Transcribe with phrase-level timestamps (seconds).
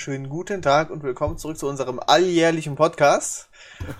[0.00, 3.50] Wunderschönen guten Tag und willkommen zurück zu unserem alljährlichen Podcast.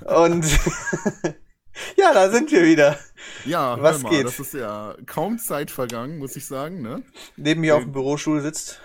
[0.01, 0.47] Und
[1.99, 2.99] ja, da sind wir wieder.
[3.45, 4.25] Ja, Was mal, geht?
[4.25, 6.81] das ist ja kaum Zeit vergangen, muss ich sagen.
[6.81, 7.03] Ne?
[7.37, 8.81] Neben mir auf dem Bürostuhl sitzt,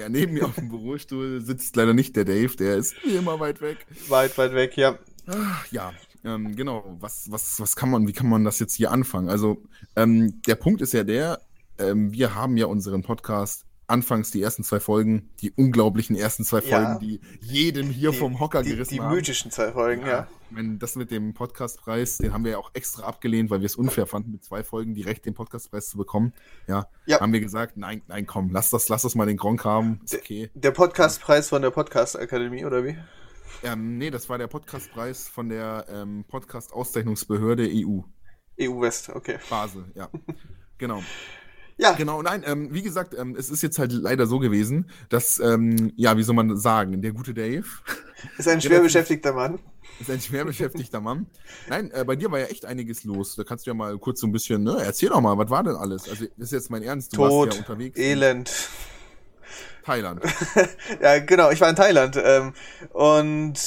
[0.00, 3.38] Ja, neben mir auf dem Bürostuhl sitzt leider nicht der Dave, der ist wie immer
[3.40, 3.84] weit weg.
[4.08, 4.98] weit, weit weg, ja.
[5.26, 5.92] Ach, ja,
[6.24, 6.96] ähm, genau.
[6.98, 9.28] Was, was, was kann man, wie kann man das jetzt hier anfangen?
[9.28, 9.62] Also,
[9.96, 11.42] ähm, der Punkt ist ja der,
[11.76, 16.60] ähm, wir haben ja unseren Podcast anfangs die ersten zwei Folgen, die unglaublichen ersten zwei
[16.60, 16.82] Ja.
[16.84, 19.14] Folgen, die jedem hier Die- vom Hocker die, gerissen die haben.
[19.14, 20.26] mythischen zwei Folgen, ja.
[20.50, 23.66] Ich meine, das mit dem Podcastpreis, den haben wir ja auch extra abgelehnt, weil wir
[23.66, 26.32] es unfair fanden, mit zwei Folgen direkt den Podcastpreis zu bekommen.
[26.66, 27.20] Ja, Ja.
[27.20, 30.00] haben wir gesagt, nein, nein, komm, lass das, lass das mal den Gronk haben.
[30.04, 30.50] Ist okay.
[30.54, 32.96] Der Podcastpreis von der Podcast Akademie, oder wie?
[33.62, 38.00] Ähm, nee, das war der Podcastpreis von der ähm, Podcast-Auszeichnungsbehörde EU.
[38.60, 39.38] EU West, okay.
[39.50, 40.08] Basel, ja.
[40.78, 41.02] genau.
[41.76, 45.40] Ja, Genau, nein, ähm, wie gesagt, ähm, es ist jetzt halt leider so gewesen, dass,
[45.40, 47.64] ähm, ja, wie soll man sagen, der gute Dave
[48.38, 49.58] ist ein schwer beschäftigter Mann.
[50.00, 51.26] ist ein schwer beschäftigter Mann.
[51.68, 53.34] Nein, äh, bei dir war ja echt einiges los.
[53.36, 55.64] Da kannst du ja mal kurz so ein bisschen, ne, erzähl doch mal, was war
[55.64, 56.08] denn alles?
[56.08, 58.52] Also, das ist jetzt mein Ernst, du warst Tod, ja unterwegs Elend.
[59.84, 60.22] Thailand.
[61.02, 62.16] Ja, genau, ich war in Thailand.
[62.22, 62.54] Ähm,
[62.92, 63.58] und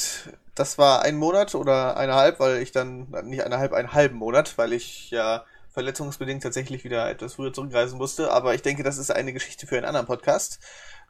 [0.54, 4.72] das war ein Monat oder eineinhalb, weil ich dann, nicht eineinhalb, einen halben Monat, weil
[4.72, 8.30] ich ja verletzungsbedingt tatsächlich wieder etwas früher zurückreisen musste.
[8.32, 10.58] Aber ich denke, das ist eine Geschichte für einen anderen Podcast.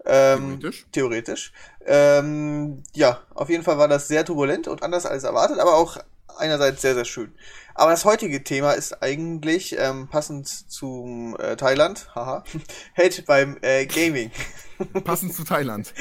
[0.05, 0.87] Ähm, Theoretisch.
[0.93, 1.53] Theoretisch.
[1.87, 5.99] Ähm, ja, auf jeden Fall war das sehr turbulent und anders als erwartet, aber auch
[6.37, 7.33] einerseits sehr, sehr schön.
[7.75, 12.45] Aber das heutige Thema ist eigentlich ähm, passend zum äh, Thailand, haha,
[12.97, 14.31] Hate beim äh, Gaming.
[15.05, 15.93] Passend zu Thailand.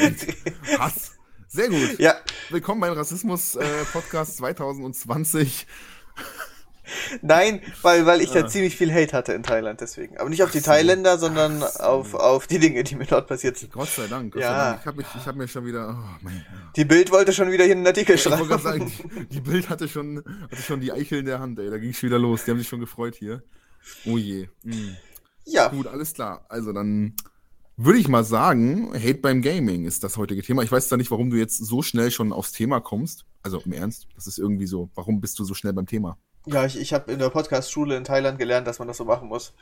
[0.77, 1.13] Hass.
[1.47, 1.97] Sehr gut.
[1.97, 2.15] Ja,
[2.49, 5.67] Willkommen beim Rassismus-Podcast 2020.
[7.21, 10.17] Nein, weil, weil ich da ziemlich viel Hate hatte in Thailand, deswegen.
[10.17, 13.71] Aber nicht auf die Thailänder, sondern auf, auf die Dinge, die mir dort passiert sind.
[13.71, 14.33] Gott sei Dank.
[14.33, 14.49] Gott Ja.
[14.49, 14.79] sei Dank.
[14.81, 15.89] Ich habe ich hab mir schon wieder.
[15.99, 18.61] Oh, mein, Die Bild wollte schon wieder hier einen Artikel ich gerade schreiben.
[18.61, 18.91] sagen,
[19.31, 21.69] die, Bild hatte schon, hatte schon die Eichel in der Hand, ey.
[21.69, 22.45] Da ging es wieder los.
[22.45, 23.43] Die haben sich schon gefreut hier.
[24.05, 24.47] Oh je.
[24.63, 24.95] Hm.
[25.45, 26.45] Ja, Gut, alles klar.
[26.49, 27.13] Also dann
[27.77, 30.63] würde ich mal sagen, Hate beim Gaming ist das heutige Thema.
[30.63, 33.25] Ich weiß zwar nicht, warum du jetzt so schnell schon aufs Thema kommst.
[33.43, 34.89] Also im Ernst, das ist irgendwie so.
[34.95, 36.17] Warum bist du so schnell beim Thema?
[36.47, 39.27] Ja, ich, ich habe in der Podcast-Schule in Thailand gelernt, dass man das so machen
[39.27, 39.53] muss.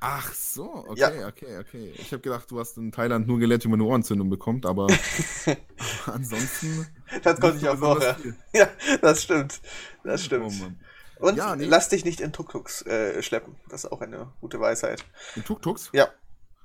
[0.00, 1.28] Ach so, okay, Ja.
[1.28, 1.92] okay, okay.
[1.98, 4.84] Ich habe gedacht, du hast in Thailand nur gelernt, wie man eine Ohrentzündung bekommt, aber,
[4.84, 5.56] aber
[6.06, 6.86] ansonsten.
[7.22, 8.16] Das konnte ich auch vorher.
[8.54, 8.68] Ja,
[9.02, 9.60] das stimmt.
[10.04, 10.60] Das Oh stimmt.
[10.60, 10.80] Mann.
[11.18, 11.66] Und Ja, nee.
[11.66, 13.56] lass dich nicht in Tuk-Tuks äh, schleppen.
[13.68, 15.04] Das ist auch eine gute Weisheit.
[15.36, 15.90] In Tuk-Tuks?
[15.92, 16.08] Ja.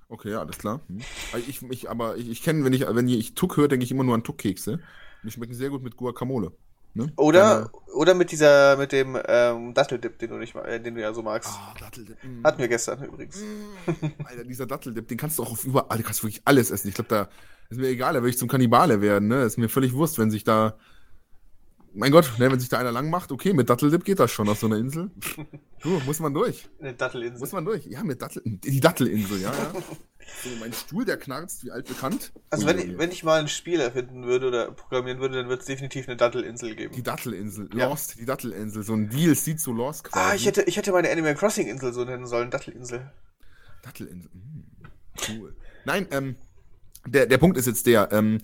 [0.08, 0.80] Okay, ja, alles klar.
[0.88, 1.02] Hm.
[1.34, 3.92] Aber Ich, ich, aber ich, ich kenne, wenn ich, wenn ich Tuk höre, denke ich
[3.92, 4.80] immer nur an Tuk-Kekse.
[5.24, 6.52] Die schmecken sehr gut mit Guacamole.
[6.96, 7.12] Ne?
[7.18, 11.14] Oder, oder mit dieser, mit dem ähm, Datteldip, den du nicht, äh, den du ja
[11.14, 11.50] so magst.
[11.52, 12.16] Ah, Datteldip.
[12.24, 12.44] mm.
[12.46, 13.44] Hatten wir gestern übrigens.
[14.24, 16.88] Alter, dieser Datteldip, den kannst du auch auf überall, du kannst wirklich alles essen.
[16.88, 17.28] Ich glaube, da
[17.70, 19.44] ist mir egal, da will ich zum Kannibale werden, ne?
[19.44, 20.78] Ist mir völlig Wurst, wenn sich da.
[21.98, 24.50] Mein Gott, ne, wenn sich da einer lang macht, okay, mit Datteldip geht das schon
[24.50, 25.12] auf so einer Insel.
[25.82, 26.68] Du, muss man durch.
[26.80, 27.40] Eine Dattelinsel.
[27.40, 27.86] Muss man durch.
[27.86, 28.42] Ja, mit Dattel.
[28.44, 29.72] Die Dattelinsel, ja, ja.
[30.44, 32.34] So, mein Stuhl, der knarzt, wie altbekannt.
[32.50, 35.50] Also Ui, wenn ich, wenn ich mal ein Spiel erfinden würde oder programmieren würde, dann
[35.50, 36.94] wird es definitiv eine Dattelinsel geben.
[36.96, 37.70] Die Dattelinsel.
[37.74, 37.90] Ja.
[37.90, 38.84] Lost, die Dattelinsel.
[38.84, 40.32] So ein DLC zu Lost quasi.
[40.32, 43.12] Ah, ich hätte, ich hätte meine Animal Crossing Insel so nennen sollen, Dattelinsel.
[43.84, 44.32] Dattelinsel.
[44.34, 44.64] Mm,
[45.30, 45.56] cool.
[45.86, 46.36] Nein, ähm,
[47.06, 48.42] der, der Punkt ist jetzt der, ähm,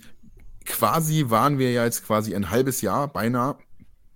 [0.65, 3.57] quasi waren wir ja jetzt quasi ein halbes Jahr beinahe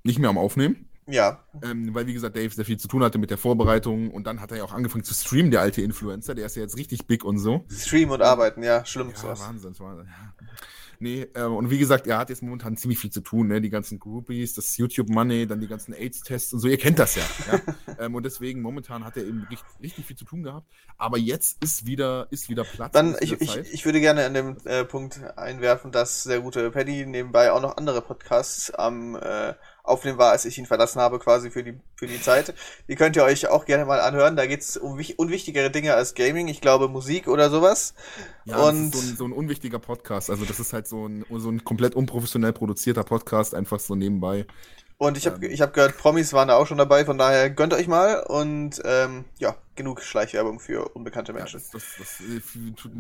[0.03, 0.87] nicht mehr am Aufnehmen.
[1.07, 4.25] Ja, Ähm, weil, wie gesagt, Dave sehr viel zu tun hatte mit der Vorbereitung und
[4.25, 6.33] dann hat er ja auch angefangen zu streamen, der alte Influencer.
[6.33, 7.63] Der ist ja jetzt richtig big und so.
[7.69, 9.39] Stream und Arbeiten, ja, schlimm Ja, sowas.
[9.41, 10.05] Wahnsinn, war, ja.
[10.99, 13.61] Nee, ähm, und wie gesagt, er hat jetzt momentan ziemlich viel zu tun, ne?
[13.61, 17.23] Die ganzen Groupies, das YouTube-Money, dann die ganzen AIDS-Tests und so, ihr kennt das ja.
[17.51, 17.61] ja?
[18.05, 20.67] ähm, und deswegen, momentan hat er eben richtig, richtig viel zu tun gehabt.
[20.97, 22.93] Aber jetzt ist wieder, ist wieder Platz.
[22.93, 27.05] Dann, ich, ich, ich würde gerne an dem äh, Punkt einwerfen, dass der gute Paddy
[27.05, 29.53] nebenbei auch noch andere Podcasts am äh,
[29.85, 32.55] Aufnehmen war, als ich ihn verlassen habe, quasi für die, für die Zeit.
[32.87, 34.35] Die könnt ihr euch auch gerne mal anhören.
[34.35, 36.47] Da geht's um wich- unwichtigere Dinge als Gaming.
[36.47, 37.93] Ich glaube Musik oder sowas.
[38.45, 40.29] Ja, das und ist so ein, so ein unwichtiger Podcast.
[40.29, 44.45] Also, das ist halt so ein, so ein komplett unprofessionell produzierter Podcast, einfach so nebenbei.
[44.97, 47.73] Und ich habe ich hab gehört, Promis waren da auch schon dabei, von daher gönnt
[47.73, 51.59] euch mal und ähm, ja, genug Schleichwerbung für unbekannte Ja, Menschen.
[51.59, 52.39] das, das, das, äh,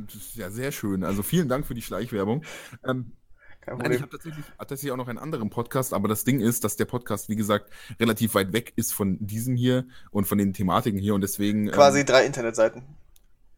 [0.05, 1.05] das ist ja sehr schön.
[1.05, 2.43] Also, vielen Dank für die Schleichwerbung.
[2.85, 3.13] Ähm,
[3.67, 6.75] Nein, ich habe tatsächlich, tatsächlich auch noch einen anderen Podcast, aber das Ding ist, dass
[6.75, 10.99] der Podcast, wie gesagt, relativ weit weg ist von diesem hier und von den Thematiken
[10.99, 12.83] hier und deswegen Quasi drei Internetseiten.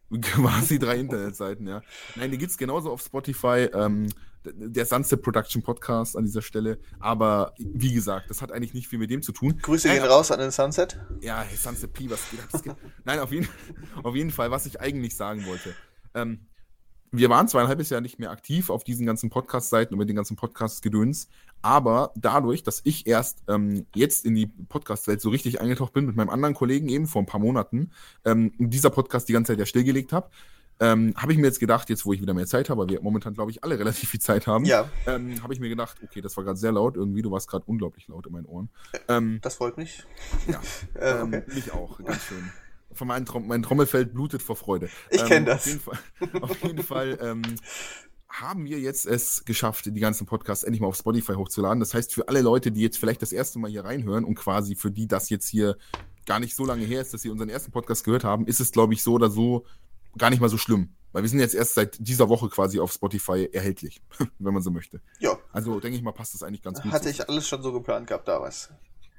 [0.21, 1.81] quasi drei Internetseiten, ja.
[2.15, 4.07] Nein, die gibt's genauso auf Spotify, ähm,
[4.45, 8.99] der Sunset Production Podcast an dieser Stelle, aber wie gesagt, das hat eigentlich nicht viel
[8.99, 9.57] mit dem zu tun.
[9.61, 10.99] Grüße Nein, gehen raus an den Sunset.
[11.21, 12.77] ja, hey, Sunset P, was geht ab?
[13.03, 13.47] Nein, auf jeden,
[14.03, 15.73] auf jeden Fall, was ich eigentlich sagen wollte.
[16.13, 16.47] Ähm,
[17.11, 20.35] wir waren zweieinhalb Jahr nicht mehr aktiv auf diesen ganzen Podcast-Seiten und mit den ganzen
[20.35, 21.29] Podcast-Gedöns.
[21.61, 26.15] Aber dadurch, dass ich erst ähm, jetzt in die Podcast-Welt so richtig eingetaucht bin mit
[26.15, 27.91] meinem anderen Kollegen eben vor ein paar Monaten,
[28.25, 30.29] ähm, dieser Podcast die ganze Zeit ja stillgelegt habe,
[30.79, 33.01] ähm, habe ich mir jetzt gedacht, jetzt wo ich wieder mehr Zeit habe, weil wir
[33.01, 36.21] momentan, glaube ich, alle relativ viel Zeit haben, Ja, ähm, habe ich mir gedacht, okay,
[36.21, 38.69] das war gerade sehr laut irgendwie, du warst gerade unglaublich laut in meinen Ohren.
[39.07, 40.03] Ähm, das freut mich.
[40.47, 40.61] ja,
[41.01, 41.43] Äh, ähm, okay.
[41.53, 42.51] mich auch, ganz schön.
[42.93, 44.89] Von meinem Trom mein Trommelfeld blutet vor Freude.
[45.09, 45.61] Ich Ähm, kenn das.
[45.61, 45.99] Auf jeden Fall,
[46.41, 47.41] auf jeden Fall ähm,
[48.41, 51.79] haben wir jetzt es geschafft, die ganzen Podcasts endlich mal auf Spotify hochzuladen.
[51.79, 54.75] Das heißt, für alle Leute, die jetzt vielleicht das erste Mal hier reinhören und quasi
[54.75, 55.77] für die das jetzt hier
[56.25, 58.71] gar nicht so lange her ist, dass sie unseren ersten Podcast gehört haben, ist es,
[58.71, 59.65] glaube ich, so oder so
[60.17, 60.93] gar nicht mal so schlimm.
[61.13, 64.01] Weil wir sind jetzt erst seit dieser Woche quasi auf Spotify erhältlich,
[64.39, 65.01] wenn man so möchte.
[65.19, 66.91] Ja, Also denke ich mal, passt das eigentlich ganz gut.
[66.91, 67.09] hatte so.
[67.09, 68.69] ich alles schon so geplant gehabt damals.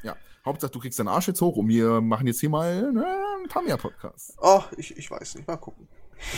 [0.02, 3.38] Ja, Hauptsache du kriegst deinen Arsch jetzt hoch und wir machen jetzt hier mal äh,
[3.38, 4.34] einen Tamiya-Podcast.
[4.40, 5.88] Oh, ich, ich weiß nicht, mal gucken.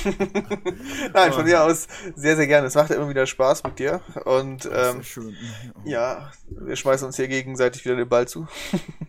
[1.15, 2.67] Nein, von mir aus sehr, sehr gerne.
[2.67, 4.01] Es macht ja immer wieder Spaß mit dir.
[4.25, 5.37] Und ähm, schön.
[5.85, 8.47] ja, wir schmeißen uns hier gegenseitig wieder den Ball zu.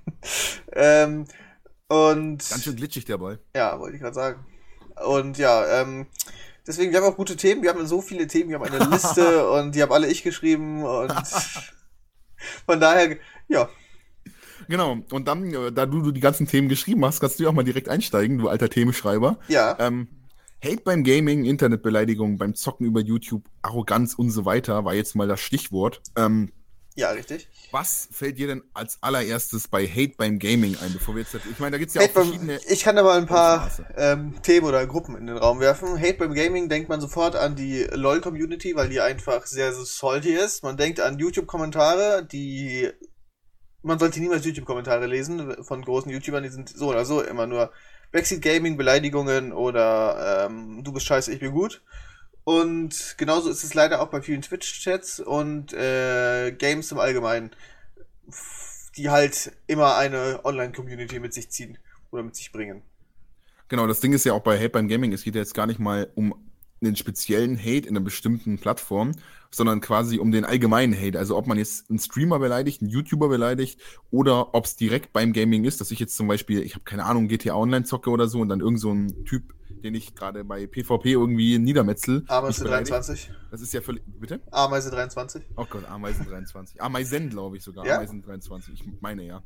[0.74, 1.28] ähm,
[1.88, 3.40] und Ganz schön glitschig der Ball.
[3.56, 4.46] ja, wollte ich gerade sagen.
[5.06, 6.08] Und ja, ähm,
[6.66, 7.64] deswegen, wir haben auch gute Themen.
[7.64, 10.84] Wir haben so viele Themen, wir haben eine Liste und die habe alle ich geschrieben
[10.84, 11.14] und
[12.66, 13.70] von daher, ja,
[14.68, 17.50] Genau, und dann, äh, da du, du die ganzen Themen geschrieben hast, kannst du ja
[17.50, 19.38] auch mal direkt einsteigen, du alter Themenschreiber.
[19.50, 19.76] ja.
[19.80, 20.08] Ähm,
[20.64, 25.28] Hate beim Gaming, Internetbeleidigung, beim Zocken über YouTube, Arroganz und so weiter war jetzt mal
[25.28, 26.02] das Stichwort.
[26.16, 26.52] Ähm,
[26.96, 27.48] Ja, richtig.
[27.72, 31.60] was fällt dir denn als allererstes bei Hate beim Gaming ein, bevor wir jetzt, ich
[31.60, 34.36] meine, da gibt's ja Hate auch beim, verschiedene, ich kann da mal ein paar ähm,
[34.44, 36.00] Themen oder Gruppen in den Raum werfen.
[36.00, 40.34] Hate beim Gaming denkt man sofort an die LOL-Community, weil die einfach sehr, sehr salty
[40.34, 40.64] ist.
[40.64, 42.90] Man denkt an YouTube-Kommentare, die
[43.84, 47.72] man sollte niemals YouTube-Kommentare lesen von großen YouTubern, die sind so oder so immer nur
[48.12, 51.82] Backseat Gaming, Beleidigungen oder ähm, du bist scheiße, ich bin gut.
[52.44, 57.52] Und genauso ist es leider auch bei vielen Twitch-Chats und äh, Games im Allgemeinen,
[58.98, 61.78] die halt immer eine Online-Community mit sich ziehen
[62.12, 62.82] oder mit sich bringen.
[63.68, 65.68] Genau, das Ding ist ja auch bei Hate beim Gaming, es geht ja jetzt gar
[65.68, 66.36] nicht mal um
[66.82, 69.14] einen speziellen Hate in einer bestimmten Plattform,
[69.54, 71.20] sondern quasi um den allgemeinen Hate.
[71.20, 75.34] Also ob man jetzt einen Streamer beleidigt, einen YouTuber beleidigt oder ob es direkt beim
[75.34, 78.28] Gaming ist, dass ich jetzt zum Beispiel, ich habe keine Ahnung, GTA Online zocke oder
[78.28, 79.54] so und dann irgend so ein Typ,
[79.84, 82.24] den ich gerade bei PvP irgendwie niedermetzel.
[82.28, 82.92] Ameise mich beleidigt.
[82.92, 83.32] 23.
[83.52, 84.40] Das ist ja völlig, bitte?
[84.52, 85.44] Ameise 23.
[85.58, 86.82] Oh Gott, Ameisen 23.
[86.82, 87.86] Ameisen, glaube ich sogar.
[87.86, 87.98] Ja?
[87.98, 88.74] Ameisen 23.
[88.74, 89.44] Ich meine ja.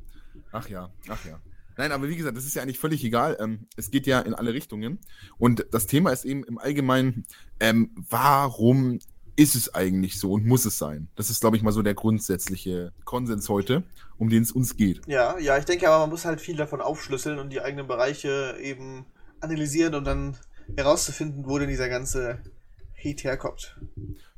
[0.52, 1.40] Ach ja, ach ja.
[1.78, 3.38] Nein, aber wie gesagt, das ist ja eigentlich völlig egal.
[3.40, 5.00] Ähm, es geht ja in alle Richtungen.
[5.38, 7.26] Und das Thema ist eben im Allgemeinen,
[7.60, 9.00] ähm, warum
[9.36, 11.10] ist es eigentlich so und muss es sein?
[11.16, 13.84] Das ist, glaube ich, mal so der grundsätzliche Konsens heute,
[14.18, 15.02] um den es uns geht.
[15.08, 18.58] Ja, ja, ich denke aber, man muss halt viel davon aufschlüsseln und die eigenen Bereiche
[18.62, 19.06] eben
[19.42, 20.38] analysieren und dann
[20.76, 22.40] herauszufinden, wo denn dieser ganze
[22.98, 23.78] Hate herkommt.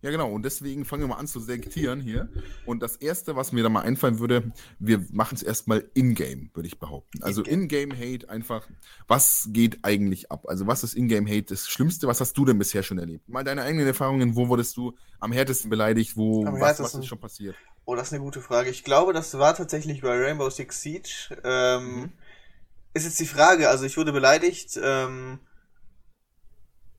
[0.07, 0.31] Ja, genau.
[0.31, 2.29] Und deswegen fangen wir mal an zu selektieren hier.
[2.65, 6.65] Und das Erste, was mir da mal einfallen würde, wir machen es erstmal in-game, würde
[6.67, 7.21] ich behaupten.
[7.23, 8.65] Also in-game-Hate einfach,
[9.09, 10.45] was geht eigentlich ab?
[10.47, 12.07] Also was ist in-game-Hate das Schlimmste?
[12.07, 13.27] Was hast du denn bisher schon erlebt?
[13.27, 16.15] Mal deine eigenen Erfahrungen, wo wurdest du am härtesten beleidigt?
[16.15, 17.55] Wo, Am was, was härtesten- ist schon passiert?
[17.83, 18.69] Oh, das ist eine gute Frage.
[18.69, 21.37] Ich glaube, das war tatsächlich bei Rainbow Six Siege.
[21.43, 22.11] Ähm, Mhm.
[22.93, 24.79] Ist jetzt die Frage, also ich wurde beleidigt.
[24.81, 25.39] Ähm,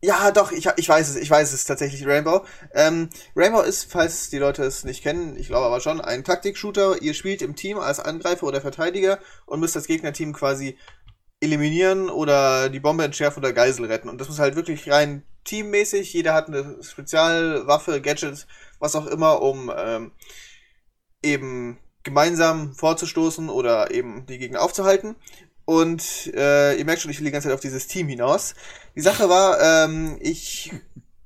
[0.01, 2.45] ja, doch, ich, ich weiß es, ich weiß es tatsächlich, Rainbow.
[2.73, 7.03] Ähm, Rainbow ist, falls die Leute es nicht kennen, ich glaube aber schon, ein Taktik-Shooter.
[7.03, 10.79] Ihr spielt im Team als Angreifer oder Verteidiger und müsst das Gegnerteam quasi
[11.41, 14.09] eliminieren oder die Bombe entschärfen oder Geisel retten.
[14.09, 16.13] Und das muss halt wirklich rein teammäßig.
[16.13, 18.47] Jeder hat eine Spezialwaffe, Gadget,
[18.79, 20.13] was auch immer, um ähm,
[21.23, 25.17] eben gemeinsam vorzustoßen oder eben die Gegner aufzuhalten.
[25.69, 28.55] Und äh, ihr merkt schon, ich will die ganze Zeit auf dieses Team hinaus.
[28.97, 30.73] Die Sache war, ähm, ich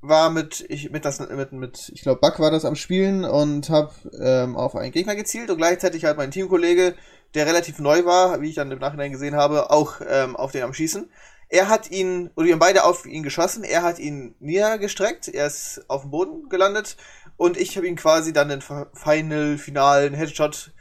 [0.00, 3.70] war mit, ich, mit, das, mit, mit ich glaube, Buck war das am Spielen und
[3.70, 6.96] habe ähm, auf einen Gegner gezielt und gleichzeitig halt mein Teamkollege,
[7.34, 10.64] der relativ neu war, wie ich dann im Nachhinein gesehen habe, auch ähm, auf den
[10.64, 11.08] am Schießen.
[11.49, 15.46] Er hat ihn, oder wir haben beide auf ihn geschossen, er hat ihn niedergestreckt, er
[15.46, 16.96] ist auf dem Boden gelandet
[17.37, 20.72] und ich habe ihn quasi dann den final, finalen Headshot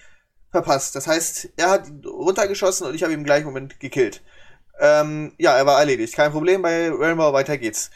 [0.52, 0.96] verpasst.
[0.96, 4.22] Das heißt, er hat runtergeschossen und ich habe ihn im gleichen Moment gekillt.
[4.80, 6.16] Ähm, ja, er war erledigt.
[6.16, 7.92] Kein Problem bei Rainbow, weiter geht's.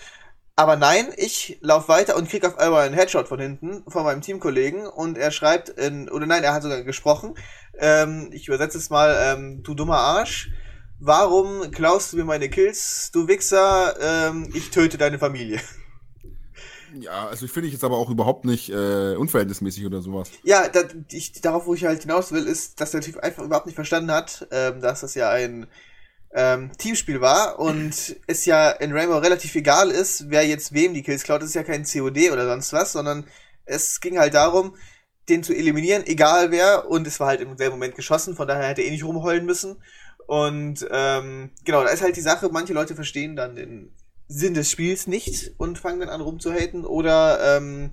[0.58, 4.22] Aber nein, ich lauf weiter und krieg auf einmal einen Headshot von hinten von meinem
[4.22, 7.36] Teamkollegen und er schreibt in, oder nein, er hat sogar gesprochen.
[7.78, 10.52] Ähm, ich übersetze es mal, ähm, du dummer Arsch.
[11.02, 13.96] Warum klaust du mir meine Kills, du Wichser?
[14.00, 15.60] Ähm, ich töte deine Familie.
[17.02, 20.30] Ja, also ich finde ich jetzt aber auch überhaupt nicht äh, unverhältnismäßig oder sowas.
[20.44, 23.66] Ja, da, ich, darauf, wo ich halt hinaus will, ist, dass der Typ einfach überhaupt
[23.66, 25.68] nicht verstanden hat, ähm, dass das ja ein
[26.34, 31.04] ähm, Teamspiel war und es ja in Rainbow relativ egal ist, wer jetzt wem die
[31.04, 33.26] Kills klaut, das ist ja kein COD oder sonst was, sondern
[33.66, 34.76] es ging halt darum,
[35.30, 38.68] den zu eliminieren, egal wer, und es war halt im selben Moment geschossen, von daher
[38.68, 39.78] hätte er eh nicht rumheulen müssen.
[40.28, 43.92] Und ähm, genau, da ist halt die Sache, manche Leute verstehen dann den
[44.28, 47.90] Sinn des Spiels nicht und fangen dann an rumzuhaten oder ähm,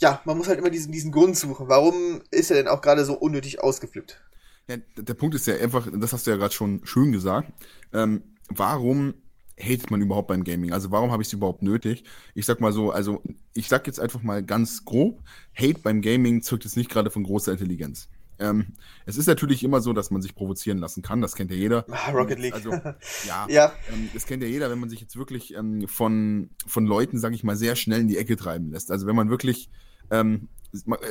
[0.00, 1.68] ja, man muss halt immer diesen, diesen Grund suchen.
[1.68, 4.20] Warum ist er denn auch gerade so unnötig ausgeflippt?
[4.68, 7.52] Ja, der Punkt ist ja einfach, das hast du ja gerade schon schön gesagt.
[7.92, 9.14] Ähm, warum
[9.58, 10.72] hatet man überhaupt beim Gaming?
[10.72, 12.04] Also warum habe ich es überhaupt nötig?
[12.34, 15.20] Ich sag mal so, also ich sag jetzt einfach mal ganz grob,
[15.54, 18.08] Hate beim Gaming zeugt jetzt nicht gerade von großer Intelligenz.
[18.40, 18.74] Ähm,
[19.06, 21.84] es ist natürlich immer so, dass man sich provozieren lassen kann, das kennt ja jeder.
[21.90, 22.54] Ah, Rocket League.
[22.54, 22.70] Also,
[23.26, 23.72] ja, ja.
[23.92, 27.34] Ähm, das kennt ja jeder, wenn man sich jetzt wirklich ähm, von, von Leuten, sag
[27.34, 28.90] ich mal, sehr schnell in die Ecke treiben lässt.
[28.90, 29.70] Also wenn man wirklich
[30.10, 30.48] ähm,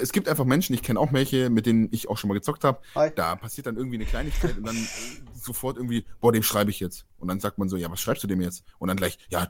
[0.01, 2.63] es gibt einfach Menschen, ich kenne auch welche, mit denen ich auch schon mal gezockt
[2.63, 2.79] habe.
[3.15, 4.89] Da passiert dann irgendwie eine Kleinigkeit und dann äh,
[5.33, 7.05] sofort irgendwie, boah, dem schreibe ich jetzt.
[7.17, 8.63] Und dann sagt man so, ja, was schreibst du dem jetzt?
[8.77, 9.47] Und dann gleich, ja,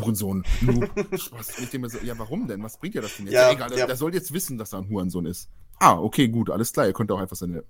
[0.00, 0.90] Hurensohn, Noob.
[1.30, 2.62] was, ich dem so, ja, warum denn?
[2.62, 3.34] Was bringt dir das denn jetzt?
[3.34, 3.86] Ja, ja egal, ja.
[3.86, 5.48] der soll jetzt wissen, dass er ein Hurensohn ist.
[5.78, 6.86] Ah, okay, gut, alles klar.
[6.86, 7.64] Er könnte auch einfach seine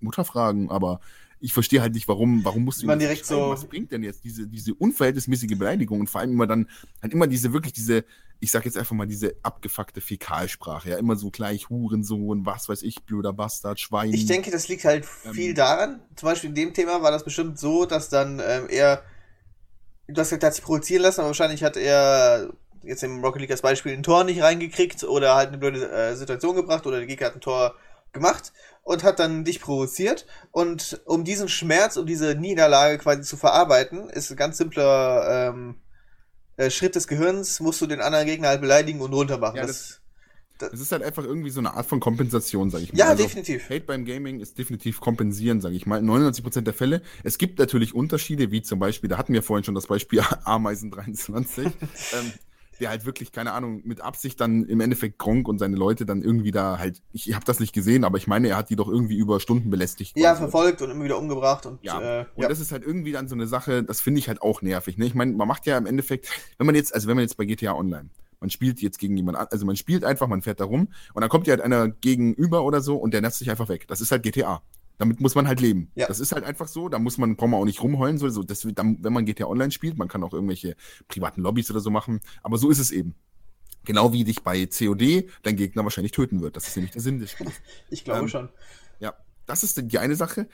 [0.00, 1.00] Mutter fragen, aber
[1.42, 3.50] ich verstehe halt nicht, warum, warum musst du man direkt so.
[3.50, 6.68] Was bringt denn jetzt diese, diese unverhältnismäßige Beleidigung und vor allem immer dann,
[7.02, 8.04] halt immer diese, wirklich diese,
[8.38, 12.82] ich sag jetzt einfach mal diese abgefuckte Fäkalsprache, ja, immer so gleich Hurensohn, was weiß
[12.82, 14.14] ich, blöder Bastard, Schwein.
[14.14, 16.00] Ich denke, das liegt halt viel ähm, daran.
[16.14, 19.02] Zum Beispiel in dem Thema war das bestimmt so, dass dann ähm, er,
[20.06, 23.42] du hast gesagt, er hat sich provozieren lassen, aber wahrscheinlich hat er jetzt im Rocket
[23.42, 26.98] League als Beispiel ein Tor nicht reingekriegt oder halt eine blöde äh, Situation gebracht oder
[26.98, 27.74] der Gegner hat ein Tor
[28.12, 30.26] gemacht und hat dann dich provoziert.
[30.50, 35.76] Und um diesen Schmerz, um diese Niederlage quasi zu verarbeiten, ist ein ganz simpler ähm,
[36.56, 39.56] äh, Schritt des Gehirns, musst du den anderen Gegner halt beleidigen und runtermachen.
[39.56, 40.00] Ja, das,
[40.58, 42.98] das, ist halt einfach irgendwie so eine Art von Kompensation, sag ich mal.
[42.98, 43.68] Ja, also, definitiv.
[43.70, 46.00] Hate beim Gaming ist definitiv kompensieren, sag ich mal.
[46.00, 47.02] 99% der Fälle.
[47.24, 50.90] Es gibt natürlich Unterschiede, wie zum Beispiel, da hatten wir vorhin schon das Beispiel Ameisen
[50.90, 51.66] 23.
[52.12, 52.32] ähm,
[52.80, 56.22] der halt wirklich, keine Ahnung, mit Absicht dann im Endeffekt Gronk und seine Leute dann
[56.22, 58.88] irgendwie da halt, ich habe das nicht gesehen, aber ich meine, er hat die doch
[58.88, 60.18] irgendwie über Stunden belästigt.
[60.18, 62.00] Ja, verfolgt und immer wieder umgebracht und ja.
[62.00, 62.48] Äh, und ja.
[62.48, 64.98] das ist halt irgendwie dann so eine Sache, das finde ich halt auch nervig.
[64.98, 65.06] Ne?
[65.06, 67.44] Ich meine, man macht ja im Endeffekt, wenn man jetzt, also wenn man jetzt bei
[67.44, 68.08] GTA Online,
[68.40, 71.30] man spielt jetzt gegen jemanden, also man spielt einfach, man fährt da rum und dann
[71.30, 73.86] kommt dir halt einer gegenüber oder so und der nervt sich einfach weg.
[73.86, 74.62] Das ist halt GTA.
[75.02, 75.90] Damit muss man halt leben.
[75.96, 76.06] Ja.
[76.06, 76.88] Das ist halt einfach so.
[76.88, 78.18] Da muss man, braucht man auch nicht rumheulen.
[78.18, 80.76] So, so das, wenn man GTA Online spielt, man kann auch irgendwelche
[81.08, 82.20] privaten Lobbys oder so machen.
[82.44, 83.16] Aber so ist es eben.
[83.84, 86.54] Genau wie dich bei COD dein Gegner wahrscheinlich töten wird.
[86.54, 87.50] Das ist nämlich der Sinn des Spiels.
[87.90, 88.48] ich glaube ähm, schon.
[89.00, 90.46] Ja, das ist die eine Sache.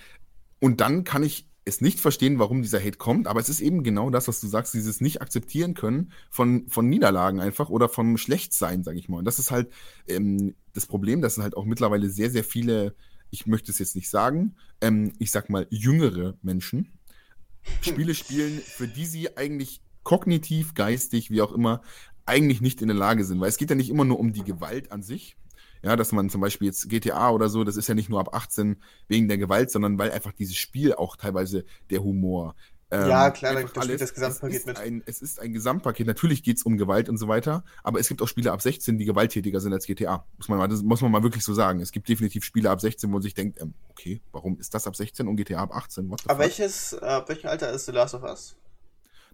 [0.60, 3.82] Und dann kann ich es nicht verstehen, warum dieser Hate kommt, aber es ist eben
[3.82, 8.16] genau das, was du sagst, dieses nicht akzeptieren können von, von Niederlagen einfach oder vom
[8.16, 9.18] Schlechtsein, sag ich mal.
[9.18, 9.70] Und das ist halt
[10.06, 12.94] ähm, das Problem, dass halt auch mittlerweile sehr, sehr viele
[13.30, 16.92] ich möchte es jetzt nicht sagen, ähm, ich sag mal, jüngere Menschen
[17.82, 21.82] Spiele spielen, für die sie eigentlich kognitiv, geistig, wie auch immer,
[22.24, 23.40] eigentlich nicht in der Lage sind.
[23.40, 25.36] Weil es geht ja nicht immer nur um die Gewalt an sich.
[25.82, 28.34] Ja, dass man zum Beispiel jetzt GTA oder so, das ist ja nicht nur ab
[28.34, 32.56] 18 wegen der Gewalt, sondern weil einfach dieses Spiel auch teilweise der Humor,
[32.90, 34.78] ähm, ja, klar, da spielt das Gesamtpaket mit.
[34.78, 36.06] Ein, es ist ein Gesamtpaket.
[36.06, 38.96] Natürlich geht es um Gewalt und so weiter, aber es gibt auch Spiele ab 16,
[38.96, 40.24] die gewalttätiger sind als GTA.
[40.38, 41.80] Muss man mal, das muss man mal wirklich so sagen.
[41.80, 44.86] Es gibt definitiv Spiele ab 16, wo man sich denkt, ähm, okay, warum ist das
[44.86, 46.08] ab 16 und GTA ab 18?
[46.08, 48.56] What aber welches, äh, welchem Alter ist The Last of Us?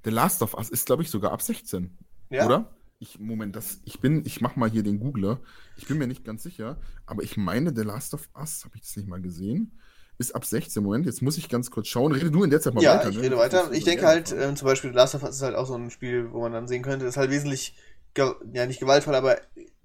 [0.03, 1.97] The Last of Us ist, glaube ich, sogar ab 16.
[2.31, 2.47] Ja?
[2.47, 2.75] Oder?
[2.99, 5.41] Ich, Moment, das, ich bin, ich mach mal hier den Googler.
[5.77, 8.83] Ich bin mir nicht ganz sicher, aber ich meine, The Last of Us, habe ich
[8.83, 9.79] das nicht mal gesehen?
[10.19, 10.83] Ist ab 16.
[10.83, 12.13] Moment, jetzt muss ich ganz kurz schauen.
[12.13, 13.05] Rede du in der Zeit mal ja, weiter.
[13.05, 13.23] Ja, ich ne?
[13.23, 13.73] rede weiter.
[13.73, 16.33] Ich denke halt, äh, zum Beispiel Last of Us ist halt auch so ein Spiel,
[16.33, 17.75] wo man dann sehen könnte, ist halt wesentlich,
[18.17, 19.39] ja nicht gewaltvoll, aber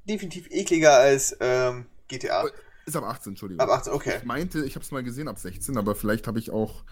[0.08, 2.46] definitiv ekliger als ähm, GTA.
[2.86, 3.62] Ist ab 18, Entschuldigung.
[3.62, 4.16] Ab 18, okay.
[4.18, 6.84] Ich meinte, ich habe es mal gesehen ab 16, aber vielleicht habe ich auch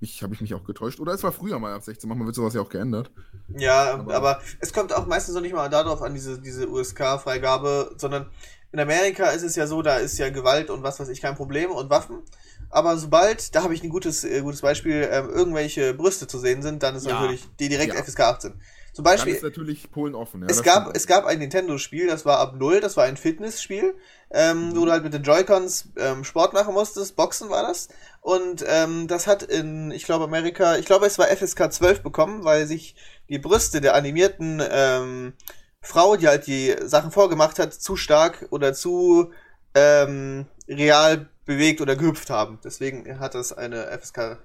[0.00, 1.00] mich, habe ich mich auch getäuscht.
[1.00, 3.10] Oder es war früher mal ab 16, manchmal wird sowas ja auch geändert.
[3.56, 7.94] Ja, aber, aber es kommt auch meistens noch nicht mal darauf an, diese, diese USK-Freigabe,
[7.96, 8.30] sondern
[8.72, 11.36] in Amerika ist es ja so, da ist ja Gewalt und was weiß ich kein
[11.36, 12.22] Problem und Waffen.
[12.70, 16.62] Aber sobald, da habe ich ein gutes, äh, gutes Beispiel, ähm, irgendwelche Brüste zu sehen
[16.62, 17.14] sind, dann ist ja.
[17.14, 18.02] natürlich die direkt ja.
[18.02, 18.60] FSK 18.
[18.92, 19.34] Zum Beispiel.
[19.34, 20.40] Dann ist natürlich Polen offen.
[20.40, 23.94] Ja, es, gab, es gab ein Nintendo-Spiel, das war ab 0, das war ein Fitnessspiel,
[24.30, 24.76] ähm, mhm.
[24.76, 27.88] wo du halt mit den Joy-Cons ähm, Sport machen musstest, Boxen war das.
[28.22, 32.44] Und ähm, das hat in, ich glaube, Amerika, ich glaube, es war FSK 12 bekommen,
[32.44, 32.94] weil sich
[33.28, 35.34] die Brüste der animierten ähm,
[35.82, 39.30] Frau, die halt die Sachen vorgemacht hat, zu stark oder zu
[39.74, 42.58] ähm, real bewegt oder gehüpft haben.
[42.64, 44.38] Deswegen hat das eine FSK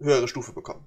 [0.00, 0.84] höhere Stufe bekommen.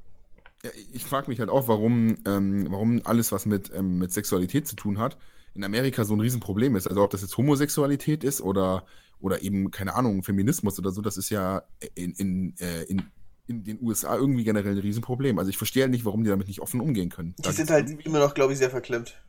[0.64, 4.68] Ja, ich frage mich halt auch, warum, ähm, warum alles, was mit, ähm, mit Sexualität
[4.68, 5.18] zu tun hat,
[5.56, 6.88] in Amerika so ein Riesenproblem ist.
[6.88, 8.86] Also ob das jetzt Homosexualität ist oder,
[9.20, 11.64] oder eben, keine Ahnung, Feminismus oder so, das ist ja
[11.96, 13.04] in, in, äh, in
[13.48, 15.38] in den USA irgendwie generell ein Riesenproblem.
[15.38, 17.36] Also ich verstehe halt nicht, warum die damit nicht offen umgehen können.
[17.38, 19.22] Die sind halt immer noch, glaube ich, sehr verklemmt.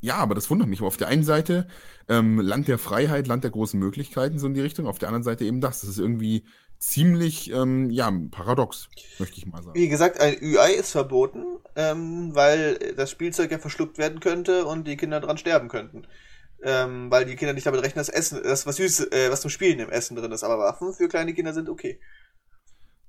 [0.00, 0.80] Ja, aber das wundert mich.
[0.80, 1.66] Auf der einen Seite
[2.08, 4.86] ähm, Land der Freiheit, Land der großen Möglichkeiten, so in die Richtung.
[4.86, 5.80] Auf der anderen Seite eben das.
[5.80, 6.44] Das ist irgendwie
[6.78, 8.88] ziemlich, ähm, ja, paradox,
[9.18, 9.74] möchte ich mal sagen.
[9.74, 14.86] Wie gesagt, ein UI ist verboten, ähm, weil das Spielzeug ja verschluckt werden könnte und
[14.86, 16.06] die Kinder dran sterben könnten.
[16.60, 19.50] Ähm, weil die Kinder nicht damit rechnen, dass Essen, das was süß, äh, was zum
[19.50, 20.42] Spielen im Essen drin ist.
[20.42, 22.00] Aber Waffen für kleine Kinder sind okay.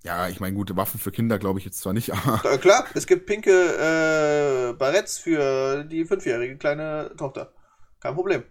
[0.03, 2.53] Ja, ich meine, gute Waffen für Kinder glaube ich jetzt zwar nicht, aber.
[2.53, 7.53] Äh, klar, es gibt pinke äh, Barretts für die fünfjährige kleine Tochter.
[7.99, 8.43] Kein Problem.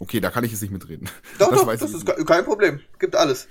[0.00, 1.10] Okay, da kann ich jetzt nicht mitreden.
[1.38, 2.26] Doch, das, doch, das ist nicht.
[2.26, 2.80] kein Problem.
[3.00, 3.48] Gibt alles.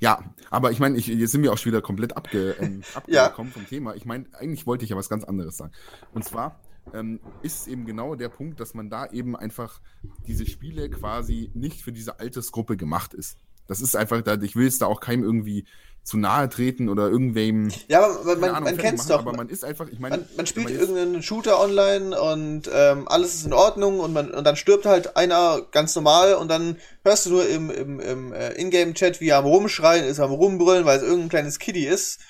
[0.00, 3.50] Ja, aber ich meine, ich, jetzt sind wir auch schon wieder komplett abge, ähm, abgekommen
[3.50, 3.54] ja.
[3.54, 3.94] vom Thema.
[3.94, 5.72] Ich meine, eigentlich wollte ich ja was ganz anderes sagen.
[6.12, 6.60] Und zwar
[6.92, 9.80] ähm, ist eben genau der Punkt, dass man da eben einfach
[10.26, 13.38] diese Spiele quasi nicht für diese Altersgruppe gemacht ist.
[13.68, 15.64] Das ist einfach, ich will es da auch keinem irgendwie
[16.02, 17.70] zu nahe treten oder irgendwem.
[17.88, 19.20] Ja, aber man, man, man kennt es doch.
[19.20, 20.16] Aber man ist einfach, ich meine.
[20.16, 24.44] Man, man spielt irgendeinen Shooter online und ähm, alles ist in Ordnung und, man, und
[24.44, 28.52] dann stirbt halt einer ganz normal und dann hörst du nur im, im, im äh,
[28.54, 32.20] Ingame-Chat, wie er am Rumschreien ist, am Rumbrüllen, weil es irgendein kleines Kiddie ist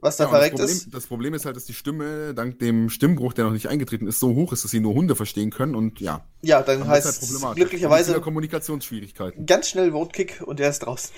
[0.00, 0.94] was da ja, verreckt das Problem, ist.
[0.94, 4.20] Das Problem ist halt, dass die Stimme, dank dem Stimmbruch, der noch nicht eingetreten ist,
[4.20, 6.24] so hoch ist, dass sie nur Hunde verstehen können und ja.
[6.42, 9.46] Ja, dann, dann heißt es halt glücklicherweise Kommunikationsschwierigkeiten.
[9.46, 11.14] Ganz schnell Votekick und der ist draußen.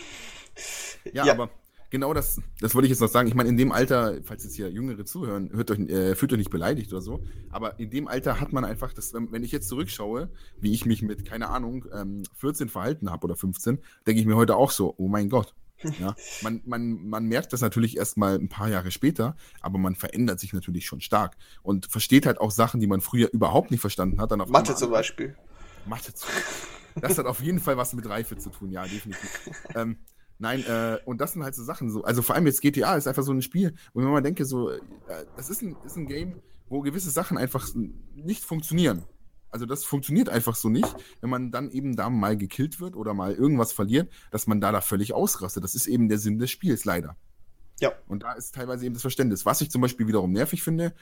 [1.12, 1.50] Ja, ja, aber
[1.90, 3.28] genau das, das wollte ich jetzt noch sagen.
[3.28, 6.38] Ich meine, in dem Alter, falls jetzt hier Jüngere zuhören, hört euch, äh, fühlt euch
[6.38, 9.68] nicht beleidigt oder so, aber in dem Alter hat man einfach, das, wenn ich jetzt
[9.68, 14.26] zurückschaue, wie ich mich mit, keine Ahnung, ähm, 14 verhalten habe oder 15, denke ich
[14.26, 15.54] mir heute auch so, oh mein Gott,
[15.98, 19.94] ja, man, man, man merkt das natürlich erst mal ein paar Jahre später, aber man
[19.94, 23.80] verändert sich natürlich schon stark und versteht halt auch Sachen, die man früher überhaupt nicht
[23.80, 24.30] verstanden hat.
[24.48, 25.36] Mathe zum Beispiel.
[25.86, 26.68] Mathe zum Beispiel.
[27.00, 29.30] Das hat auf jeden Fall was mit Reife zu tun, ja, definitiv.
[29.76, 29.98] ähm,
[30.38, 33.06] nein, äh, und das sind halt so Sachen, so, also vor allem jetzt GTA ist
[33.06, 34.80] einfach so ein Spiel, wo man mal denke, so, äh,
[35.36, 37.68] das ist ein, ist ein Game, wo gewisse Sachen einfach
[38.16, 39.04] nicht funktionieren.
[39.50, 43.14] Also das funktioniert einfach so nicht, wenn man dann eben da mal gekillt wird oder
[43.14, 45.64] mal irgendwas verliert, dass man da da völlig ausrastet.
[45.64, 47.16] Das ist eben der Sinn des Spiels, leider.
[47.80, 47.92] Ja.
[48.08, 49.46] Und da ist teilweise eben das Verständnis.
[49.46, 50.92] Was ich zum Beispiel wiederum nervig finde,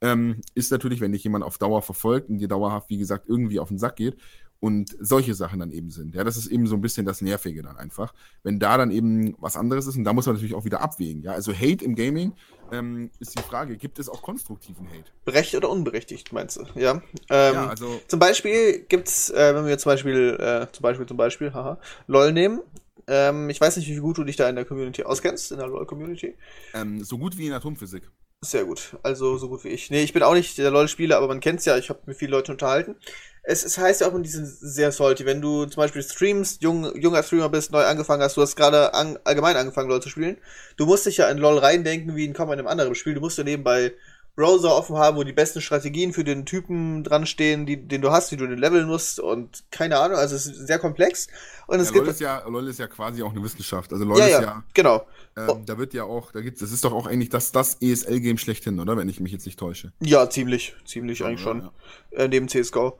[0.00, 3.60] ähm, ist natürlich, wenn dich jemand auf Dauer verfolgt und dir dauerhaft, wie gesagt, irgendwie
[3.60, 4.16] auf den Sack geht
[4.60, 6.14] und solche Sachen dann eben sind.
[6.14, 8.14] Ja, das ist eben so ein bisschen das Nervige dann einfach.
[8.42, 11.22] Wenn da dann eben was anderes ist und da muss man natürlich auch wieder abwägen.
[11.22, 12.32] Ja, also Hate im Gaming
[12.74, 15.10] ähm, ist die Frage, gibt es auch konstruktiven Hate?
[15.24, 16.64] Berechtigt oder unberechtigt, meinst du?
[16.74, 17.02] Ja.
[17.30, 21.16] Ähm, ja also zum Beispiel gibt's, äh, wenn wir zum Beispiel, äh, zum Beispiel, zum
[21.16, 22.60] Beispiel, haha, LOL nehmen.
[23.06, 25.68] Ähm, ich weiß nicht, wie gut du dich da in der Community auskennst, in der
[25.68, 26.36] LOL-Community.
[26.72, 28.10] Ähm, so gut wie in Atomphysik.
[28.40, 28.96] Sehr gut.
[29.02, 29.90] Also so gut wie ich.
[29.90, 31.76] Nee, ich bin auch nicht der LOL-Spieler, aber man kennt's ja.
[31.76, 32.96] Ich habe mit vielen Leuten unterhalten
[33.46, 36.96] es, es heißt ja auch in diesem sehr salty, wenn du zum Beispiel streamst, jung,
[36.98, 40.38] junger Streamer bist, neu angefangen hast, du hast gerade an, allgemein angefangen, LOL zu spielen,
[40.78, 43.14] du musst dich ja in LOL reindenken wie in kaum einem anderen Spiel.
[43.14, 43.92] Du musst ja nebenbei
[44.34, 48.10] Browser offen haben, wo die besten Strategien für den Typen dran stehen, die, den du
[48.10, 51.28] hast, wie du den leveln musst und keine Ahnung, also es ist sehr komplex.
[51.66, 53.92] Und es ja, gibt LOL ist ja, LOL ist ja quasi auch eine Wissenschaft.
[53.92, 55.06] Also LOL ja, ist ja, ja genau.
[55.36, 55.60] Ähm, oh.
[55.64, 58.80] Da wird ja auch, da gibt's, das ist doch auch eigentlich das, das ESL-Game schlechthin,
[58.80, 58.96] oder?
[58.96, 59.92] Wenn ich mich jetzt nicht täusche.
[60.00, 61.70] Ja, ziemlich, ziemlich eigentlich schon.
[62.10, 62.98] Äh, neben CSGO.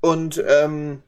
[0.00, 1.02] Und ähm,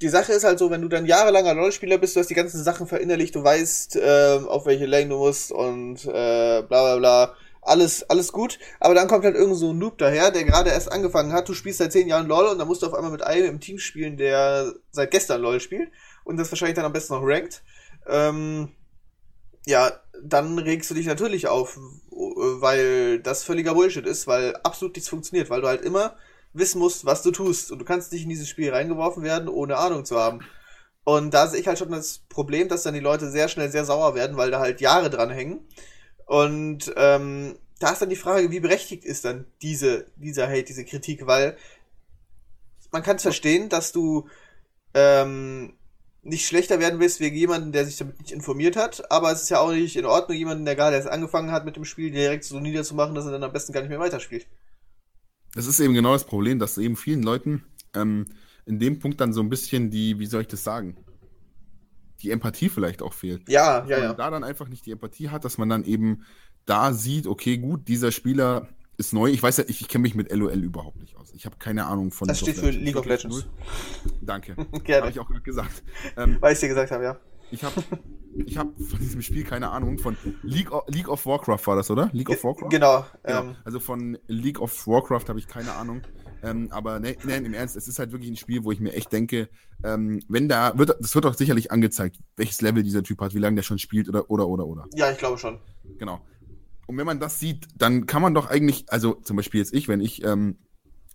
[0.00, 2.62] die Sache ist halt so, wenn du dann jahrelanger LoL-Spieler bist, du hast die ganzen
[2.62, 7.34] Sachen verinnerlicht, du weißt, äh, auf welche Lane du musst und äh, bla bla bla.
[7.62, 10.92] Alles, alles gut, aber dann kommt halt irgend so ein Noob daher, der gerade erst
[10.92, 13.24] angefangen hat, du spielst seit zehn Jahren LOL und dann musst du auf einmal mit
[13.24, 15.90] einem im Team spielen, der seit gestern LOL spielt
[16.22, 17.64] und das wahrscheinlich dann am besten noch rankt.
[18.06, 18.68] Ähm,
[19.66, 19.90] ja,
[20.22, 21.76] dann regst du dich natürlich auf,
[22.10, 26.16] weil das völliger Bullshit ist, weil absolut nichts funktioniert, weil du halt immer
[26.56, 27.70] wissen musst, was du tust.
[27.70, 30.40] Und du kannst nicht in dieses Spiel reingeworfen werden, ohne Ahnung zu haben.
[31.04, 33.84] Und da sehe ich halt schon das Problem, dass dann die Leute sehr schnell sehr
[33.84, 35.66] sauer werden, weil da halt Jahre dran hängen.
[36.26, 40.84] Und ähm, da ist dann die Frage, wie berechtigt ist dann diese, dieser Hate, diese
[40.84, 41.56] Kritik, weil
[42.90, 44.28] man kann es verstehen, dass du
[44.94, 45.74] ähm,
[46.22, 49.50] nicht schlechter werden willst wegen jemanden, der sich damit nicht informiert hat, aber es ist
[49.50, 52.44] ja auch nicht in Ordnung, jemanden, der gerade erst angefangen hat mit dem Spiel, direkt
[52.44, 54.46] so niederzumachen, dass er dann am besten gar nicht mehr weiterspielt
[55.56, 57.64] das ist eben genau das Problem, dass eben vielen Leuten
[57.94, 58.26] ähm,
[58.66, 60.96] in dem Punkt dann so ein bisschen die, wie soll ich das sagen,
[62.20, 63.48] die Empathie vielleicht auch fehlt.
[63.48, 64.14] Ja, dass ja, man ja.
[64.14, 66.24] Da dann einfach nicht die Empathie hat, dass man dann eben
[66.66, 69.30] da sieht, okay, gut, dieser Spieler ist neu.
[69.30, 71.32] Ich weiß ja, ich, ich kenne mich mit LOL überhaupt nicht aus.
[71.34, 72.28] Ich habe keine Ahnung von.
[72.28, 73.46] Das steht für League of Legends.
[74.20, 74.56] Danke.
[74.84, 75.02] Gerne.
[75.02, 75.82] Habe ich auch gesagt.
[76.16, 77.20] Ähm, Weil ich dir gesagt habe, ja.
[77.50, 77.82] Ich habe
[78.44, 79.98] ich habe von diesem Spiel keine Ahnung.
[79.98, 82.10] Von League of, League of Warcraft war das, oder?
[82.12, 82.68] League of Warcraft?
[82.70, 83.04] Genau.
[83.22, 83.40] genau.
[83.40, 86.02] Ähm, also von League of Warcraft habe ich keine Ahnung.
[86.42, 88.92] Ähm, aber ne, ne, im Ernst, es ist halt wirklich ein Spiel, wo ich mir
[88.92, 89.48] echt denke,
[89.82, 93.38] ähm, wenn da, wird, das wird auch sicherlich angezeigt, welches Level dieser Typ hat, wie
[93.38, 94.84] lange der schon spielt oder, oder, oder, oder.
[94.94, 95.58] Ja, ich glaube schon.
[95.98, 96.20] Genau.
[96.86, 99.88] Und wenn man das sieht, dann kann man doch eigentlich, also zum Beispiel jetzt ich,
[99.88, 100.58] wenn ich ähm,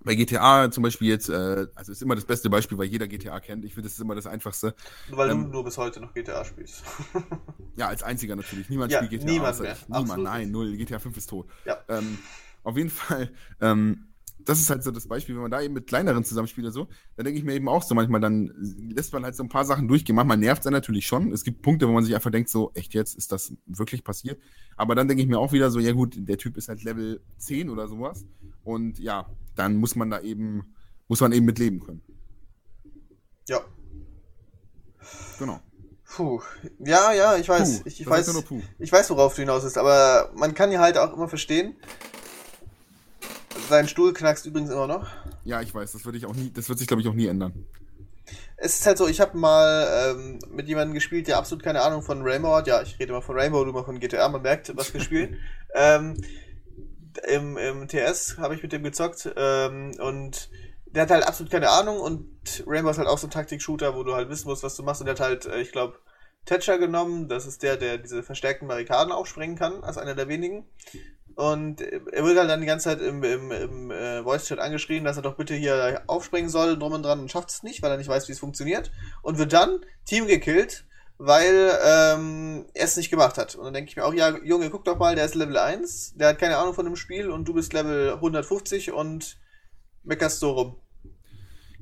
[0.04, 3.40] bei GTA zum Beispiel jetzt, äh, also ist immer das beste Beispiel, weil jeder GTA
[3.40, 3.66] kennt.
[3.66, 4.76] Ich finde, das ist immer das Einfachste.
[5.10, 6.84] Weil ähm, du nur bis heute noch GTA spielst.
[7.76, 8.70] ja, als einziger natürlich.
[8.70, 9.32] Niemand ja, spielt GTA.
[9.32, 9.78] Niemand mehr.
[9.88, 10.76] Niemand, nein, null.
[10.78, 11.48] GTA 5 ist tot.
[11.66, 11.78] Ja.
[11.88, 12.18] Ähm,
[12.64, 14.08] auf jeden Fall, ähm,
[14.46, 16.88] das ist halt so das Beispiel, wenn man da eben mit kleineren zusammenspielt oder so,
[17.16, 19.66] dann denke ich mir eben auch so, manchmal dann lässt man halt so ein paar
[19.66, 20.16] Sachen durchgehen.
[20.16, 21.32] Manchmal nervt es natürlich schon.
[21.32, 24.42] Es gibt Punkte, wo man sich einfach denkt, so, echt jetzt, ist das wirklich passiert?
[24.78, 27.22] Aber dann denke ich mir auch wieder so, ja gut, der Typ ist halt Level
[27.38, 28.26] 10 oder sowas.
[28.64, 30.76] Und ja, dann muss man da eben,
[31.08, 32.02] muss man eben mit leben können.
[33.48, 33.62] Ja.
[35.40, 35.60] Genau.
[36.06, 36.42] Puh.
[36.80, 37.80] Ja, ja, ich weiß.
[37.80, 38.44] Puh, ich, ich weiß,
[38.80, 41.76] ich weiß, worauf du hinaus bist, aber man kann ja halt auch immer verstehen.
[43.70, 45.08] Sein Stuhl knackst übrigens immer noch.
[45.46, 47.28] Ja, ich weiß, das würde ich auch nie, das wird sich, glaube ich, auch nie
[47.28, 47.66] ändern.
[48.58, 52.04] Es ist halt so, ich habe mal ähm, mit jemandem gespielt, der absolut keine Ahnung
[52.04, 52.68] von Rainbow hat.
[52.68, 55.38] Ja, ich rede immer von Rainbow, du immer von GTA, man merkt, was wir spielen.
[55.76, 56.16] ähm,
[57.28, 60.50] im, im TS habe ich mit dem gezockt ähm, und
[60.86, 64.04] der hat halt absolut keine Ahnung und Rainbow ist halt auch so ein Taktik-Shooter, wo
[64.04, 65.98] du halt wissen musst, was du machst und der hat halt, äh, ich glaube,
[66.46, 70.66] Thatcher genommen, das ist der, der diese verstärkten Barrikaden aufsprengen kann, als einer der wenigen.
[71.36, 75.18] Und er wird halt dann die ganze Zeit im, im, im äh, Voice-Chat angeschrien, dass
[75.18, 77.98] er doch bitte hier aufspringen soll, drum und dran und schafft es nicht, weil er
[77.98, 78.92] nicht weiß, wie es funktioniert.
[79.22, 80.86] Und wird dann Team gekillt
[81.24, 83.54] weil ähm, er es nicht gemacht hat.
[83.54, 86.16] Und dann denke ich mir auch, ja, Junge, guck doch mal, der ist Level 1,
[86.16, 89.38] der hat keine Ahnung von dem Spiel und du bist Level 150 und
[90.04, 90.76] meckerst so rum.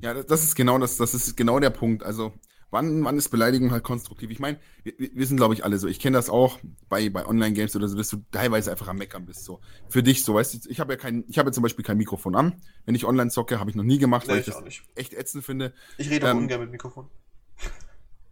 [0.02, 2.02] Ja, das ist genau das, das ist genau der Punkt.
[2.02, 2.34] Also,
[2.70, 4.30] wann, wann ist Beleidigung halt konstruktiv?
[4.30, 5.88] Ich meine, wir, wir sind, glaube ich, alle so.
[5.88, 6.58] Ich kenne das auch
[6.90, 9.44] bei, bei Online-Games oder so, dass du teilweise einfach am Meckern bist.
[9.44, 9.60] So.
[9.88, 11.96] Für dich so, weißt du, ich habe ja kein, ich habe ja zum Beispiel kein
[11.96, 12.60] Mikrofon an.
[12.84, 14.82] Wenn ich online zocke, habe ich noch nie gemacht, nee, weil ich, das nicht.
[14.96, 15.72] echt ätzend finde.
[15.96, 17.08] Ich rede auch ähm, ungern mit Mikrofon.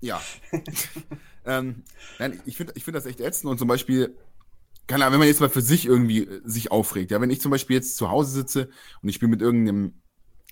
[0.01, 0.21] Ja.
[1.45, 1.83] ähm,
[2.19, 4.17] nein, ich finde ich find das echt ätzend und zum Beispiel,
[4.87, 7.41] keine Ahnung, wenn man jetzt mal für sich irgendwie äh, sich aufregt, ja, wenn ich
[7.41, 8.69] zum Beispiel jetzt zu Hause sitze
[9.03, 9.95] und ich spiele mit irgendeinem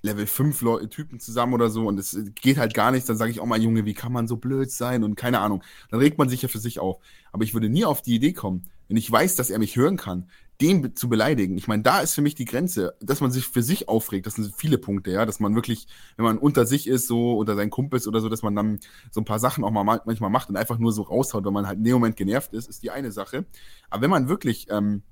[0.02, 3.30] Level 5 Leute, Typen zusammen oder so und es geht halt gar nichts, dann sage
[3.30, 5.62] ich auch mal, Junge, wie kann man so blöd sein und keine Ahnung.
[5.90, 6.98] Dann regt man sich ja für sich auf.
[7.32, 9.96] Aber ich würde nie auf die Idee kommen, wenn ich weiß, dass er mich hören
[9.96, 10.28] kann,
[10.60, 11.58] den zu beleidigen.
[11.58, 14.26] Ich meine, da ist für mich die Grenze, dass man sich für sich aufregt.
[14.26, 17.56] Das sind viele Punkte, ja, dass man wirklich, wenn man unter sich ist, so unter
[17.56, 20.48] seinen Kumpels oder so, dass man dann so ein paar Sachen auch mal manchmal macht
[20.48, 22.90] und einfach nur so raushaut, wenn man halt in dem Moment genervt ist, ist die
[22.90, 23.44] eine Sache.
[23.90, 25.02] Aber wenn man wirklich ähm,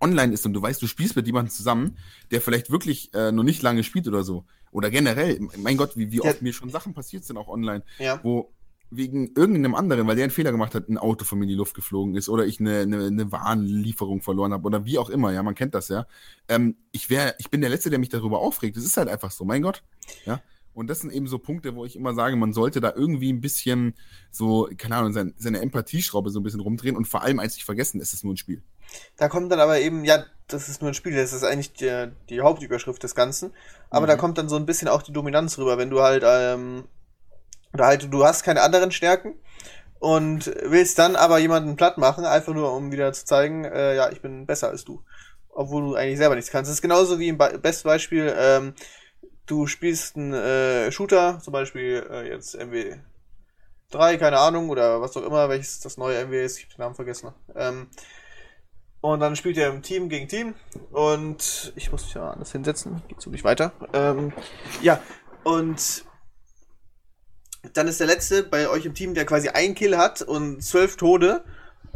[0.00, 1.96] online ist und du weißt, du spielst mit jemandem zusammen,
[2.30, 6.10] der vielleicht wirklich äh, noch nicht lange spielt oder so, oder generell, mein Gott, wie,
[6.10, 6.42] wie oft ja.
[6.42, 8.18] mir schon Sachen passiert sind auch online, ja.
[8.24, 8.52] wo
[8.96, 11.54] wegen irgendeinem anderen, weil der einen Fehler gemacht hat, ein Auto von mir in die
[11.54, 15.32] Luft geflogen ist oder ich eine, eine, eine Warenlieferung verloren habe oder wie auch immer,
[15.32, 16.06] ja, man kennt das ja.
[16.48, 18.76] Ähm, ich wäre, ich bin der Letzte, der mich darüber aufregt.
[18.76, 19.82] Das ist halt einfach so, mein Gott.
[20.26, 20.40] Ja.
[20.74, 23.40] Und das sind eben so Punkte, wo ich immer sage, man sollte da irgendwie ein
[23.40, 23.94] bisschen
[24.30, 27.64] so, keine Ahnung, seine, seine Empathieschraube so ein bisschen rumdrehen und vor allem eins nicht
[27.64, 28.62] vergessen, es ist nur ein Spiel.
[29.16, 32.08] Da kommt dann aber eben, ja, das ist nur ein Spiel, das ist eigentlich die,
[32.28, 33.52] die Hauptüberschrift des Ganzen.
[33.88, 34.08] Aber mhm.
[34.08, 36.84] da kommt dann so ein bisschen auch die Dominanz rüber, wenn du halt ähm,
[37.74, 39.34] oder halt, du hast keine anderen Stärken
[39.98, 44.10] und willst dann aber jemanden platt machen, einfach nur um wieder zu zeigen, äh, ja,
[44.10, 45.02] ich bin besser als du.
[45.48, 46.68] Obwohl du eigentlich selber nichts kannst.
[46.68, 48.74] Das ist genauso wie im Be besten Beispiel, ähm,
[49.46, 52.96] du spielst einen äh, Shooter, zum Beispiel äh, jetzt MW
[53.90, 56.80] 3, keine Ahnung, oder was auch immer, welches das neue MW ist, ich hab den
[56.82, 57.32] Namen vergessen.
[57.54, 57.88] Ähm,
[59.00, 60.54] und dann spielt ihr im Team gegen Team
[60.90, 63.72] und ich muss mich ja anders hinsetzen, geht so nicht weiter.
[63.92, 64.32] Ähm,
[64.82, 65.00] ja,
[65.44, 66.04] und
[67.72, 70.96] dann ist der letzte bei euch im Team, der quasi ein Kill hat und zwölf
[70.96, 71.44] Tode.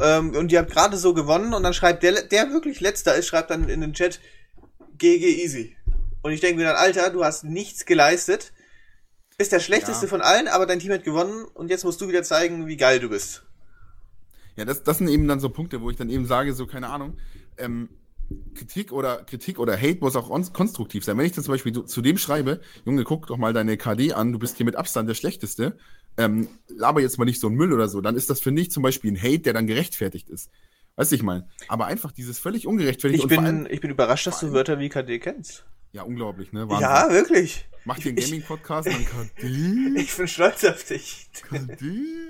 [0.00, 3.26] Ähm, und ihr habt gerade so gewonnen und dann schreibt der, der wirklich letzter ist,
[3.26, 4.20] schreibt dann in den Chat
[4.96, 5.76] GG easy.
[6.22, 8.52] Und ich denke mir dann, Alter, du hast nichts geleistet.
[9.36, 10.10] Bist der schlechteste ja.
[10.10, 12.98] von allen, aber dein Team hat gewonnen und jetzt musst du wieder zeigen, wie geil
[12.98, 13.44] du bist.
[14.56, 16.88] Ja, das, das sind eben dann so Punkte, wo ich dann eben sage, so, keine
[16.88, 17.16] Ahnung,
[17.56, 17.88] ähm,
[18.54, 21.16] Kritik oder Kritik oder Hate muss auch konstruktiv sein.
[21.16, 24.32] Wenn ich dann zum Beispiel zu dem schreibe, Junge, guck doch mal deine KD an,
[24.32, 25.78] du bist hier mit Abstand der Schlechteste,
[26.18, 28.70] ähm, laber jetzt mal nicht so ein Müll oder so, dann ist das für mich
[28.70, 30.50] zum Beispiel ein Hate, der dann gerechtfertigt ist.
[30.96, 31.48] Weißt du, ich meine.
[31.68, 33.22] Aber einfach dieses völlig ungerechtfertigt.
[33.22, 35.64] Ich bin, allem, ich bin überrascht, dass du Wörter wie KD kennst.
[35.92, 36.68] Ja, unglaublich, ne?
[36.68, 36.82] Wahnsinn.
[36.82, 37.68] Ja, wirklich.
[37.84, 39.96] Mach dir einen Gaming-Podcast an KD.
[39.96, 41.30] Ich bin stolz auf dich.
[41.48, 41.84] KD?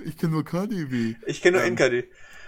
[0.04, 1.16] Ich kenne nur KDW.
[1.26, 2.04] Ich kenne nur ähm, NKD.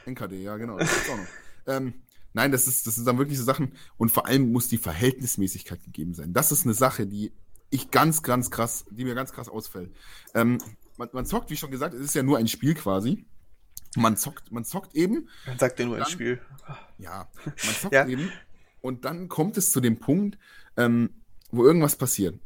[0.06, 0.78] NKD, ja, genau.
[0.78, 1.26] Das auch noch.
[1.66, 1.94] ähm,
[2.32, 3.72] Nein, das ist, das sind dann wirklich so Sachen.
[3.96, 6.32] Und vor allem muss die Verhältnismäßigkeit gegeben sein.
[6.32, 7.32] Das ist eine Sache, die
[7.70, 9.92] ich ganz, ganz krass, die mir ganz krass ausfällt.
[10.34, 10.58] Ähm,
[10.96, 13.24] man, man zockt, wie schon gesagt, es ist ja nur ein Spiel quasi.
[13.96, 15.28] Man zockt, man zockt eben.
[15.46, 16.40] Man sagt ja nur ein Dann- Spiel.
[16.98, 18.06] Ja, man zockt Ja.
[18.06, 18.30] eben.
[18.80, 20.38] Und dann kommt es zu dem Punkt,
[20.76, 21.10] ähm,
[21.50, 22.38] wo irgendwas passiert.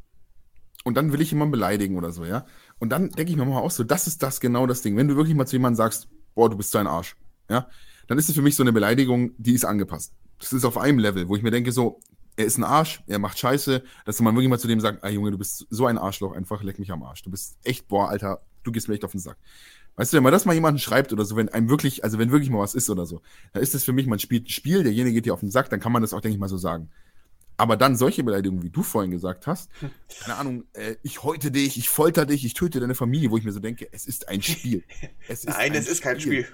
[0.85, 2.47] Und dann will ich jemanden beleidigen oder so, ja.
[2.79, 4.97] Und dann denke ich mir mal auch so, das ist das genau das Ding.
[4.97, 7.17] Wenn du wirklich mal zu jemandem sagst, boah, du bist so ein Arsch,
[7.49, 7.69] ja,
[8.07, 10.13] dann ist es für mich so eine Beleidigung, die ist angepasst.
[10.39, 12.01] Das ist auf einem Level, wo ich mir denke, so,
[12.37, 15.09] er ist ein Arsch, er macht Scheiße, dass man wirklich mal zu dem sagt, ah
[15.09, 17.23] Junge, du bist so ein Arschloch, einfach leck mich am Arsch.
[17.23, 19.37] Du bist echt, boah, Alter, du gehst mir echt auf den Sack.
[19.97, 22.33] Weißt du, wenn man das mal jemanden schreibt oder so, wenn einem wirklich, also wenn
[22.33, 24.83] wirklich mal was ist oder so, dann ist es für mich, man spielt ein Spiel,
[24.83, 26.59] derjenige geht dir auf den Sack, dann kann man das auch, denke ich mal, so
[26.59, 26.91] sagen.
[27.57, 29.71] Aber dann solche Beleidigungen, wie du vorhin gesagt hast,
[30.25, 33.45] keine Ahnung, äh, ich häute dich, ich folter dich, ich töte deine Familie, wo ich
[33.45, 34.83] mir so denke, es ist ein Spiel.
[35.29, 36.49] Es Nein, ein es ist kein Spiel.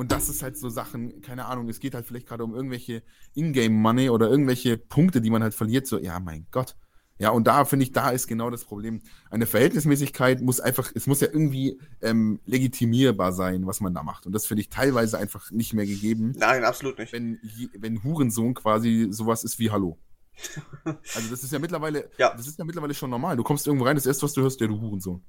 [0.00, 3.02] Und das ist halt so Sachen, keine Ahnung, es geht halt vielleicht gerade um irgendwelche
[3.34, 6.74] Ingame-Money oder irgendwelche Punkte, die man halt verliert, so, ja, mein Gott.
[7.18, 9.02] Ja, und da finde ich, da ist genau das Problem.
[9.30, 14.24] Eine Verhältnismäßigkeit muss einfach, es muss ja irgendwie ähm, legitimierbar sein, was man da macht.
[14.24, 17.12] Und das finde ich teilweise einfach nicht mehr gegeben, Nein, absolut nicht.
[17.12, 17.38] wenn,
[17.78, 19.98] wenn Hurensohn quasi sowas ist wie Hallo.
[21.14, 22.34] Also das ist ja mittlerweile, Ja.
[22.34, 23.36] das ist ja mittlerweile schon normal.
[23.36, 25.22] Du kommst irgendwo rein, das erste, was du hörst, der du Hurensohn.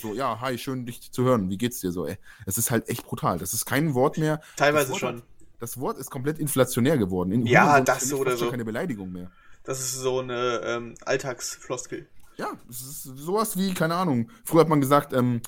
[0.00, 1.48] So, ja, hi, schön dich zu hören.
[1.48, 2.18] Wie geht's dir so, ey?
[2.44, 3.38] Es ist halt echt brutal.
[3.38, 4.40] Das ist kein Wort mehr.
[4.56, 5.22] Teilweise das Wort schon.
[5.58, 7.32] Das Wort ist komplett inflationär geworden.
[7.32, 8.50] In Ja, das ist so oder schon so.
[8.50, 9.30] keine Beleidigung mehr.
[9.64, 12.06] Das ist so eine ähm, Alltagsfloskel.
[12.36, 14.30] Ja, es ist sowas wie, keine Ahnung.
[14.44, 15.40] Früher hat man gesagt, ähm,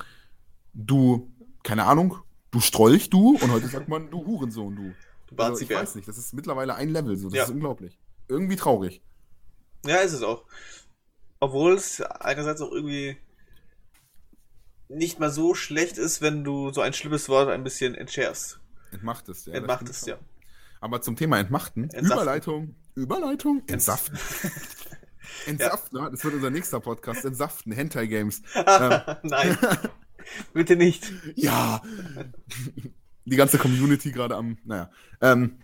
[0.72, 1.30] du,
[1.62, 2.16] keine Ahnung,
[2.50, 3.36] du Strolch, du.
[3.36, 4.94] Und heute sagt man, du Hurensohn, du.
[5.34, 7.28] Du Also, ich weiß nicht, das ist mittlerweile ein Level, so.
[7.28, 7.44] Das Ja.
[7.44, 7.98] ist unglaublich.
[8.28, 9.02] Irgendwie traurig.
[9.84, 10.44] Ja, ist es auch.
[11.40, 13.18] Obwohl es einerseits auch irgendwie
[14.88, 18.60] nicht mal so schlecht ist, wenn du so ein schlimmes Wort ein bisschen entschärfst.
[18.90, 19.52] Entmacht es, ja.
[19.52, 20.08] das Entmacht stimmt es, schon.
[20.08, 20.18] ja.
[20.80, 22.22] Aber zum Thema Entmachten, Entsaften.
[22.22, 24.18] Überleitung, Überleitung, Entsaften.
[25.46, 26.10] Entsaften, ja.
[26.10, 28.42] das wird unser nächster Podcast, Entsaften, Hentai Games.
[28.54, 29.58] ähm, Nein,
[30.52, 31.12] bitte nicht.
[31.34, 31.82] ja,
[33.24, 35.58] die ganze Community gerade am, naja, ähm,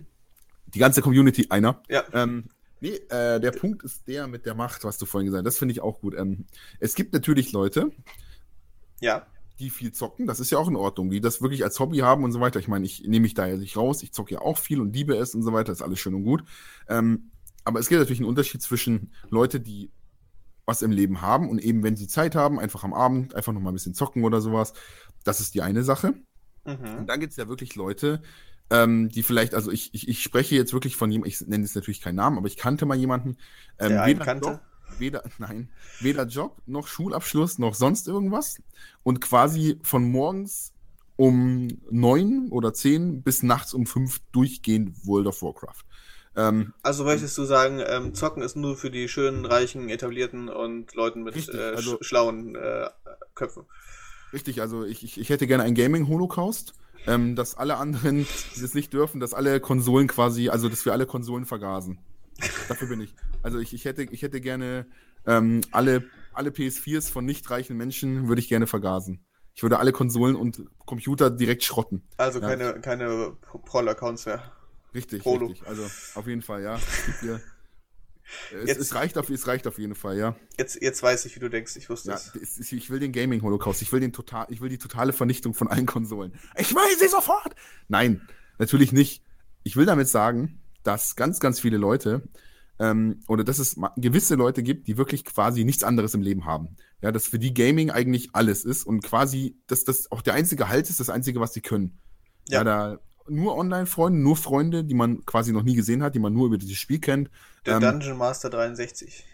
[0.67, 1.83] die ganze Community, einer.
[1.89, 2.05] Ja.
[2.13, 2.45] Ähm,
[2.81, 5.59] nee, äh, der Punkt ist der mit der Macht, was du vorhin gesagt hast, das
[5.59, 6.15] finde ich auch gut.
[6.17, 6.47] Ähm,
[6.81, 7.91] es gibt natürlich Leute,
[9.05, 9.27] Ja,
[9.59, 12.25] die viel zocken, das ist ja auch in Ordnung, die das wirklich als Hobby haben
[12.25, 12.59] und so weiter.
[12.59, 14.95] Ich meine, ich nehme mich da ja nicht raus, ich zocke ja auch viel und
[14.95, 16.45] liebe es und so weiter, ist alles schön und gut.
[16.89, 17.31] Ähm,
[17.65, 19.91] aber es gibt natürlich einen Unterschied zwischen Leute, die
[20.67, 23.61] was im Leben haben und eben, wenn sie Zeit haben, einfach am Abend einfach noch
[23.61, 24.73] mal ein bisschen zocken oder sowas.
[25.23, 26.15] Das ist die eine Sache.
[26.65, 27.07] Und mhm.
[27.07, 28.23] dann gibt es ja wirklich Leute,
[28.71, 31.75] ähm, die vielleicht, also ich, ich, ich spreche jetzt wirklich von jemandem, ich nenne jetzt
[31.75, 33.37] natürlich keinen Namen, aber ich kannte mal jemanden,
[33.79, 34.49] ähm, Der einen weder kannte?
[34.49, 34.61] Job,
[34.99, 35.69] weder, nein,
[36.01, 38.63] weder Job, noch Schulabschluss, noch sonst irgendwas
[39.03, 40.73] und quasi von morgens
[41.17, 45.85] um neun oder zehn bis nachts um fünf durchgehend World of Warcraft.
[46.37, 50.93] Ähm, Also möchtest du sagen, ähm, Zocken ist nur für die schönen, reichen, etablierten und
[50.95, 52.89] Leuten mit Richtig, äh, also- sch schlauen äh,
[53.37, 53.65] Köpfen.
[54.33, 56.75] Richtig, also ich, ich, ich hätte gerne ein Gaming-Holocaust,
[57.07, 58.27] ähm, dass alle anderen,
[58.57, 61.99] die das nicht dürfen, dass alle Konsolen quasi, also dass wir alle Konsolen vergasen.
[62.69, 63.15] Dafür bin ich.
[63.43, 64.87] Also ich, ich, hätte, ich hätte gerne
[65.27, 69.25] ähm, alle, alle PS4s von nicht reichen Menschen würde ich gerne vergasen.
[69.55, 72.03] Ich würde alle Konsolen und Computer direkt schrotten.
[72.17, 72.49] Also Ja.
[72.49, 74.53] keine, keine Proll-Accounts mehr.
[74.95, 75.47] Richtig, Polo.
[75.47, 75.67] richtig.
[75.69, 76.75] Also auf jeden Fall, ja.
[76.77, 77.23] Es,
[78.67, 80.35] Jetzt- es, reicht auf, es reicht auf jeden Fall, ja.
[80.59, 81.77] Jetzt, jetzt weiß ich, wie du denkst.
[81.77, 82.59] Ich wusste Ja, es.
[82.59, 83.83] es ich will den Gaming-Holocaust.
[83.83, 86.33] Ich will den total, ich will die totale Vernichtung von allen Konsolen.
[86.57, 87.55] Ich will sie sofort!
[87.89, 88.27] Nein,
[88.59, 89.23] natürlich nicht.
[89.63, 92.23] Ich will damit sagen, dass ganz, ganz viele Leute
[92.79, 96.77] ähm, oder dass es gewisse Leute gibt, die wirklich quasi nichts anderes im Leben haben.
[97.03, 100.69] Ja, dass für die Gaming eigentlich alles ist und quasi, dass das auch der einzige
[100.69, 101.99] Halt ist, das einzige, was sie können.
[102.49, 102.65] Ja, Ja.
[102.65, 106.47] da nur Online-Freunde, nur Freunde, die man quasi noch nie gesehen hat, die man nur
[106.47, 107.31] über dieses Spiel kennt.
[107.65, 109.25] Der Ähm, Dungeon Master 63.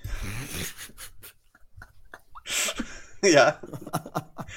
[3.22, 3.60] ja.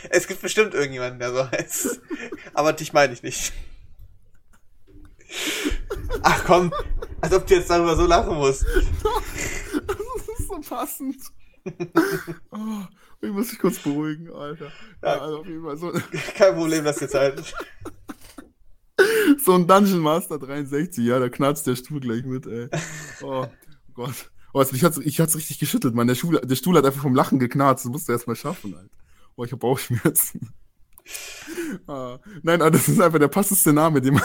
[0.10, 2.01] Es gibt bestimmt irgendjemanden, der so heißt.
[2.53, 3.53] Aber dich meine ich nicht.
[6.22, 6.74] Ach komm,
[7.22, 8.65] als ob du jetzt darüber so lachen musst.
[9.88, 11.17] Das ist so passend.
[12.52, 12.84] oh,
[13.22, 14.65] ich muss mich kurz beruhigen, Alter.
[15.02, 15.22] Ja, Ja.
[15.22, 15.91] also auf jeden Fall so,
[16.36, 17.54] Kein Problem, lass dir Zeit.
[19.43, 22.69] so ein Dungeon Master 63, ja, da knarzt der Stuhl gleich mit, ey.
[23.22, 23.46] Oh
[23.93, 24.30] Gott.
[24.54, 26.08] Oh, also ich hat's, ich hat's richtig geschüttelt, Mann.
[26.08, 27.86] Der Stuhl, der Stuhl hat einfach vom Lachen geknarzt.
[27.86, 28.96] Das musst du erst mal schaffen, Alter.
[29.36, 30.54] Oh, ich hab Bauchschmerzen.
[31.88, 34.24] ah, nein, aber das ist einfach der passendste Name, den man,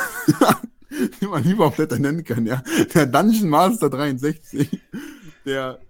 [1.21, 2.63] den man nicht nennen kann, ja.
[2.95, 4.81] Der Dungeon Master 63.
[5.45, 5.81] Der,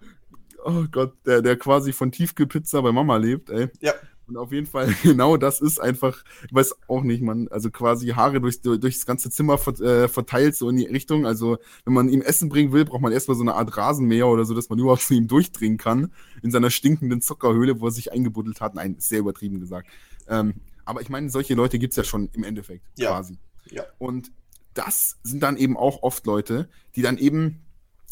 [0.63, 3.69] oh Gott, der, der quasi von Tiefkühlpizza bei Mama lebt, ey.
[3.79, 3.93] Ja.
[4.29, 8.09] Und auf jeden Fall, genau das ist einfach, ich weiß auch nicht, man, also quasi
[8.09, 11.25] Haare durchs, durchs ganze Zimmer verteilt, so in die Richtung.
[11.25, 14.45] Also, wenn man ihm Essen bringen will, braucht man erstmal so eine Art Rasenmäher oder
[14.45, 16.13] so, dass man überhaupt zu ihm durchdringen kann.
[16.43, 18.75] In seiner stinkenden Zuckerhöhle, wo er sich eingebuddelt hat.
[18.75, 19.89] Nein, sehr übertrieben gesagt.
[20.27, 20.53] Ähm,
[20.85, 23.09] aber ich meine, solche Leute gibt es ja schon im Endeffekt, ja.
[23.09, 23.39] quasi.
[23.71, 23.83] Ja.
[23.97, 24.31] Und
[24.79, 27.65] das sind dann eben auch oft Leute, die dann eben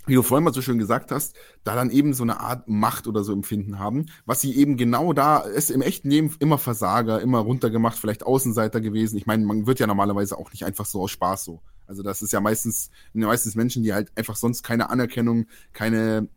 [0.07, 3.07] wie du vorhin mal so schön gesagt hast, da dann eben so eine Art Macht
[3.07, 7.21] oder so empfinden haben, was sie eben genau da ist im echten Leben immer Versager,
[7.21, 9.17] immer runtergemacht, vielleicht Außenseiter gewesen.
[9.17, 11.61] Ich meine, man wird ja normalerweise auch nicht einfach so aus Spaß so.
[11.87, 16.29] Also das ist ja meistens, meistens Menschen, die halt einfach sonst keine Anerkennung, keine,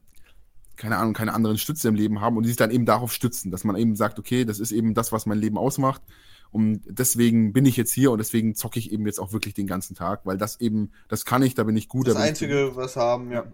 [0.76, 3.52] keine Ahnung, keine anderen Stütze im Leben haben und die sich dann eben darauf stützen,
[3.52, 6.02] dass man eben sagt, okay, das ist eben das, was mein Leben ausmacht.
[6.50, 9.66] Und deswegen bin ich jetzt hier und deswegen zocke ich eben jetzt auch wirklich den
[9.66, 12.08] ganzen Tag, weil das eben, das kann ich, da bin ich gut.
[12.08, 13.46] Das Einzige, was haben, ja.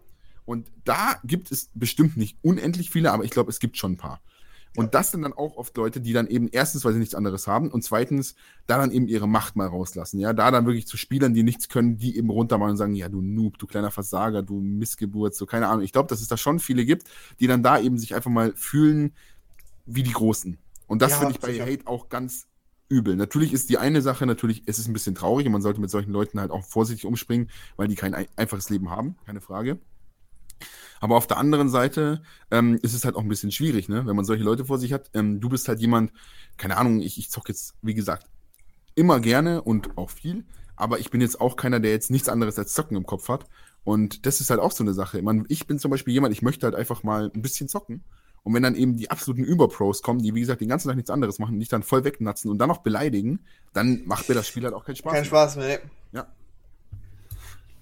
[0.46, 3.96] Und da gibt es bestimmt nicht unendlich viele, aber ich glaube, es gibt schon ein
[3.96, 4.20] paar.
[4.76, 7.46] Und das sind dann auch oft Leute, die dann eben erstens, weil sie nichts anderes
[7.46, 8.35] haben und zweitens,
[8.66, 10.20] da dann eben ihre Macht mal rauslassen.
[10.20, 13.09] Ja, da dann wirklich zu Spielern, die nichts können, die eben runtermachen und sagen, ja,
[13.09, 15.82] du Noob, du kleiner Versager, du Missgeburt, so keine Ahnung.
[15.82, 17.09] Ich glaube, dass es da schon viele gibt,
[17.40, 19.14] die dann da eben sich einfach mal fühlen
[19.87, 20.59] wie die Großen.
[20.87, 21.64] Und das ja, finde ich bei sicher.
[21.64, 22.46] Hate auch ganz
[22.88, 23.16] übel.
[23.16, 25.90] Natürlich ist die eine Sache, natürlich, es ist ein bisschen traurig und man sollte mit
[25.90, 29.79] solchen Leuten halt auch vorsichtig umspringen, weil die kein einfaches Leben haben, keine Frage.
[31.01, 34.07] Aber auf der anderen Seite ähm, ist es halt auch ein bisschen schwierig, ne?
[34.07, 35.11] wenn man solche Leute vor sich hat.
[35.14, 36.12] Ähm, du bist halt jemand,
[36.57, 38.27] keine Ahnung, ich, ich zocke jetzt, wie gesagt,
[38.94, 40.44] immer gerne und auch viel,
[40.75, 43.44] aber ich bin jetzt auch keiner, der jetzt nichts anderes als Zocken im Kopf hat.
[43.85, 45.22] Und das ist halt auch so eine Sache.
[45.22, 48.03] Man, ich bin zum Beispiel jemand, ich möchte halt einfach mal ein bisschen zocken.
[48.46, 51.11] Und wenn dann eben die absoluten Überpros kommen, die wie gesagt den ganzen Tag nichts
[51.11, 53.40] anderes machen, dich dann voll wegnatzen und dann noch beleidigen,
[53.72, 55.26] dann macht mir das Spiel halt auch keinen Spaß Kein mehr.
[55.26, 55.80] Spaß mehr.
[56.12, 56.28] Ja.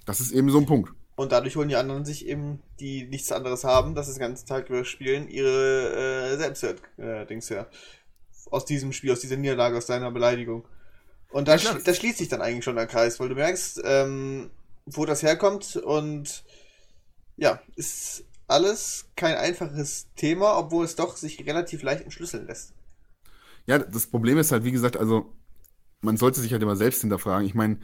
[0.06, 0.90] Das ist eben so ein Punkt.
[1.16, 4.46] Und dadurch holen die anderen sich eben, die nichts anderes haben, dass sie den ganzen
[4.46, 7.68] Tag über spielen, ihre äh, Selbstwert-Dings äh, her.
[8.50, 10.64] Aus diesem Spiel, aus dieser Niederlage, aus deiner Beleidigung.
[11.30, 14.50] Und da, ja, da schließt sich dann eigentlich schon der Kreis, weil du merkst, ähm,
[14.86, 16.42] wo das herkommt und
[17.36, 22.74] ja, ist alles kein einfaches Thema, obwohl es doch sich relativ leicht entschlüsseln lässt.
[23.66, 25.32] Ja, das Problem ist halt, wie gesagt, also
[26.02, 27.46] man sollte sich halt immer selbst hinterfragen.
[27.46, 27.78] Ich meine,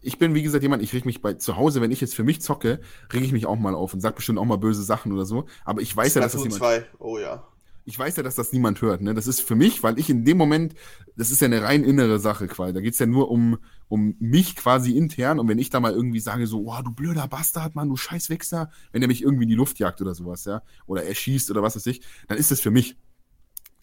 [0.00, 2.22] ich bin wie gesagt jemand, ich reg mich bei zu Hause, wenn ich jetzt für
[2.22, 2.80] mich zocke,
[3.12, 5.46] reg ich mich auch mal auf und sag bestimmt auch mal böse Sachen oder so.
[5.64, 6.60] Aber ich weiß ja, dass das jemand.
[6.60, 6.86] Zwei.
[6.98, 7.46] Oh ja.
[7.88, 9.00] Ich weiß ja, dass das niemand hört.
[9.00, 9.14] Ne?
[9.14, 10.74] Das ist für mich, weil ich in dem Moment,
[11.16, 12.74] das ist ja eine rein innere Sache quasi.
[12.74, 13.56] Da geht's ja nur um,
[13.88, 15.38] um mich quasi intern.
[15.38, 18.70] Und wenn ich da mal irgendwie sage, so, oh, du blöder Bastard, Mann, du Scheißwichser,
[18.92, 21.62] wenn er mich irgendwie in die Luft jagt oder sowas, ja, oder er schießt oder
[21.62, 22.98] was weiß ich, dann ist das für mich.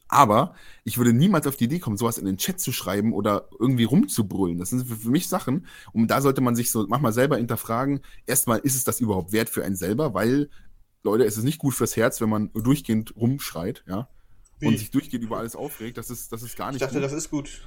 [0.08, 3.50] Aber ich würde niemals auf die Idee kommen, sowas in den Chat zu schreiben oder
[3.60, 4.60] irgendwie rumzubrüllen.
[4.60, 8.02] Das sind für mich Sachen, und da sollte man sich so manchmal selber hinterfragen.
[8.28, 10.14] Erstmal, ist es das überhaupt wert für einen selber?
[10.14, 10.50] Weil,
[11.06, 14.10] Leute, es ist nicht gut fürs Herz, wenn man durchgehend rumschreit, ja.
[14.60, 14.68] Wie?
[14.68, 15.98] Und sich durchgehend über alles aufregt.
[15.98, 17.04] Das ist, das ist gar nicht Ich dachte, gut.
[17.04, 17.62] das ist gut.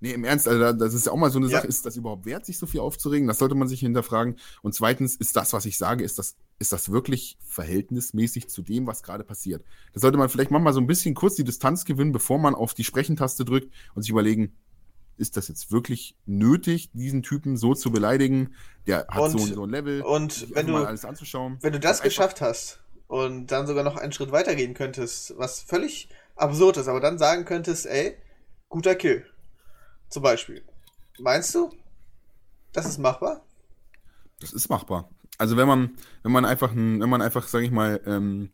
[0.00, 1.56] Nee, im Ernst, also das ist ja auch mal so eine ja.
[1.56, 3.26] Sache, ist das überhaupt wert, sich so viel aufzuregen?
[3.28, 4.36] Das sollte man sich hinterfragen.
[4.60, 8.86] Und zweitens, ist das, was ich sage, ist das, ist das wirklich verhältnismäßig zu dem,
[8.86, 9.64] was gerade passiert?
[9.94, 12.74] Da sollte man vielleicht manchmal so ein bisschen kurz die Distanz gewinnen, bevor man auf
[12.74, 14.54] die Sprechentaste drückt und sich überlegen,
[15.16, 18.54] ist das jetzt wirklich nötig, diesen Typen so zu beleidigen?
[18.86, 21.58] Der hat und, so, so ein Level, und wenn du, alles anzuschauen.
[21.60, 26.08] Wenn du das geschafft hast und dann sogar noch einen Schritt weitergehen könntest, was völlig
[26.36, 28.16] absurd ist, aber dann sagen könntest, ey,
[28.68, 29.24] guter Kill
[30.08, 30.62] zum Beispiel.
[31.18, 31.70] Meinst du,
[32.72, 33.42] das ist machbar?
[34.40, 35.08] Das ist machbar.
[35.38, 38.50] Also wenn man, wenn man einfach, wenn man einfach, sage ich mal, ähm,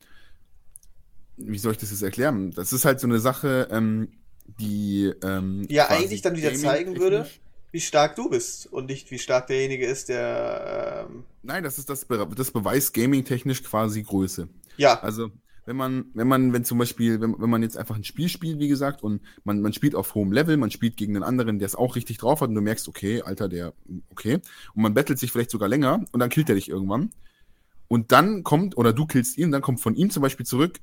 [1.37, 2.51] wie soll ich das jetzt erklären?
[2.53, 4.13] Das ist halt so eine Sache, ähm,
[4.61, 7.29] die ähm, ja eigentlich dann wieder zeigen würde,
[7.71, 11.07] wie stark du bist und nicht wie stark derjenige ist, der.
[11.09, 14.49] Ähm Nein, das ist das, Be das Beweis Gaming technisch quasi Größe.
[14.77, 15.01] Ja.
[15.01, 15.31] Also
[15.65, 18.59] wenn man, wenn man, wenn zum Beispiel, wenn, wenn man jetzt einfach ein Spiel spielt,
[18.59, 21.67] wie gesagt, und man, man spielt auf hohem Level, man spielt gegen einen anderen, der
[21.67, 23.73] es auch richtig drauf hat, und du merkst, okay, Alter, der,
[24.11, 24.41] okay,
[24.75, 27.11] und man bettelt sich vielleicht sogar länger, und dann killt er dich irgendwann.
[27.87, 30.81] Und dann kommt, oder du killst ihn, dann kommt von ihm zum Beispiel zurück,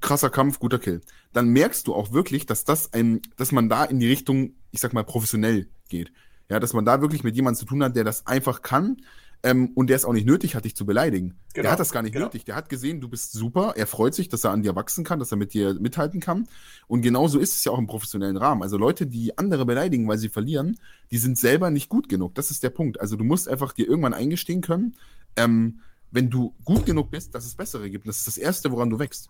[0.00, 1.00] krasser Kampf, guter Kill.
[1.32, 4.80] Dann merkst du auch wirklich, dass das ein, dass man da in die Richtung, ich
[4.80, 6.12] sag mal, professionell geht.
[6.50, 8.98] Ja, dass man da wirklich mit jemandem zu tun hat, der das einfach kann,
[9.44, 11.34] ähm, und der es auch nicht nötig hat, dich zu beleidigen.
[11.52, 11.64] Genau.
[11.64, 12.24] Der hat das gar nicht genau.
[12.26, 12.46] nötig.
[12.46, 13.74] Der hat gesehen, du bist super.
[13.76, 16.48] Er freut sich, dass er an dir wachsen kann, dass er mit dir mithalten kann.
[16.86, 18.62] Und genauso ist es ja auch im professionellen Rahmen.
[18.62, 20.78] Also Leute, die andere beleidigen, weil sie verlieren,
[21.10, 22.34] die sind selber nicht gut genug.
[22.34, 22.98] Das ist der Punkt.
[23.00, 24.96] Also du musst einfach dir irgendwann eingestehen können,
[25.36, 25.80] ähm,
[26.10, 28.08] wenn du gut genug bist, dass es bessere gibt.
[28.08, 29.28] Das ist das Erste, woran du wächst.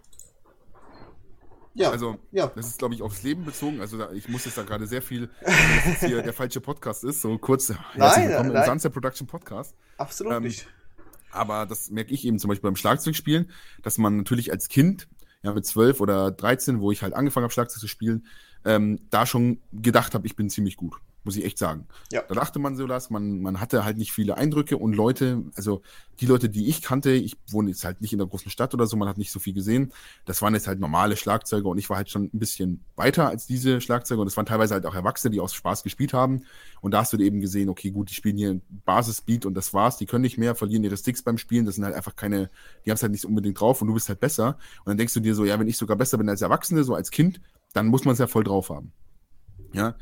[1.74, 1.90] Ja.
[1.90, 2.46] Also, ja.
[2.54, 3.80] das ist, glaube ich, aufs Leben bezogen.
[3.80, 7.04] Also, da, ich muss jetzt da gerade sehr viel, dass jetzt hier der falsche Podcast
[7.04, 7.20] ist.
[7.20, 8.62] So kurz, nein, willkommen nein.
[8.62, 9.74] im Sunset Production Podcast.
[9.98, 10.66] Absolut ähm, nicht.
[11.30, 13.50] Aber das merke ich eben zum Beispiel beim Schlagzeugspielen,
[13.82, 15.08] dass man natürlich als Kind
[15.42, 18.26] ja, mit 12 oder 13, wo ich halt angefangen habe, Schlagzeug zu spielen,
[18.64, 20.94] ähm, da schon gedacht habe, ich bin ziemlich gut
[21.24, 21.86] muss ich echt sagen.
[22.12, 22.22] Ja.
[22.28, 25.82] Da dachte man so das, man, man hatte halt nicht viele Eindrücke und Leute, also
[26.20, 28.86] die Leute, die ich kannte, ich wohne jetzt halt nicht in der großen Stadt oder
[28.86, 29.92] so, man hat nicht so viel gesehen,
[30.26, 33.46] das waren jetzt halt normale Schlagzeuger und ich war halt schon ein bisschen weiter als
[33.46, 36.44] diese Schlagzeuger und es waren teilweise halt auch Erwachsene, die aus Spaß gespielt haben
[36.80, 39.96] und da hast du eben gesehen, okay, gut, die spielen hier Basisbeat und das war's,
[39.96, 42.50] die können nicht mehr, verlieren ihre Sticks beim Spielen, das sind halt einfach keine,
[42.84, 45.14] die haben es halt nicht unbedingt drauf und du bist halt besser und dann denkst
[45.14, 47.40] du dir so, ja, wenn ich sogar besser bin als Erwachsene, so als Kind,
[47.72, 48.92] dann muss man es ja voll drauf haben.
[49.72, 49.96] Ja,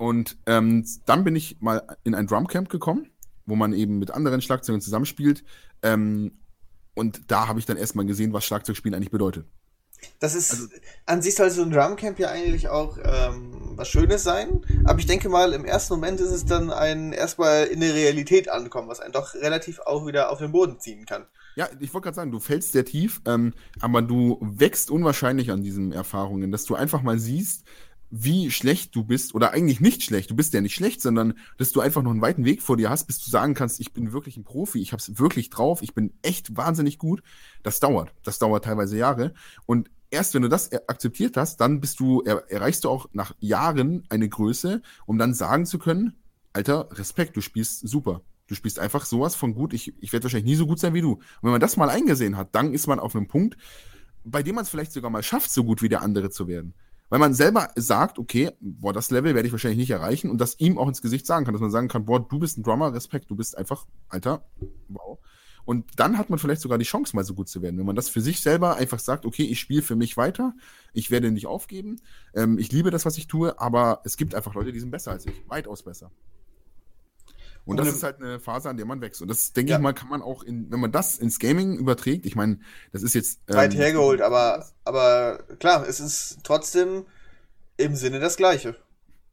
[0.00, 3.10] und ähm, dann bin ich mal in ein Drumcamp gekommen,
[3.44, 5.44] wo man eben mit anderen Schlagzeugern zusammenspielt.
[5.82, 6.38] Ähm,
[6.94, 9.44] und da habe ich dann erstmal gesehen, was Schlagzeugspielen eigentlich bedeutet.
[10.18, 10.68] Das ist also,
[11.04, 15.06] an sich soll so ein Drumcamp ja eigentlich auch ähm, was Schönes sein, aber ich
[15.06, 19.00] denke mal, im ersten Moment ist es dann ein erstmal in der Realität ankommen, was
[19.00, 21.26] einen doch relativ auch wieder auf den Boden ziehen kann.
[21.56, 25.62] Ja, ich wollte gerade sagen, du fällst sehr tief, ähm, aber du wächst unwahrscheinlich an
[25.62, 27.64] diesen Erfahrungen, dass du einfach mal siehst,
[28.10, 31.72] wie schlecht du bist, oder eigentlich nicht schlecht, du bist ja nicht schlecht, sondern dass
[31.72, 34.12] du einfach noch einen weiten Weg vor dir hast, bis du sagen kannst, ich bin
[34.12, 37.22] wirklich ein Profi, ich habe es wirklich drauf, ich bin echt wahnsinnig gut.
[37.62, 38.12] Das dauert.
[38.24, 39.32] Das dauert teilweise Jahre.
[39.64, 43.34] Und erst wenn du das akzeptiert hast, dann bist du, er, erreichst du auch nach
[43.38, 46.14] Jahren eine Größe, um dann sagen zu können,
[46.52, 48.22] Alter, Respekt, du spielst super.
[48.48, 49.72] Du spielst einfach sowas von gut.
[49.72, 51.12] Ich, ich werde wahrscheinlich nie so gut sein wie du.
[51.12, 53.56] Und wenn man das mal eingesehen hat, dann ist man auf einem Punkt,
[54.24, 56.74] bei dem man es vielleicht sogar mal schafft, so gut wie der andere zu werden.
[57.10, 60.58] Weil man selber sagt, okay, boah, das Level werde ich wahrscheinlich nicht erreichen und das
[60.58, 62.94] ihm auch ins Gesicht sagen kann, dass man sagen kann, boah, du bist ein Drummer,
[62.94, 64.46] Respekt, du bist einfach, Alter,
[64.88, 65.18] wow.
[65.64, 67.78] Und dann hat man vielleicht sogar die Chance, mal so gut zu werden.
[67.78, 70.54] Wenn man das für sich selber einfach sagt, okay, ich spiele für mich weiter,
[70.92, 72.00] ich werde nicht aufgeben,
[72.34, 75.10] ähm, ich liebe das, was ich tue, aber es gibt einfach Leute, die sind besser
[75.10, 76.10] als ich, weitaus besser.
[77.64, 79.22] Und das ist halt eine Phase, an der man wächst.
[79.22, 79.76] Und das, denke ja.
[79.76, 82.58] ich mal, kann man auch, in, wenn man das ins Gaming überträgt, ich meine,
[82.92, 83.40] das ist jetzt.
[83.48, 87.04] Ähm, Weit hergeholt, aber, aber klar, es ist trotzdem
[87.76, 88.76] im Sinne das Gleiche.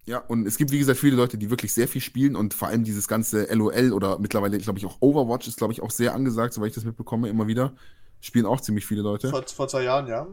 [0.05, 2.69] Ja, und es gibt, wie gesagt, viele Leute, die wirklich sehr viel spielen und vor
[2.69, 6.13] allem dieses ganze LOL oder mittlerweile, glaube ich, auch Overwatch ist, glaube ich, auch sehr
[6.13, 7.73] angesagt, soweit ich das mitbekomme, immer wieder.
[8.21, 9.29] Spielen auch ziemlich viele Leute.
[9.29, 10.25] Vor, vor zwei Jahren, ja.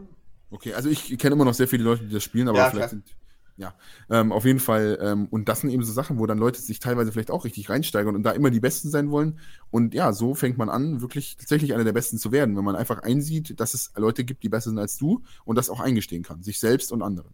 [0.51, 2.91] Okay, also ich kenne immer noch sehr viele Leute, die das spielen, aber ja, vielleicht
[2.91, 3.03] klar.
[3.03, 3.17] sind
[3.57, 3.75] ja,
[4.11, 4.99] ähm, auf jeden Fall.
[5.01, 7.71] Ähm, und das sind eben so Sachen, wo dann Leute sich teilweise vielleicht auch richtig
[7.71, 9.39] reinsteigern und da immer die Besten sein wollen.
[9.71, 12.75] Und ja, so fängt man an, wirklich tatsächlich einer der Besten zu werden, wenn man
[12.75, 16.25] einfach einsieht, dass es Leute gibt, die besser sind als du und das auch eingestehen
[16.25, 17.33] kann, sich selbst und anderen.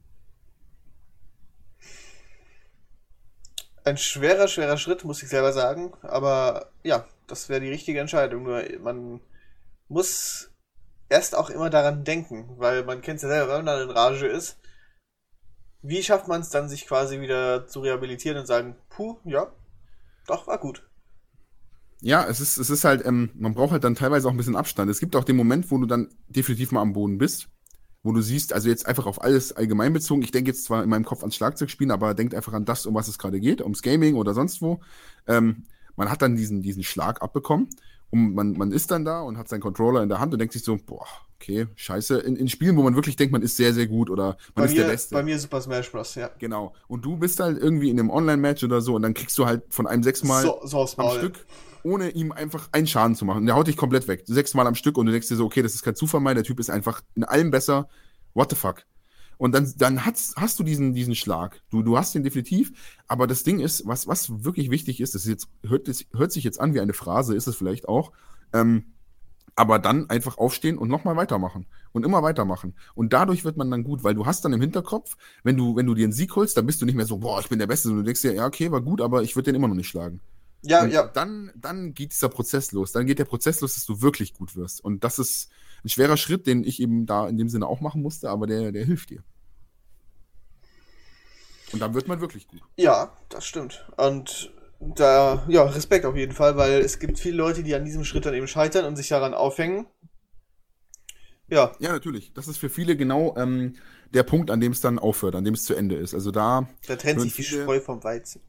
[3.85, 5.95] Ein schwerer, schwerer Schritt, muss ich selber sagen.
[6.03, 8.43] Aber ja, das wäre die richtige Entscheidung.
[8.43, 9.21] Nur man
[9.89, 10.51] muss
[11.09, 14.27] erst auch immer daran denken, weil man kennt es ja selber, wenn man in Rage
[14.27, 14.59] ist
[15.83, 19.53] wie schafft man es dann, sich quasi wieder zu rehabilitieren und sagen, puh, ja,
[20.27, 20.87] doch, war gut.
[22.03, 24.57] Ja, es ist, es ist halt, ähm, man braucht halt dann teilweise auch ein bisschen
[24.57, 24.91] Abstand.
[24.91, 27.49] Es gibt auch den Moment, wo du dann definitiv mal am Boden bist,
[28.03, 30.89] wo du siehst, also jetzt einfach auf alles allgemein bezogen, ich denke jetzt zwar in
[30.89, 33.83] meinem Kopf ans Schlagzeugspielen, aber denkt einfach an das, um was es gerade geht, ums
[33.83, 34.81] Gaming oder sonst wo.
[35.27, 35.65] Ähm,
[35.97, 37.69] man hat dann diesen, diesen Schlag abbekommen
[38.11, 40.53] und man, man ist dann da und hat seinen Controller in der Hand und denkt
[40.53, 41.07] sich so, boah,
[41.37, 42.19] okay, scheiße.
[42.19, 44.65] In, in Spielen, wo man wirklich denkt, man ist sehr, sehr gut oder man bei
[44.65, 45.15] ist mir, der Beste.
[45.15, 46.29] Bei mir Super Smash Bros., ja.
[46.39, 46.75] Genau.
[46.89, 49.63] Und du bist halt irgendwie in einem Online-Match oder so und dann kriegst du halt
[49.71, 51.47] von einem sechsmal so, so am Stück,
[51.85, 53.47] ohne ihm einfach einen Schaden zu machen.
[53.47, 54.25] Der haut dich komplett weg.
[54.27, 56.45] Sechsmal am Stück und du denkst dir so, okay, das ist kein Zufall mehr, der
[56.45, 57.89] Typ ist einfach in allem besser.
[58.35, 58.85] What the fuck?
[59.41, 61.63] Und dann, dann hast, hast du diesen, diesen Schlag.
[61.71, 62.73] Du, du hast den definitiv.
[63.09, 66.31] Aber das Ding ist, was, was wirklich wichtig ist, das ist jetzt, hört, das hört
[66.31, 68.13] sich jetzt an wie eine Phrase, ist es vielleicht auch.
[68.53, 68.93] Ähm,
[69.57, 72.75] aber dann einfach aufstehen und nochmal weitermachen und immer weitermachen.
[72.95, 75.87] Und dadurch wird man dann gut, weil du hast dann im Hinterkopf, wenn du, wenn
[75.87, 77.67] du dir einen Sieg holst, dann bist du nicht mehr so, boah, ich bin der
[77.67, 79.75] Beste, sondern du denkst dir, ja, okay, war gut, aber ich würde den immer noch
[79.75, 80.21] nicht schlagen.
[80.61, 81.07] Ja, und ja.
[81.07, 82.93] Dann, dann geht dieser Prozess los.
[82.93, 84.85] Dann geht der Prozess los, dass du wirklich gut wirst.
[84.85, 85.49] Und das ist
[85.85, 88.73] ein schwerer Schritt, den ich eben da in dem Sinne auch machen musste, aber der,
[88.73, 89.23] der hilft dir.
[91.73, 92.63] Und dann wird man wirklich gut.
[92.77, 93.87] Ja, das stimmt.
[93.97, 98.05] Und da, ja, Respekt auf jeden Fall, weil es gibt viele Leute, die an diesem
[98.05, 99.87] Schritt dann eben scheitern und sich daran aufhängen.
[101.49, 101.73] Ja.
[101.81, 102.33] Ja, natürlich.
[102.33, 103.75] Das ist für viele genau ähm,
[104.13, 106.15] der Punkt, an dem es dann aufhört, an dem es zu Ende ist.
[106.15, 106.69] Also da.
[106.87, 108.41] Da trennt sich die Spreu vom Weizen.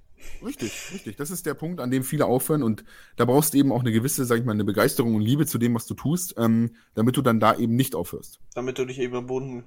[0.44, 1.16] Richtig, richtig.
[1.18, 2.84] Das ist der Punkt, an dem viele aufhören und
[3.16, 5.58] da brauchst du eben auch eine gewisse, sag ich mal, eine Begeisterung und Liebe zu
[5.58, 8.40] dem, was du tust, ähm, damit du dann da eben nicht aufhörst.
[8.54, 9.64] Damit du nicht eben am Boden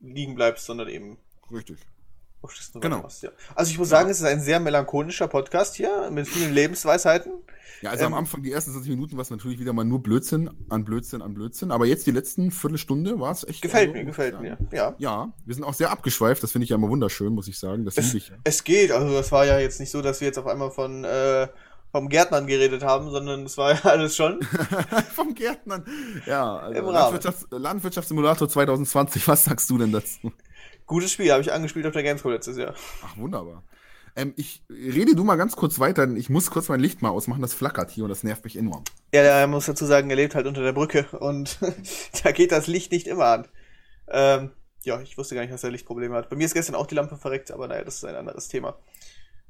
[0.00, 1.18] liegen bleibst, sondern eben.
[1.50, 1.78] Richtig.
[2.74, 3.08] Genau.
[3.20, 3.30] Ja.
[3.54, 7.32] Also ich muss sagen, es ist ein sehr melancholischer Podcast hier mit vielen Lebensweisheiten.
[7.82, 10.02] Ja, also ähm, am Anfang, die ersten 20 Minuten war es natürlich wieder mal nur
[10.02, 11.72] Blödsinn an Blödsinn an Blödsinn.
[11.72, 13.60] Aber jetzt die letzten Viertelstunde war es echt.
[13.60, 14.94] Gefällt also, mir, gefällt mir, ja.
[14.98, 16.42] Ja, wir sind auch sehr abgeschweift.
[16.42, 17.84] Das finde ich ja immer wunderschön, muss ich sagen.
[17.84, 18.32] Das es, ich.
[18.44, 18.92] Es geht.
[18.92, 21.48] Also das war ja jetzt nicht so, dass wir jetzt auf einmal von äh,
[21.90, 24.40] vom Gärtnern geredet haben, sondern es war alles schon.
[25.14, 25.84] vom Gärtnern.
[26.26, 30.32] Ja, also Landwirtschafts Landwirtschaftssimulator 2020, was sagst du denn dazu?
[30.86, 32.74] Gutes Spiel, habe ich angespielt auf der Gamescom letztes Jahr.
[33.04, 33.62] Ach, wunderbar.
[34.14, 37.10] Ähm, ich rede du mal ganz kurz weiter, denn ich muss kurz mein Licht mal
[37.10, 38.84] ausmachen, das flackert hier und das nervt mich enorm.
[39.14, 41.58] Ja, er muss dazu sagen, er lebt halt unter der Brücke und
[42.22, 43.48] da geht das Licht nicht immer an.
[44.08, 44.50] Ähm,
[44.82, 46.28] ja, ich wusste gar nicht, dass er Lichtprobleme hat.
[46.28, 48.76] Bei mir ist gestern auch die Lampe verreckt, aber naja, das ist ein anderes Thema.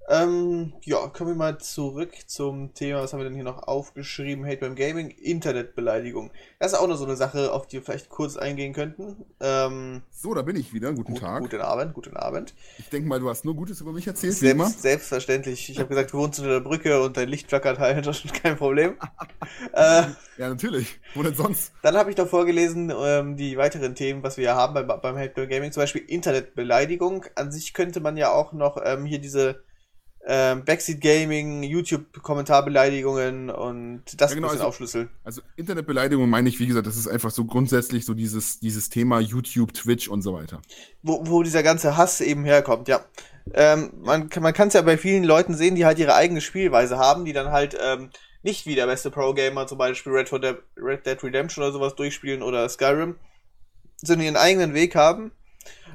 [0.08, 4.44] Ähm, ja, kommen wir mal zurück zum Thema, was haben wir denn hier noch aufgeschrieben?
[4.44, 6.32] Hate beim Gaming, Internetbeleidigung.
[6.58, 9.24] Das ist auch noch so eine Sache, auf die wir vielleicht kurz eingehen könnten.
[9.40, 10.92] Ähm, so, da bin ich wieder.
[10.92, 11.42] Guten gut, Tag.
[11.42, 12.52] Guten Abend, guten Abend.
[12.78, 14.68] Ich denke mal, du hast nur Gutes über mich erzählt, Selbst, immer.
[14.68, 15.70] Selbstverständlich.
[15.70, 18.34] Ich habe gesagt, du wohnst unter der Brücke und dein Licht flackert halt, das ist
[18.34, 18.96] kein Problem.
[19.72, 20.02] äh,
[20.36, 20.98] ja, natürlich.
[21.14, 21.72] Wo denn sonst?
[21.82, 25.16] Dann habe ich noch vorgelesen, ähm, die weiteren Themen, was wir hier haben beim, beim
[25.16, 27.26] Hate beim Gaming, zum Beispiel Internetbeleidigung.
[27.36, 29.62] An sich könnte man ja auch noch ähm, hier diese
[30.24, 35.08] ähm, Backseat Gaming, YouTube-Kommentarbeleidigungen und das ja, genau, also, aufschlüsseln.
[35.24, 39.18] Also Internetbeleidigung meine ich, wie gesagt, das ist einfach so grundsätzlich so dieses, dieses Thema
[39.18, 40.62] YouTube, Twitch und so weiter.
[41.02, 43.04] Wo, wo dieser ganze Hass eben herkommt, ja.
[43.54, 46.98] Ähm, man man kann es ja bei vielen Leuten sehen, die halt ihre eigene Spielweise
[46.98, 48.10] haben, die dann halt ähm,
[48.44, 52.68] nicht wie der beste Pro-Gamer zum Beispiel Red, Red Dead Redemption oder sowas durchspielen oder
[52.68, 53.16] Skyrim,
[53.96, 55.32] sondern ihren eigenen Weg haben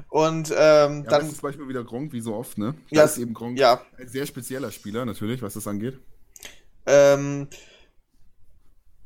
[0.08, 1.20] und ähm, ja, dann.
[1.20, 2.74] Das ist zum Beispiel wieder Gronk, wie so oft, ne?
[2.90, 3.82] Ja, ist eben Gronk ja.
[3.98, 5.98] ein sehr spezieller Spieler, natürlich, was das angeht.
[6.86, 7.48] Ähm,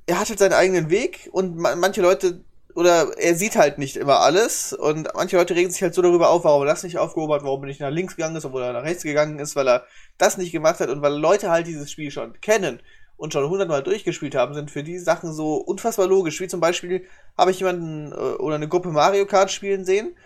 [0.06, 2.44] er hat halt seinen eigenen Weg und manche Leute,
[2.74, 6.30] oder er sieht halt nicht immer alles und manche Leute regen sich halt so darüber
[6.30, 8.62] auf, warum er das nicht aufgehoben hat, warum er nicht nach links gegangen ist, obwohl
[8.62, 9.84] er nach rechts gegangen ist, weil er
[10.18, 12.80] das nicht gemacht hat und weil Leute halt dieses Spiel schon kennen
[13.16, 16.40] und schon hundertmal durchgespielt haben, sind für die Sachen so unfassbar logisch.
[16.40, 20.16] Wie zum Beispiel habe ich jemanden äh, oder eine Gruppe Mario Kart spielen sehen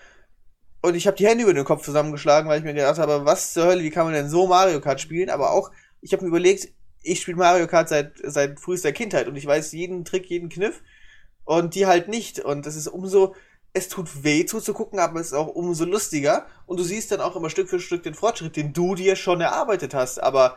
[0.87, 3.53] und ich habe die Hände über den Kopf zusammengeschlagen, weil ich mir gedacht habe, was
[3.53, 5.31] zur Hölle, wie kann man denn so Mario Kart spielen?
[5.31, 6.69] Aber auch, ich habe mir überlegt,
[7.03, 10.83] ich spiele Mario Kart seit, seit frühester Kindheit und ich weiß jeden Trick, jeden Kniff
[11.45, 12.39] und die halt nicht.
[12.39, 13.35] Und das ist umso,
[13.73, 16.47] es tut weh zuzugucken, aber es ist auch umso lustiger.
[16.67, 19.41] Und du siehst dann auch immer Stück für Stück den Fortschritt, den du dir schon
[19.41, 20.23] erarbeitet hast.
[20.23, 20.57] Aber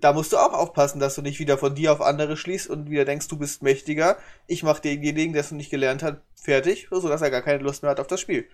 [0.00, 2.90] da musst du auch aufpassen, dass du nicht wieder von dir auf andere schließt und
[2.90, 4.16] wieder denkst, du bist mächtiger.
[4.48, 7.84] Ich mach denjenigen, der es noch nicht gelernt hat, fertig, sodass er gar keine Lust
[7.84, 8.48] mehr hat auf das Spiel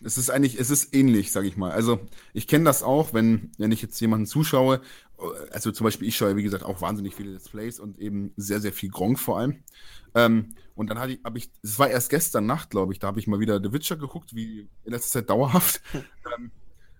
[0.00, 1.70] es ist eigentlich, es ist ähnlich, sage ich mal.
[1.70, 2.00] Also
[2.32, 4.80] ich kenne das auch, wenn, wenn ich jetzt jemanden zuschaue,
[5.52, 8.60] also zum Beispiel ich schaue, wie gesagt, auch wahnsinnig viele Let's Plays und eben sehr,
[8.60, 9.62] sehr viel Gronk vor allem.
[10.14, 13.06] Ähm, und dann habe ich, hab ich, es war erst gestern Nacht, glaube ich, da
[13.06, 15.80] habe ich mal wieder The Witcher geguckt, wie in letzter Zeit dauerhaft.
[15.94, 16.50] ähm,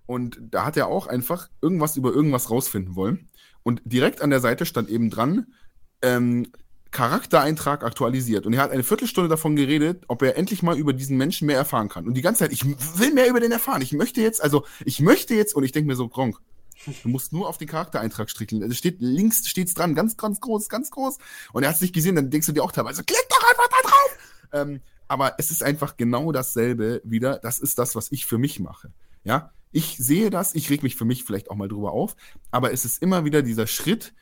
[0.05, 3.29] und da hat er auch einfach irgendwas über irgendwas rausfinden wollen.
[3.63, 5.53] Und direkt an der Seite stand eben dran,
[6.01, 6.51] ähm,
[6.93, 8.45] Charaktereintrag aktualisiert.
[8.45, 11.57] Und er hat eine Viertelstunde davon geredet, ob er endlich mal über diesen Menschen mehr
[11.57, 12.07] erfahren kann.
[12.07, 13.81] Und die ganze Zeit, ich will mehr über den erfahren.
[13.81, 16.37] Ich möchte jetzt, also ich möchte jetzt, und ich denke mir so, Gronk,
[16.85, 18.63] du musst nur auf den Charaktereintrag strickeln.
[18.63, 21.17] Also steht links steht's dran, ganz, ganz groß, ganz groß.
[21.51, 23.69] Und er hat es nicht gesehen, dann denkst du dir auch teilweise, klick doch einfach
[23.69, 24.17] da drauf!
[24.53, 27.39] Ähm, aber es ist einfach genau dasselbe wieder.
[27.39, 28.91] Das ist das, was ich für mich mache.
[29.23, 32.15] Ja, ich sehe das, ich reg mich für mich vielleicht auch mal drüber auf,
[32.51, 34.13] aber es ist immer wieder dieser Schritt,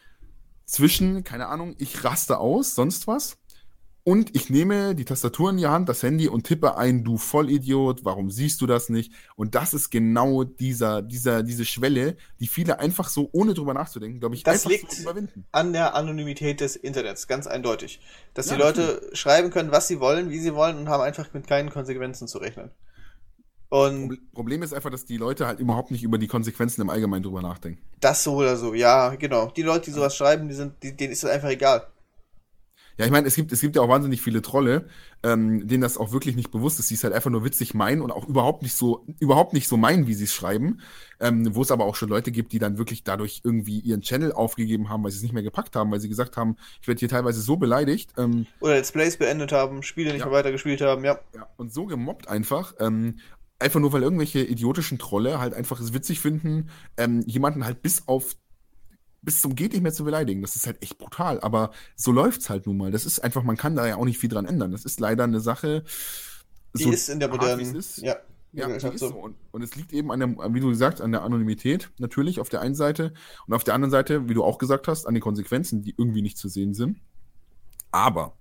[0.66, 3.38] zwischen, keine Ahnung, ich raste aus, sonst was.
[4.03, 8.03] Und ich nehme die Tastatur in die Hand, das Handy und tippe ein, du Vollidiot,
[8.03, 9.14] warum siehst du das nicht?
[9.36, 14.20] Und das ist genau dieser, dieser, diese Schwelle, die viele einfach so, ohne drüber nachzudenken,
[14.20, 15.45] glaube ich, das liegt so überwinden.
[15.51, 17.99] an der Anonymität des Internets, ganz eindeutig.
[18.34, 19.20] Dass ja, die Leute natürlich.
[19.20, 22.39] schreiben können, was sie wollen, wie sie wollen und haben einfach mit keinen Konsequenzen zu
[22.39, 22.72] rechnen.
[23.72, 27.24] Und Problem ist einfach, dass die Leute halt überhaupt nicht über die Konsequenzen im Allgemeinen
[27.24, 27.82] drüber nachdenken.
[28.02, 29.50] Das so oder so, ja, genau.
[29.56, 31.88] Die Leute, die sowas schreiben, die sind, die, denen ist das einfach egal.
[32.98, 34.90] Ja, ich meine, es gibt, es gibt ja auch wahnsinnig viele Trolle,
[35.24, 38.02] ähm, denen das auch wirklich nicht bewusst ist, die es halt einfach nur witzig meinen
[38.02, 40.82] und auch überhaupt nicht so, überhaupt nicht so meinen, wie sie es schreiben.
[41.22, 44.34] Ähm, wo es aber auch schon Leute gibt, die dann wirklich dadurch irgendwie ihren Channel
[44.34, 47.00] aufgegeben haben, weil sie es nicht mehr gepackt haben, weil sie gesagt haben, ich werde
[47.00, 48.12] hier teilweise so beleidigt.
[48.18, 50.26] Ähm, Oder Let's Plays beendet haben, Spiele nicht ja.
[50.26, 51.20] mehr weitergespielt haben, ja.
[51.34, 52.74] Ja, und so gemobbt einfach.
[52.80, 53.16] Ähm,
[53.62, 58.07] einfach nur, weil irgendwelche idiotischen Trolle halt einfach es witzig finden, ähm, jemanden halt bis
[58.07, 58.36] auf
[59.24, 60.41] bis zum geht nicht mehr zu beleidigen.
[60.41, 62.91] Das ist halt echt brutal, aber so läuft's halt nun mal.
[62.91, 64.72] Das ist einfach, man kann da ja auch nicht viel dran ändern.
[64.72, 65.84] Das ist leider eine Sache.
[66.76, 68.16] Die so ist in der modernen, ist, ja.
[68.53, 69.14] Ja, die ist so.
[69.14, 72.49] Und, und, es liegt eben an der, wie du gesagt, an der Anonymität natürlich auf
[72.49, 73.14] der einen Seite
[73.47, 76.22] und auf der anderen Seite, wie du auch gesagt hast, an den Konsequenzen, die irgendwie
[76.22, 76.99] nicht zu sehen sind.
[77.91, 78.38] Aber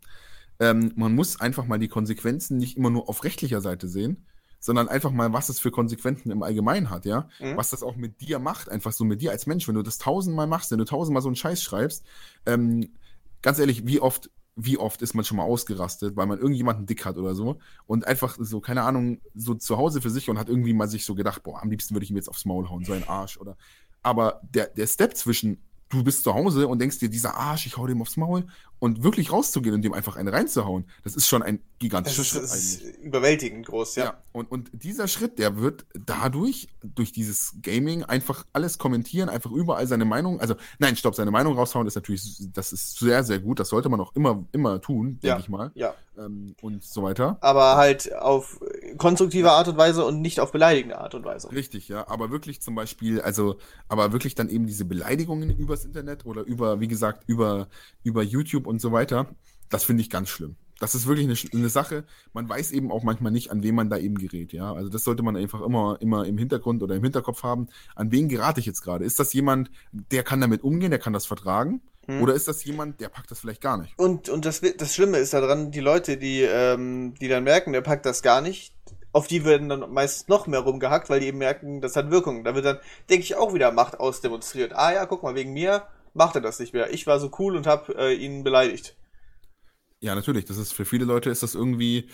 [0.58, 4.26] ähm, man muss einfach mal die Konsequenzen nicht immer nur auf rechtlicher Seite sehen,
[4.60, 7.28] sondern einfach mal, was es für Konsequenzen im Allgemeinen hat, ja.
[7.40, 7.56] Mhm.
[7.56, 9.98] Was das auch mit dir macht, einfach so mit dir als Mensch, wenn du das
[9.98, 12.04] tausendmal machst, wenn du tausendmal so einen Scheiß schreibst,
[12.46, 12.90] ähm,
[13.42, 17.06] ganz ehrlich, wie oft, wie oft ist man schon mal ausgerastet, weil man irgendjemanden dick
[17.06, 20.48] hat oder so und einfach so, keine Ahnung, so zu Hause für sich und hat
[20.48, 22.84] irgendwie mal sich so gedacht, boah, am liebsten würde ich ihm jetzt aufs Maul hauen,
[22.84, 23.56] so ein Arsch oder.
[24.02, 27.76] Aber der, der Step zwischen du bist zu Hause und denkst dir, dieser Arsch, ich
[27.76, 28.46] hau dem aufs Maul
[28.80, 32.56] und wirklich rauszugehen und dem einfach eine reinzuhauen, das ist schon ein gigantischer Schritt das
[32.56, 32.98] ist eigentlich.
[33.04, 34.04] überwältigend groß, ja.
[34.04, 34.18] ja.
[34.32, 39.86] und, und dieser Schritt, der wird dadurch, durch dieses Gaming, einfach alles kommentieren, einfach überall
[39.86, 43.60] seine Meinung, also nein, stopp, seine Meinung raushauen ist natürlich, das ist sehr, sehr gut,
[43.60, 45.38] das sollte man auch immer, immer tun, denke ja.
[45.38, 45.70] ich mal.
[45.74, 45.94] Ja.
[46.18, 47.38] Ähm, und so weiter.
[47.40, 48.60] Aber halt auf
[48.98, 51.50] konstruktive Art und Weise und nicht auf beleidigende Art und Weise.
[51.52, 53.56] Richtig, ja, aber wirklich zum Beispiel, also,
[53.88, 57.68] aber wirklich dann eben diese Beleidigungen übers Internet oder über, wie gesagt, über,
[58.02, 59.26] über YouTube und so weiter,
[59.68, 60.56] das finde ich ganz schlimm.
[60.78, 62.04] Das ist wirklich eine, eine, Sache.
[62.32, 64.54] Man weiß eben auch manchmal nicht, an wen man da eben gerät.
[64.54, 67.68] Ja, also das sollte man einfach immer, immer im Hintergrund oder im Hinterkopf haben.
[67.94, 69.04] An wen gerate ich jetzt gerade?
[69.04, 71.82] Ist das jemand, der kann damit umgehen, der kann das vertragen?
[72.06, 72.22] Hm.
[72.22, 73.92] Oder ist das jemand, der packt das vielleicht gar nicht?
[73.98, 77.82] Und, und das, das Schlimme ist daran, die Leute, die, ähm, die dann merken, der
[77.82, 78.74] packt das gar nicht,
[79.12, 82.42] auf die werden dann meistens noch mehr rumgehackt, weil die eben merken, das hat Wirkung.
[82.42, 82.78] Da wird dann,
[83.10, 84.72] denke ich, auch wieder Macht ausdemonstriert.
[84.74, 85.82] Ah ja, guck mal, wegen mir
[86.14, 86.92] macht er das nicht mehr.
[86.92, 88.96] Ich war so cool und habe äh, ihn beleidigt.
[90.00, 90.46] Ja, natürlich.
[90.46, 92.08] Das ist für viele Leute ist das irgendwie,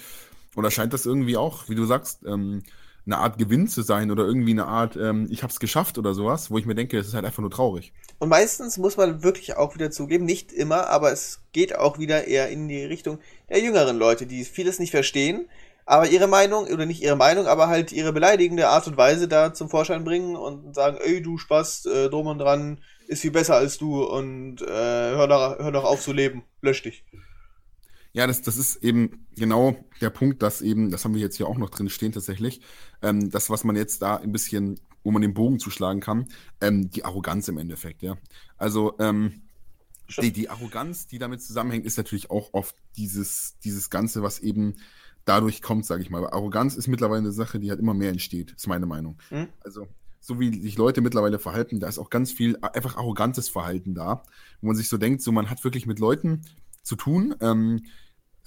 [0.56, 2.62] oder scheint das irgendwie auch, wie du sagst, ähm,
[3.06, 6.50] eine Art Gewinn zu sein oder irgendwie eine Art, ähm, ich hab's geschafft oder sowas,
[6.50, 7.92] wo ich mir denke, es ist halt einfach nur traurig.
[8.18, 12.26] Und meistens muss man wirklich auch wieder zugeben, nicht immer, aber es geht auch wieder
[12.26, 15.48] eher in die Richtung der jüngeren Leute, die vieles nicht verstehen,
[15.84, 19.54] aber ihre Meinung, oder nicht ihre Meinung, aber halt ihre beleidigende Art und Weise da
[19.54, 23.56] zum Vorschein bringen und sagen, ey, du Spaß, äh, drum und dran, ist viel besser
[23.56, 27.04] als du und äh, hör, doch, hör doch auf zu leben, lösch dich.
[28.12, 31.46] Ja, das, das ist eben genau der Punkt, dass eben, das haben wir jetzt hier
[31.46, 32.62] auch noch drin stehen tatsächlich,
[33.02, 36.26] ähm, das, was man jetzt da ein bisschen, wo man den Bogen zuschlagen kann,
[36.62, 38.16] ähm, die Arroganz im Endeffekt, ja.
[38.56, 39.42] Also, ähm,
[40.20, 44.76] die, die Arroganz, die damit zusammenhängt, ist natürlich auch oft dieses, dieses Ganze, was eben
[45.24, 46.18] dadurch kommt, sage ich mal.
[46.18, 49.18] Aber Arroganz ist mittlerweile eine Sache, die halt immer mehr entsteht, ist meine Meinung.
[49.30, 49.48] Mhm.
[49.60, 49.88] Also,
[50.20, 54.22] so wie sich Leute mittlerweile verhalten, da ist auch ganz viel einfach arrogantes Verhalten da,
[54.60, 56.42] wo man sich so denkt, so man hat wirklich mit Leuten
[56.82, 57.84] zu tun, ähm,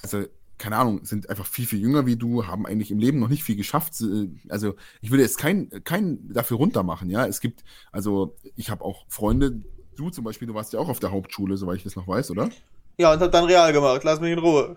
[0.02, 0.26] also
[0.60, 3.44] keine Ahnung, sind einfach viel, viel jünger wie du, haben eigentlich im Leben noch nicht
[3.44, 4.04] viel geschafft.
[4.50, 7.26] Also ich würde jetzt kein, kein dafür runter machen, ja.
[7.26, 7.64] Es gibt,
[7.94, 9.62] also ich habe auch Freunde,
[9.96, 12.30] du zum Beispiel, du warst ja auch auf der Hauptschule, soweit ich das noch weiß,
[12.32, 12.50] oder?
[13.00, 14.76] Ja, und hab dann real gemacht, lass mich in Ruhe.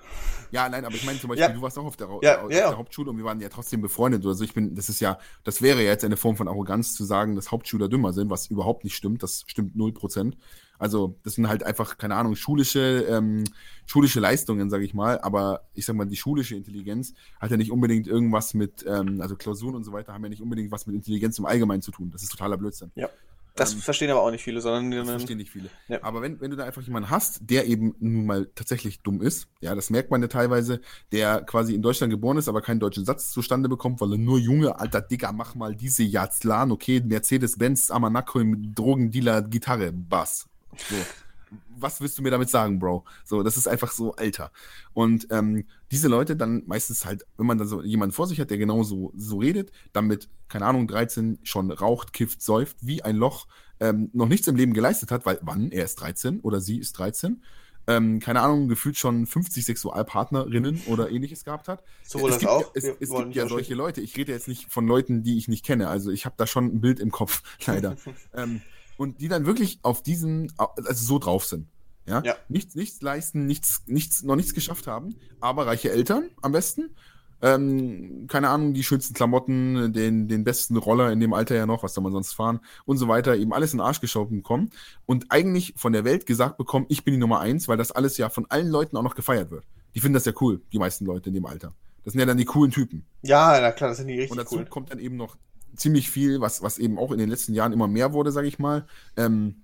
[0.53, 1.53] Ja, nein, aber ich meine zum Beispiel, ja.
[1.53, 2.69] du warst auch auf der, ja, auf ja.
[2.69, 4.25] der Hauptschule und wir waren ja trotzdem befreundet.
[4.25, 7.05] Also ich bin, das ist ja, das wäre ja jetzt eine Form von Arroganz zu
[7.05, 9.25] sagen, dass Hauptschüler dümmer sind, was überhaupt nicht stimmt.
[9.25, 10.37] Das stimmt null Prozent.
[10.79, 13.43] Also das sind halt einfach, keine Ahnung, schulische, ähm,
[13.87, 15.19] schulische Leistungen, sage ich mal.
[15.23, 19.35] Aber ich sag mal, die schulische Intelligenz hat ja nicht unbedingt irgendwas mit, ähm, also
[19.35, 22.11] Klausuren und so weiter haben ja nicht unbedingt was mit Intelligenz im Allgemeinen zu tun.
[22.13, 22.93] Das ist totaler Blödsinn.
[22.95, 23.09] Ja.
[23.55, 25.69] Das ähm, verstehen aber auch nicht viele, sondern das verstehen nicht viele.
[25.89, 26.03] Ja.
[26.03, 29.49] Aber wenn, wenn du da einfach jemanden hast, der eben nun mal tatsächlich dumm ist,
[29.61, 30.81] ja, das merkt man ja teilweise,
[31.13, 34.39] der quasi in Deutschland geboren ist, aber keinen deutschen Satz zustande bekommt, weil er nur
[34.39, 40.49] Junge, alter Digger, mach mal diese Jazlan, okay, Mercedes-Benz, Amanako im Drogendealer, Gitarre, Bass.
[40.77, 40.97] So
[41.77, 43.05] was willst du mir damit sagen, Bro?
[43.25, 44.51] So, das ist einfach so alter.
[44.93, 48.51] Und ähm, diese Leute dann meistens halt, wenn man dann so jemanden vor sich hat,
[48.51, 53.17] der genauso so redet, dann mit, keine Ahnung, 13 schon raucht, kifft, säuft, wie ein
[53.17, 53.47] Loch,
[53.81, 55.73] ähm, noch nichts im Leben geleistet hat, weil wann?
[55.73, 57.43] Er ist 13 oder sie ist 13.
[57.89, 61.83] Ähm, keine Ahnung, gefühlt schon 50 Sexualpartnerinnen oder ähnliches gehabt hat.
[62.05, 62.71] So es, gibt, auch.
[62.75, 64.01] es, es gibt ja solche Leute.
[64.01, 65.89] Ich rede jetzt nicht von Leuten, die ich nicht kenne.
[65.89, 67.97] Also ich habe da schon ein Bild im Kopf, leider.
[68.35, 68.61] ähm,
[68.97, 71.69] und die dann wirklich auf diesen, also so drauf sind.
[72.07, 72.23] Ja?
[72.25, 72.37] ja.
[72.49, 76.91] Nichts, nichts leisten, nichts, nichts, noch nichts geschafft haben, aber reiche Eltern am besten.
[77.45, 81.83] Ähm, keine Ahnung, die schönsten Klamotten, den, den besten Roller in dem Alter ja noch,
[81.83, 84.71] was soll man sonst fahren und so weiter, eben alles in den Arsch geschaut bekommen
[85.07, 88.17] und eigentlich von der Welt gesagt bekommen, ich bin die Nummer eins, weil das alles
[88.17, 89.65] ja von allen Leuten auch noch gefeiert wird.
[89.97, 91.75] Die finden das ja cool, die meisten Leute in dem Alter.
[92.05, 93.05] Das sind ja dann die coolen Typen.
[93.23, 94.67] Ja, na klar, das sind die richtig Und dazu cool.
[94.67, 95.37] kommt dann eben noch
[95.77, 98.59] ziemlich viel, was, was eben auch in den letzten Jahren immer mehr wurde, sage ich
[98.59, 98.87] mal.
[99.17, 99.63] Ähm,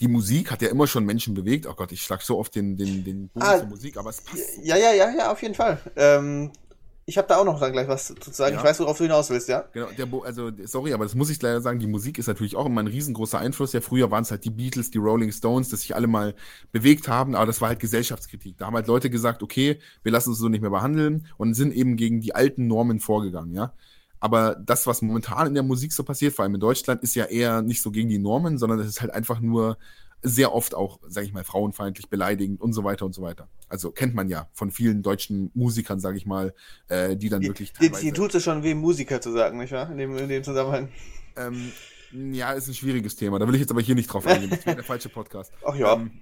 [0.00, 1.66] die Musik hat ja immer schon Menschen bewegt.
[1.66, 4.20] Oh Gott, ich schlag so oft den, den, den Bogen ah, zur Musik, aber es
[4.20, 4.58] passt.
[4.62, 5.78] Ja, ja, ja, ja, auf jeden Fall.
[5.96, 6.50] Ähm,
[7.06, 8.54] ich habe da auch noch dann gleich was zu sagen.
[8.54, 8.60] Ja.
[8.60, 9.64] Ich weiß, worauf du hinaus willst, ja?
[9.72, 12.56] Genau, der Bo also sorry, aber das muss ich leider sagen, die Musik ist natürlich
[12.56, 13.74] auch immer ein riesengroßer Einfluss.
[13.74, 16.34] Ja, früher waren es halt die Beatles, die Rolling Stones, dass sich alle mal
[16.72, 18.56] bewegt haben, aber das war halt Gesellschaftskritik.
[18.56, 21.74] Da haben halt Leute gesagt, okay, wir lassen uns so nicht mehr behandeln und sind
[21.74, 23.74] eben gegen die alten Normen vorgegangen, ja.
[24.24, 27.26] Aber das, was momentan in der Musik so passiert, vor allem in Deutschland, ist ja
[27.26, 29.76] eher nicht so gegen die Normen, sondern es ist halt einfach nur
[30.22, 33.48] sehr oft auch, sage ich mal, frauenfeindlich, beleidigend und so weiter und so weiter.
[33.68, 36.54] Also kennt man ja von vielen deutschen Musikern, sage ich mal,
[36.88, 38.00] äh, die dann die, wirklich teilweise...
[38.00, 39.90] Die, die tut es schon weh, Musiker zu sagen, nicht wahr?
[39.90, 40.88] In dem, in dem Zusammenhang.
[41.36, 41.70] Ähm,
[42.32, 43.38] ja, ist ein schwieriges Thema.
[43.38, 44.48] Da will ich jetzt aber hier nicht drauf eingehen.
[44.48, 45.52] Das wäre der falsche Podcast.
[45.66, 45.92] Ach ja.
[45.92, 46.12] Ähm,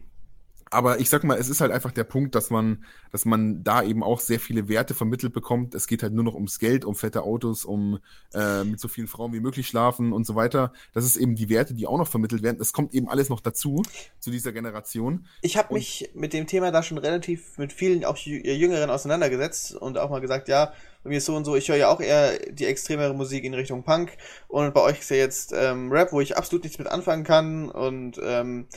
[0.73, 3.83] aber ich sag mal, es ist halt einfach der Punkt, dass man, dass man da
[3.83, 5.75] eben auch sehr viele Werte vermittelt bekommt.
[5.75, 7.99] Es geht halt nur noch ums Geld, um fette Autos, um
[8.35, 10.73] äh, mit so vielen Frauen wie möglich schlafen und so weiter.
[10.95, 12.59] Das ist eben die Werte, die auch noch vermittelt werden.
[12.59, 13.83] Das kommt eben alles noch dazu,
[14.19, 15.27] zu dieser Generation.
[15.43, 19.99] Ich habe mich mit dem Thema da schon relativ mit vielen, auch Jüngeren auseinandergesetzt und
[19.99, 22.39] auch mal gesagt, ja, bei mir ist so und so, ich höre ja auch eher
[22.51, 24.17] die extremere Musik in Richtung Punk
[24.49, 27.71] und bei euch ist ja jetzt ähm, Rap, wo ich absolut nichts mit anfangen kann
[27.71, 28.69] und ähm,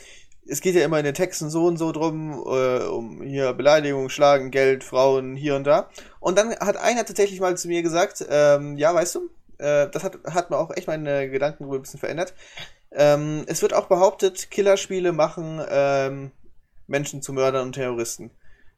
[0.48, 4.10] es geht ja immer in den Texten so und so drum, äh, um hier Beleidigung,
[4.10, 5.90] Schlagen, Geld, Frauen, hier und da.
[6.20, 10.04] Und dann hat einer tatsächlich mal zu mir gesagt, ähm, ja, weißt du, äh, das
[10.04, 12.34] hat, hat mir auch echt meine Gedanken ein bisschen verändert.
[12.92, 16.32] Ähm, es wird auch behauptet, Killerspiele machen ähm,
[16.88, 18.32] Menschen zu Mördern und Terroristen.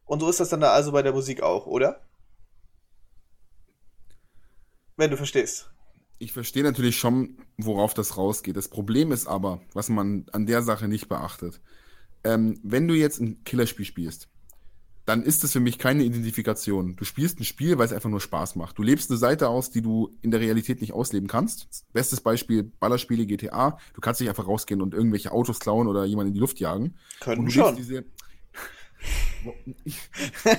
[0.06, 2.02] Und so ist das dann da also bei der Musik auch, oder?
[4.96, 5.70] Wenn du verstehst.
[6.20, 8.58] Ich verstehe natürlich schon, worauf das rausgeht.
[8.58, 11.62] Das Problem ist aber, was man an der Sache nicht beachtet.
[12.24, 14.28] Ähm, wenn du jetzt ein Killerspiel spielst,
[15.08, 16.98] dann ist es für mich keine Identifikation.
[16.98, 18.78] Du spielst ein Spiel, weil es einfach nur Spaß macht.
[18.78, 21.86] Du lebst eine Seite aus, die du in der Realität nicht ausleben kannst.
[21.94, 23.78] Bestes Beispiel Ballerspiele, GTA.
[23.94, 26.96] Du kannst nicht einfach rausgehen und irgendwelche Autos klauen oder jemanden in die Luft jagen.
[27.22, 27.78] Können schon.
[27.78, 28.04] Diese,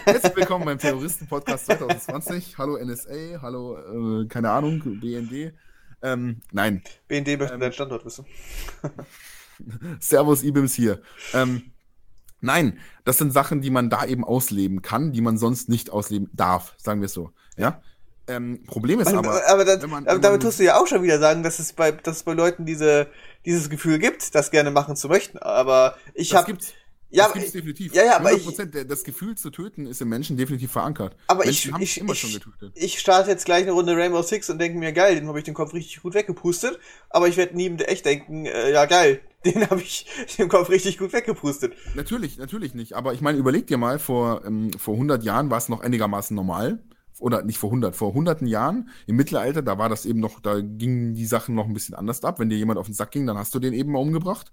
[0.04, 2.58] Herzlich willkommen beim Terroristen-Podcast 2020.
[2.58, 5.52] Hallo NSA, hallo, äh, keine Ahnung, BND.
[6.02, 6.82] Ähm, nein.
[7.08, 8.24] BND möchte ähm, deinen Standort wissen.
[10.00, 11.02] Servus, Ibims hier.
[11.34, 11.72] Ähm,
[12.40, 16.30] nein, das sind Sachen, die man da eben ausleben kann, die man sonst nicht ausleben
[16.32, 17.32] darf, sagen wir es so.
[17.56, 17.82] Ja.
[18.28, 19.48] Ähm, Problem ist aber.
[19.48, 21.92] Aber, das, man, wenn damit tust du ja auch schon wieder sagen, dass es bei,
[21.92, 23.08] dass es bei Leuten diese,
[23.46, 25.38] dieses Gefühl gibt, das gerne machen zu möchten.
[25.38, 26.54] Aber ich habe
[27.10, 27.94] ja, das gibt's definitiv.
[27.94, 31.16] Ja, ja, aber 100%, ich, das Gefühl zu töten ist im Menschen definitiv verankert.
[31.26, 32.72] Aber Menschen ich, ich, immer ich, schon getötet.
[32.74, 35.44] Ich starte jetzt gleich eine Runde Rainbow Six und denke mir, geil, den habe ich
[35.44, 36.78] den Kopf richtig gut weggepustet.
[37.08, 40.06] Aber ich werde nie echt denken, äh, ja geil, den habe ich
[40.36, 41.72] den Kopf richtig gut weggepustet.
[41.94, 42.92] Natürlich, natürlich nicht.
[42.92, 46.34] Aber ich meine, überleg dir mal, vor, ähm, vor 100 Jahren war es noch einigermaßen
[46.36, 46.82] normal.
[47.20, 50.60] Oder nicht vor 100, vor hunderten Jahren im Mittelalter, da war das eben noch, da
[50.60, 52.38] gingen die Sachen noch ein bisschen anders ab.
[52.38, 54.52] Wenn dir jemand auf den Sack ging, dann hast du den eben mal umgebracht.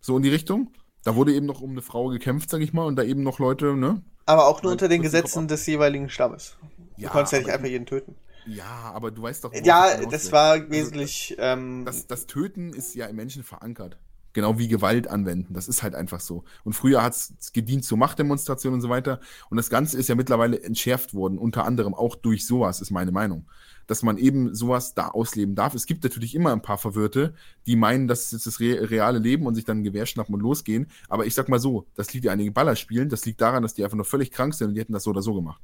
[0.00, 0.70] So in die Richtung.
[1.06, 3.38] Da wurde eben noch um eine Frau gekämpft, sag ich mal, und da eben noch
[3.38, 4.02] Leute, ne?
[4.24, 6.56] Aber auch nur unter den Gesetzen des jeweiligen Stammes.
[6.96, 8.16] Du ja, konntest ja nicht einfach jeden töten.
[8.44, 9.54] Ja, aber du weißt doch.
[9.54, 11.36] Ja, das war also, wesentlich.
[11.38, 13.98] Also, ähm, das, das Töten ist ja im Menschen verankert.
[14.32, 15.54] Genau wie Gewalt anwenden.
[15.54, 16.42] Das ist halt einfach so.
[16.64, 19.20] Und früher hat es gedient zur Machtdemonstration und so weiter.
[19.48, 23.12] Und das Ganze ist ja mittlerweile entschärft worden, unter anderem auch durch sowas, ist meine
[23.12, 23.46] Meinung
[23.86, 25.74] dass man eben sowas da ausleben darf.
[25.74, 27.34] Es gibt natürlich immer ein paar Verwirrte,
[27.66, 30.88] die meinen, das ist das reale Leben und sich dann ein Gewehr schnappen und losgehen.
[31.08, 33.74] Aber ich sag mal so, das liegt ja an den Ballerspielen, das liegt daran, dass
[33.74, 35.60] die einfach nur völlig krank sind und die hätten das so oder so gemacht.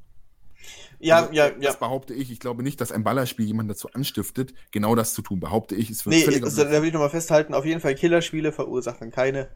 [0.99, 1.55] Ja, also, ja, ja.
[1.61, 2.31] Das behaupte ich.
[2.31, 5.41] Ich glaube nicht, dass ein Ballerspiel jemanden dazu anstiftet, genau das zu tun.
[5.41, 8.53] Behaupte ich, ist für Nee, also, da will ich nochmal festhalten, auf jeden Fall Killerspiele
[8.53, 9.49] verursachen keine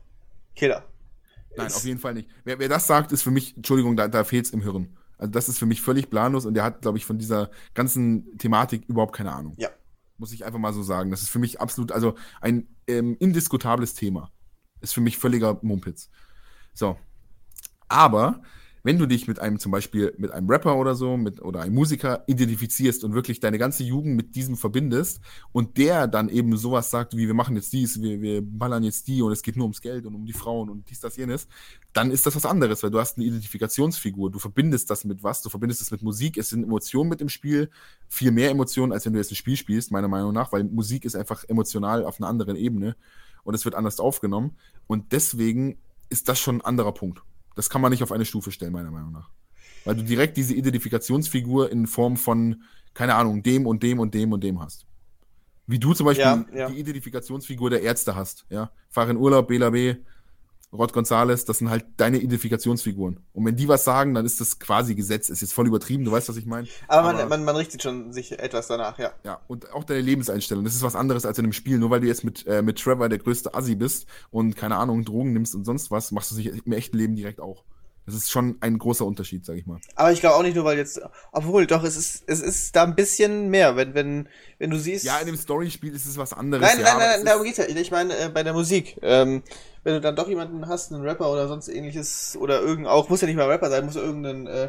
[0.56, 0.84] Killer.
[1.56, 2.28] Nein, auf jeden Fall nicht.
[2.44, 4.96] Wer, wer das sagt, ist für mich, Entschuldigung, da, da fehlt es im Hirn.
[5.18, 8.36] Also das ist für mich völlig planlos und der hat, glaube ich, von dieser ganzen
[8.38, 9.54] Thematik überhaupt keine Ahnung.
[9.56, 9.70] Ja.
[10.18, 11.10] Muss ich einfach mal so sagen.
[11.10, 14.30] Das ist für mich absolut, also ein ähm, indiskutables Thema.
[14.80, 16.10] Ist für mich völliger Mumpitz.
[16.74, 16.96] So.
[17.88, 18.42] Aber
[18.86, 21.74] wenn du dich mit einem zum Beispiel mit einem Rapper oder so mit oder einem
[21.74, 25.20] Musiker identifizierst und wirklich deine ganze Jugend mit diesem verbindest
[25.50, 29.08] und der dann eben sowas sagt wie wir machen jetzt dies, wir, wir ballern jetzt
[29.08, 31.48] die und es geht nur ums Geld und um die Frauen und dies, das, jenes,
[31.94, 35.42] dann ist das was anderes, weil du hast eine Identifikationsfigur, du verbindest das mit was,
[35.42, 37.70] du verbindest es mit Musik, es sind Emotionen mit im Spiel,
[38.08, 41.04] viel mehr Emotionen, als wenn du jetzt ein Spiel spielst, meiner Meinung nach, weil Musik
[41.04, 42.94] ist einfach emotional auf einer anderen Ebene
[43.42, 44.56] und es wird anders aufgenommen.
[44.86, 45.78] Und deswegen
[46.08, 47.24] ist das schon ein anderer Punkt.
[47.56, 49.30] Das kann man nicht auf eine Stufe stellen, meiner Meinung nach.
[49.84, 52.62] Weil du direkt diese Identifikationsfigur in Form von,
[52.94, 54.86] keine Ahnung, dem und dem und dem und dem hast.
[55.66, 56.70] Wie du zum Beispiel ja, ja.
[56.70, 58.46] die Identifikationsfigur der Ärzte hast.
[58.50, 58.70] Ja?
[58.88, 59.96] Fahr in Urlaub, BLAB,
[60.76, 63.20] Rod Gonzales, das sind halt deine Identifikationsfiguren.
[63.32, 65.28] Und wenn die was sagen, dann ist das quasi Gesetz.
[65.28, 66.68] Ist jetzt voll übertrieben, du weißt, was ich meine.
[66.88, 69.12] Aber, man, man, man, richtet schon sich etwas danach, ja.
[69.24, 70.64] Ja, und auch deine Lebenseinstellung.
[70.64, 71.78] Das ist was anderes als in einem Spiel.
[71.78, 75.04] Nur weil du jetzt mit, äh, mit Trevor der größte Assi bist und keine Ahnung,
[75.04, 77.64] Drogen nimmst und sonst was, machst du sich im echten Leben direkt auch.
[78.06, 79.80] Das ist schon ein großer Unterschied, sag ich mal.
[79.96, 81.00] Aber ich glaube auch nicht nur, weil jetzt,
[81.32, 84.28] obwohl, doch, es ist, es ist da ein bisschen mehr, wenn, wenn,
[84.58, 85.04] wenn du siehst.
[85.04, 86.62] Ja, in dem Storyspiel ist es was anderes.
[86.62, 87.64] Nein, ja, nein, nein, nein darum geht's ja.
[87.66, 89.42] Ich meine, äh, bei der Musik, ähm,
[89.82, 93.22] wenn du dann doch jemanden hast, einen Rapper oder sonst ähnliches, oder irgend, auch, muss
[93.22, 94.68] ja nicht mal Rapper sein, muss irgendein, äh,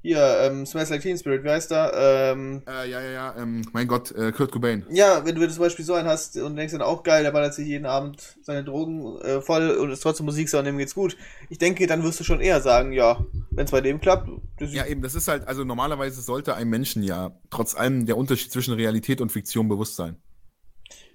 [0.00, 1.92] hier, ähm, Smells Like Teen Spirit, wie heißt der?
[1.94, 4.86] Ähm, äh, ja, ja, ja, ähm, mein Gott, äh, Kurt Cobain.
[4.90, 7.54] Ja, wenn du zum Beispiel so einen hast und denkst dann auch geil, der ballert
[7.54, 11.16] sich jeden Abend seine Drogen äh, voll und ist trotzdem Musik und dem geht's gut.
[11.48, 14.30] Ich denke, dann wirst du schon eher sagen, ja, wenn es bei dem klappt.
[14.60, 18.52] ja, eben, das ist halt, also normalerweise sollte einem Menschen ja trotz allem der Unterschied
[18.52, 20.16] zwischen Realität und Fiktion bewusst sein.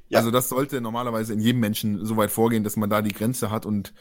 [0.10, 0.20] Ja.
[0.20, 3.50] Also das sollte normalerweise in jedem Menschen so weit vorgehen, dass man da die Grenze
[3.50, 3.94] hat und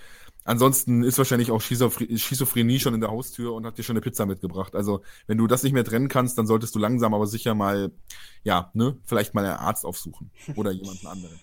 [0.44, 4.00] Ansonsten ist wahrscheinlich auch Schizophr Schizophrenie schon in der Haustür und hat dir schon eine
[4.00, 4.74] Pizza mitgebracht.
[4.74, 7.92] Also, wenn du das nicht mehr trennen kannst, dann solltest du langsam aber sicher mal,
[8.42, 11.38] ja, ne, vielleicht mal einen Arzt aufsuchen oder jemanden anderen.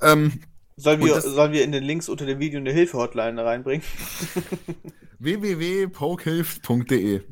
[0.00, 0.40] Ähm,
[0.76, 3.84] sollen, wir, das, sollen wir in den Links unter dem Video eine Hilfe-Hotline reinbringen?
[5.18, 7.22] www.pokehilft.de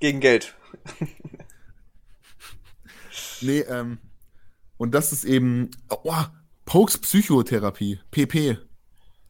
[0.00, 0.56] Gegen Geld.
[3.40, 3.98] nee, ähm,
[4.78, 6.24] und das ist eben, oh,
[6.64, 8.58] Pokes Psychotherapie, PP.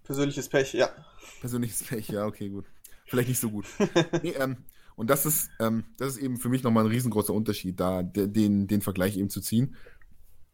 [0.09, 0.88] Persönliches Pech, ja.
[1.42, 2.64] Persönliches Pech, ja, okay, gut.
[3.04, 3.66] Vielleicht nicht so gut.
[4.22, 4.56] nee, ähm,
[4.96, 8.66] und das ist, ähm, das ist eben für mich nochmal ein riesengroßer Unterschied, da den,
[8.66, 9.76] den Vergleich eben zu ziehen,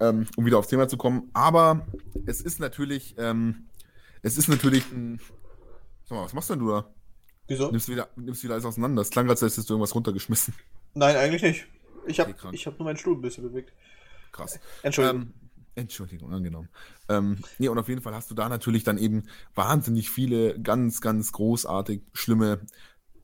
[0.01, 1.31] ähm, um wieder aufs Thema zu kommen.
[1.35, 1.87] Aber
[2.27, 3.69] es ist natürlich, ähm,
[4.23, 5.21] es ist natürlich ein.
[6.03, 6.93] Sag mal, was machst denn du da?
[7.47, 7.71] Wieso?
[7.71, 9.03] Nimmst wieder, nimmst wieder alles auseinander.
[9.03, 10.53] Es klang, als hättest du irgendwas runtergeschmissen.
[10.95, 11.67] Nein, eigentlich nicht.
[12.07, 13.73] Ich habe okay, hab nur meinen Stuhl ein bisschen bewegt.
[14.33, 14.59] Krass.
[14.83, 15.33] Entschuldigung.
[15.77, 16.69] Entschuldigung, angenommen.
[17.09, 21.01] Ähm, nee, und auf jeden Fall hast du da natürlich dann eben wahnsinnig viele ganz,
[21.01, 22.61] ganz großartig schlimme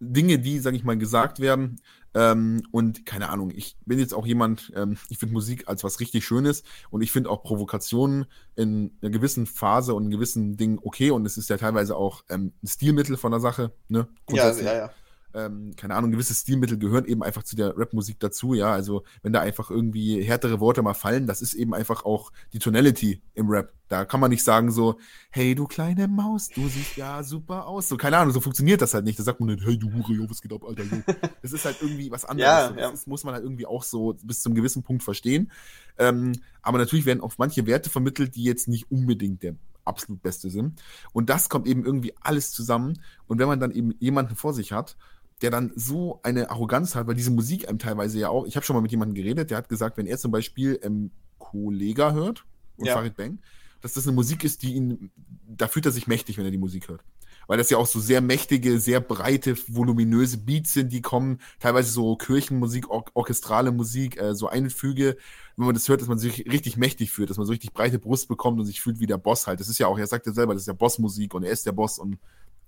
[0.01, 1.81] Dinge, die, sag ich mal, gesagt werden.
[2.13, 6.01] Ähm, und keine Ahnung, ich bin jetzt auch jemand, ähm, ich finde Musik als was
[6.01, 8.27] richtig Schönes und ich finde auch Provokationen
[8.57, 12.25] in einer gewissen Phase und in gewissen Dingen okay und es ist ja teilweise auch
[12.29, 14.09] ähm, ein Stilmittel von der Sache, ne?
[14.29, 14.91] Ja, ja, ja
[15.35, 18.72] ähm, keine Ahnung, gewisse Stilmittel gehören eben einfach zu der Rapmusik dazu, ja.
[18.72, 22.59] Also wenn da einfach irgendwie härtere Worte mal fallen, das ist eben einfach auch die
[22.59, 23.72] Tonality im Rap.
[23.89, 24.99] Da kann man nicht sagen so,
[25.31, 27.89] hey du kleine Maus, du siehst ja super aus.
[27.89, 29.18] So, keine Ahnung, so funktioniert das halt nicht.
[29.18, 31.03] Da sagt man nicht, hey du Hure, jo, was geht ab, Alter, jo.
[31.43, 32.76] Das ist halt irgendwie was anderes.
[32.76, 32.91] ja, ja.
[32.91, 35.51] Das muss man halt irgendwie auch so bis zum gewissen Punkt verstehen.
[35.99, 40.51] Ähm, aber natürlich werden auch manche Werte vermittelt, die jetzt nicht unbedingt der absolut beste
[40.51, 40.81] sind.
[41.12, 43.01] Und das kommt eben irgendwie alles zusammen.
[43.26, 44.97] Und wenn man dann eben jemanden vor sich hat,
[45.43, 48.66] der dann so eine Arroganz hat, weil diese Musik einem teilweise ja auch, ich habe
[48.66, 52.45] schon mal mit jemandem geredet, der hat gesagt, wenn er zum Beispiel ähm, Kollega hört
[52.76, 52.95] und ja.
[52.95, 53.38] Farid Bang,
[53.80, 55.11] dass das eine Musik ist, die ihn,
[55.47, 57.03] da fühlt er sich mächtig, wenn er die Musik hört.
[57.47, 61.91] Weil das ja auch so sehr mächtige, sehr breite, voluminöse Beats sind, die kommen, teilweise
[61.91, 65.16] so Kirchenmusik, or orchestrale Musik, äh, so Einfüge.
[65.57, 67.99] Wenn man das hört, dass man sich richtig mächtig fühlt, dass man so richtig breite
[67.99, 69.59] Brust bekommt und sich fühlt wie der Boss halt.
[69.59, 71.66] Das ist ja auch, er sagt ja selber, das ist ja Bossmusik und er ist
[71.66, 72.18] der Boss und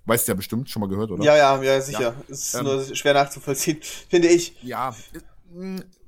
[0.05, 1.25] Weißt du ja bestimmt, schon mal gehört, oder?
[1.25, 2.01] Ja, ja, ja, sicher.
[2.01, 2.15] Ja.
[2.29, 3.79] Es ist ähm, nur schwer nachzuvollziehen,
[4.09, 4.57] finde ich.
[4.63, 4.95] Ja,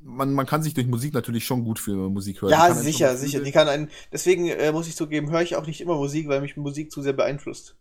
[0.00, 2.50] man, man kann sich durch Musik natürlich schon gut für Musik hören.
[2.50, 3.40] Ja, sicher, sicher.
[3.40, 6.40] Die kann einen, deswegen äh, muss ich zugeben, höre ich auch nicht immer Musik, weil
[6.40, 7.76] mich Musik zu sehr beeinflusst.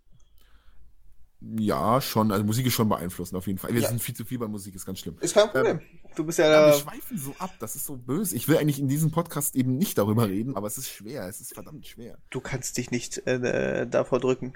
[1.58, 2.32] Ja, schon.
[2.32, 3.74] Also Musik ist schon beeinflussend, auf jeden Fall.
[3.74, 3.90] Wir ja.
[3.90, 5.18] sind viel zu viel bei Musik, ist ganz schlimm.
[5.20, 5.80] Ist kein Problem.
[5.80, 8.36] Ähm, du bist ja, ja Wir schweifen so ab, das ist so böse.
[8.36, 11.42] Ich will eigentlich in diesem Podcast eben nicht darüber reden, aber es ist schwer, es
[11.42, 12.18] ist verdammt schwer.
[12.30, 14.54] Du kannst dich nicht äh, davor drücken.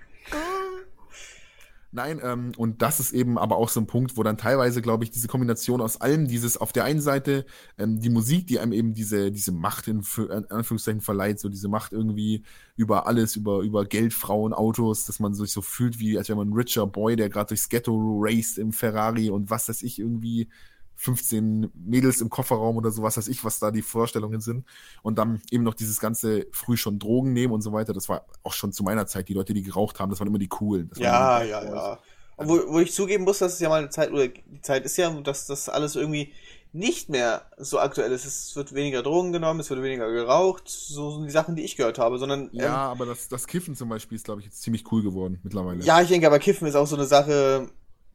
[1.92, 5.06] Nein, ähm, und das ist eben aber auch so ein Punkt, wo dann teilweise, glaube
[5.06, 7.46] ich, diese Kombination aus allem, dieses auf der einen Seite
[7.78, 11.70] ähm, die Musik, die einem eben diese, diese Macht in, in Anführungszeichen verleiht, so diese
[11.70, 12.44] Macht irgendwie
[12.76, 16.38] über alles, über, über Geld, Frauen, Autos, dass man sich so fühlt, wie als wäre
[16.38, 19.98] man ein richer Boy, der gerade durchs Ghetto raced im Ferrari und was weiß ich
[20.00, 20.50] irgendwie
[20.98, 24.66] 15 Mädels im Kofferraum oder sowas, weiß ich, was da die Vorstellungen sind.
[25.04, 27.94] Und dann eben noch dieses ganze früh schon Drogen nehmen und so weiter.
[27.94, 29.30] Das war auch schon zu meiner Zeit.
[29.30, 30.92] Die Leute, die geraucht haben, das waren immer die coolen.
[30.98, 32.00] ja, ja, ja.
[32.40, 34.98] Wo, wo ich zugeben muss, dass es ja mal eine Zeit, oder die Zeit ist
[34.98, 36.34] ja, dass das alles irgendwie
[36.72, 38.26] nicht mehr so aktuell ist.
[38.26, 41.78] Es wird weniger Drogen genommen, es wird weniger geraucht, so sind die Sachen, die ich
[41.78, 42.50] gehört habe, sondern.
[42.52, 45.40] Ja, ähm, aber das, das Kiffen zum Beispiel ist, glaube ich, jetzt ziemlich cool geworden
[45.44, 45.84] mittlerweile.
[45.84, 47.70] Ja, ich denke, aber Kiffen ist auch so eine Sache,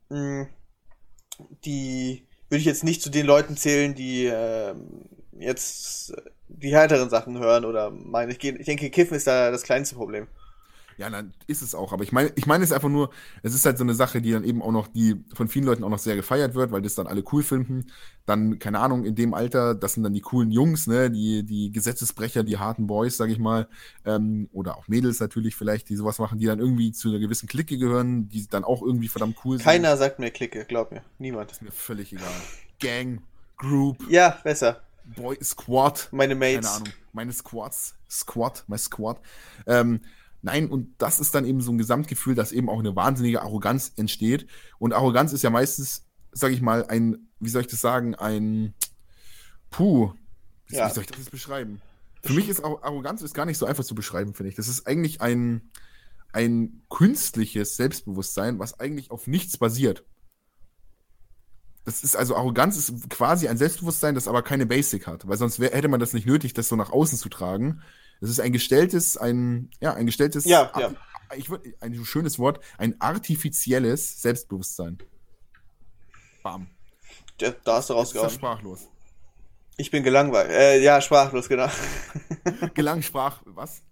[0.09, 0.49] mh, hm,
[1.65, 4.75] die würde ich jetzt nicht zu den Leuten zählen, die äh,
[5.39, 6.13] jetzt
[6.49, 8.31] die härteren Sachen hören oder meine.
[8.31, 10.29] Ich, ich denke, Kiffen ist da das kleinste Problem.
[11.03, 11.93] Ja, dann ist es auch.
[11.93, 13.11] Aber ich meine, ich meine es einfach nur,
[13.43, 15.83] es ist halt so eine Sache, die dann eben auch noch, die von vielen Leuten
[15.83, 17.87] auch noch sehr gefeiert wird, weil das dann alle cool finden.
[18.25, 21.73] Dann, keine Ahnung, in dem Alter, das sind dann die coolen Jungs, ne, die, die
[21.73, 23.67] Gesetzesbrecher, die harten Boys, sag ich mal,
[24.05, 27.49] ähm, oder auch Mädels natürlich vielleicht, die sowas machen, die dann irgendwie zu einer gewissen
[27.49, 29.65] Clique gehören, die dann auch irgendwie verdammt cool sind.
[29.65, 31.03] Keiner sagt mir Clique, glaub mir.
[31.19, 31.51] Niemand.
[31.51, 32.29] ist mir völlig egal.
[32.79, 33.23] Gang,
[33.57, 34.09] Group.
[34.09, 34.83] Ja, besser.
[35.17, 36.11] Boy, Squad.
[36.13, 36.67] Meine Mates.
[36.67, 36.89] Keine Ahnung.
[37.13, 37.97] Meine Squads.
[38.09, 39.19] Squad, mein Squad.
[39.67, 40.01] Ähm,
[40.43, 43.93] Nein, und das ist dann eben so ein Gesamtgefühl, dass eben auch eine wahnsinnige Arroganz
[43.97, 44.49] entsteht.
[44.79, 48.75] Und Arroganz ist ja meistens, sag ich mal, ein, wie soll ich das sagen, ein,
[49.71, 50.13] puh,
[50.67, 50.91] wie, ja.
[50.91, 51.81] soll ich das jetzt beschreiben?
[52.25, 54.57] Für mich ist Arroganz ist gar nicht so einfach zu beschreiben, finde ich.
[54.57, 55.71] Das ist eigentlich ein,
[56.33, 60.05] ein künstliches Selbstbewusstsein, was eigentlich auf nichts basiert.
[61.85, 65.59] Das ist also Arroganz ist quasi ein Selbstbewusstsein, das aber keine Basic hat, weil sonst
[65.59, 67.83] wär, hätte man das nicht nötig, das so nach außen zu tragen.
[68.23, 70.93] Das ist ein gestelltes, ein, ja, ein gestelltes, ja, ja.
[71.37, 74.99] ich würde, ein schönes Wort, ein artifizielles Selbstbewusstsein.
[76.45, 76.69] Bam.
[77.41, 78.29] Ja, da hast du rausgehauen.
[78.29, 78.89] Ist sprachlos.
[79.77, 80.51] Ich bin gelangweilt.
[80.51, 81.69] Äh, ja, sprachlos, genau.
[82.75, 83.83] Gelang, sprach, was?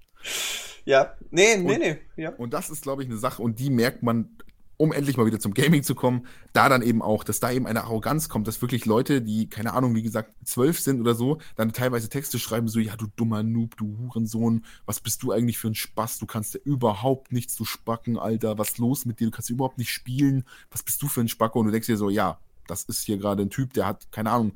[0.85, 1.99] Ja, nee, nee, Und- nee.
[2.15, 2.31] Ja.
[2.31, 4.39] Und das ist, glaube ich, eine Sache, und die merkt man,
[4.81, 7.67] um endlich mal wieder zum Gaming zu kommen, da dann eben auch, dass da eben
[7.67, 11.37] eine Arroganz kommt, dass wirklich Leute, die, keine Ahnung, wie gesagt, zwölf sind oder so,
[11.55, 15.59] dann teilweise Texte schreiben, so, ja, du dummer Noob, du Hurensohn, was bist du eigentlich
[15.59, 16.19] für ein Spaß?
[16.19, 19.27] Du kannst ja überhaupt nichts, du Spacken, Alter, was ist los mit dir?
[19.27, 21.61] Du kannst überhaupt nicht spielen, was bist du für ein Spacko?
[21.61, 24.31] Und du denkst dir so, ja, das ist hier gerade ein Typ, der hat, keine
[24.31, 24.53] Ahnung,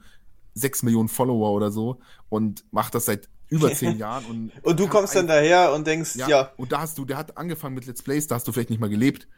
[0.55, 2.01] sechs Millionen Follower oder so
[2.31, 6.17] und macht das seit über zehn Jahren und Und du kommst dann daher und denkst,
[6.17, 8.53] ja, ja, Und da hast du, der hat angefangen mit Let's Plays, da hast du
[8.53, 9.29] vielleicht nicht mal gelebt.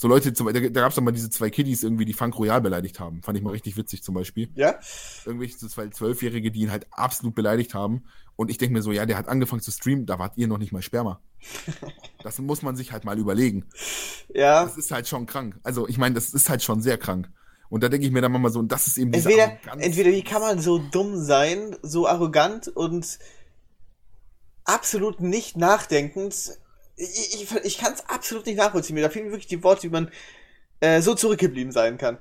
[0.00, 2.38] So Leute, zum, da, da gab es doch mal diese zwei Kiddies irgendwie, die Funk
[2.38, 3.20] Royal beleidigt haben.
[3.24, 4.48] Fand ich mal richtig witzig zum Beispiel.
[4.54, 4.78] ja,
[5.26, 8.04] Irgendwelche so zwei Zwölfjährige, die ihn halt absolut beleidigt haben.
[8.36, 10.58] Und ich denke mir so, ja, der hat angefangen zu streamen, da wart ihr noch
[10.58, 11.20] nicht mal Sperma.
[12.22, 13.64] das muss man sich halt mal überlegen.
[14.32, 14.64] ja.
[14.64, 15.58] Das ist halt schon krank.
[15.64, 17.28] Also ich meine, das ist halt schon sehr krank.
[17.68, 19.84] Und da denke ich mir dann mal so, und das ist eben diese Entweder, Arroganz.
[19.84, 23.18] entweder wie kann man so dumm sein, so arrogant und
[24.62, 26.52] absolut nicht nachdenkend.
[26.98, 28.94] Ich, ich, ich kann es absolut nicht nachvollziehen.
[28.94, 30.10] Mir da fehlen wirklich die Worte, wie man
[30.80, 32.18] äh, so zurückgeblieben sein kann.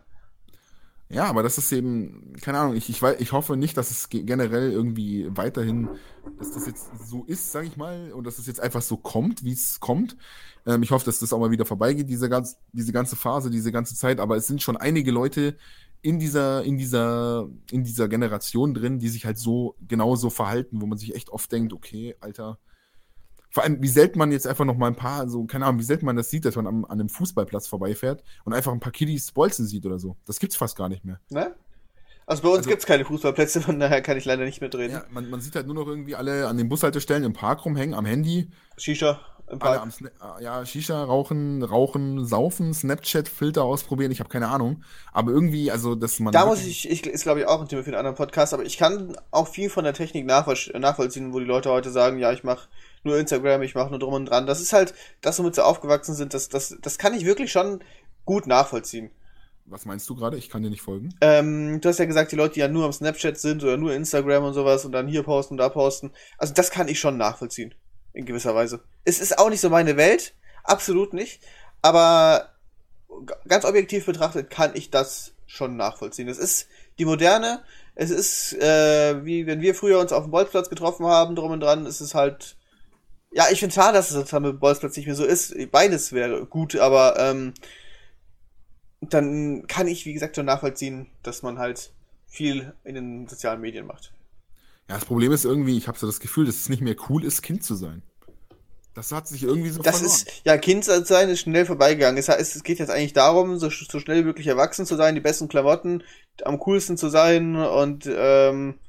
[1.09, 4.23] Ja, aber das ist eben, keine Ahnung, ich, ich, ich hoffe nicht, dass es ge-
[4.23, 5.87] generell irgendwie weiterhin,
[6.37, 9.45] dass das jetzt so ist, sag ich mal, und dass es jetzt einfach so kommt,
[9.45, 10.17] wie es kommt.
[10.65, 13.71] Ähm, ich hoffe, dass das auch mal wieder vorbeigeht, diese, ganz, diese ganze Phase, diese
[13.71, 15.55] ganze Zeit, aber es sind schon einige Leute
[16.01, 20.87] in dieser, in dieser, in dieser Generation drin, die sich halt so genauso verhalten, wo
[20.87, 22.59] man sich echt oft denkt, okay, Alter,
[23.57, 25.83] vor allem, wie selten man jetzt einfach noch mal ein paar, so, keine Ahnung, wie
[25.83, 28.91] selten man das sieht, dass man am, an einem Fußballplatz vorbeifährt und einfach ein paar
[28.91, 30.15] Kiddies bolzen sieht oder so.
[30.27, 31.19] Das gibt's fast gar nicht mehr.
[31.31, 31.55] Ne?
[32.27, 34.91] Also bei uns Also- gibt's keine Fußballplätze, von daher kann ich leider nicht mitreden.
[34.97, 37.95] Ja, man, man sieht halt nur noch irgendwie alle an den Bushaltestellen im Park rumhängen,
[37.95, 39.81] am Handy, Shisha im Park.
[39.81, 44.83] am äh, ja, Shisha rauchen, rauchen, saufen, Snapchat-Filter ausprobieren, ich habe keine Ahnung.
[45.13, 46.33] Aber irgendwie, also, dass man.
[46.33, 48.65] Da muss ich, ich ist glaube ich auch ein Thema für einen anderen Podcast, aber
[48.65, 52.31] ich kann auch viel von der Technik nachvoll nachvollziehen, wo die Leute heute sagen, ja,
[52.33, 52.67] ich mache
[53.07, 54.45] nur Instagram, ich mache nur drum und dran.
[54.45, 57.83] Das ist halt, das, womit sie aufgewachsen sind, das, das, das kann ich wirklich schon
[58.25, 59.09] gut nachvollziehen.
[59.69, 60.37] Was meinst du gerade?
[60.37, 61.13] Ich kann dir nicht folgen.
[61.19, 63.93] Ähm, du hast ja gesagt, die Leute, die ja nur am Snapchat sind oder nur
[63.93, 66.11] Instagram und sowas und dann hier posten und da posten.
[66.37, 67.75] Also das kann ich schon nachvollziehen.
[68.13, 68.81] In gewisser Weise.
[69.03, 70.33] Es ist auch nicht so meine Welt.
[70.63, 71.41] Absolut nicht.
[71.81, 72.53] Aber
[73.47, 76.29] ganz objektiv betrachtet kann ich das schon nachvollziehen.
[76.29, 77.61] Es ist die moderne.
[77.93, 81.59] Es ist, äh, wie wenn wir früher uns auf dem Bolzplatz getroffen haben, drum und
[81.59, 82.55] dran, ist es halt.
[83.37, 85.53] Ja, ich finde schade, dass es jetzt am Bolzplatz nicht mehr so ist.
[85.71, 87.53] Beides wäre gut, aber ähm,
[88.99, 91.91] dann kann ich, wie gesagt, schon nachvollziehen, dass man halt
[92.25, 94.11] viel in den sozialen Medien macht.
[94.89, 97.23] Ja, das Problem ist irgendwie, ich habe so das Gefühl, dass es nicht mehr cool
[97.23, 98.01] ist, Kind zu sein.
[98.95, 100.15] Das hat sich irgendwie so Das verloren.
[100.15, 102.17] ist, ja, Kind sein ist schnell vorbeigegangen.
[102.17, 105.21] Es, es geht jetzt eigentlich darum, so, so schnell wie möglich erwachsen zu sein, die
[105.21, 106.01] besten Klamotten,
[106.43, 108.79] am coolsten zu sein und ähm,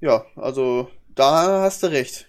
[0.00, 2.28] ja, also da hast du recht.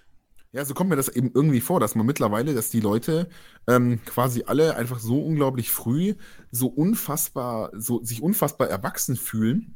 [0.54, 3.28] Ja, so kommt mir das eben irgendwie vor, dass man mittlerweile, dass die Leute
[3.68, 6.16] ähm, quasi alle einfach so unglaublich früh
[6.52, 9.76] so unfassbar, so sich unfassbar erwachsen fühlen.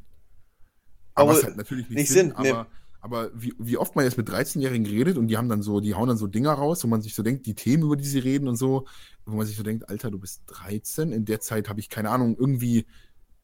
[1.14, 2.52] Aber Aber es halt natürlich nicht, nicht sind, nee.
[2.52, 2.68] aber,
[3.00, 5.94] aber wie, wie oft man jetzt mit 13-Jährigen redet und die haben dann so, die
[5.94, 8.20] hauen dann so Dinger raus, wo man sich so denkt, die Themen, über die sie
[8.20, 8.86] reden und so,
[9.26, 12.10] wo man sich so denkt, Alter, du bist 13, in der Zeit habe ich keine
[12.10, 12.86] Ahnung, irgendwie,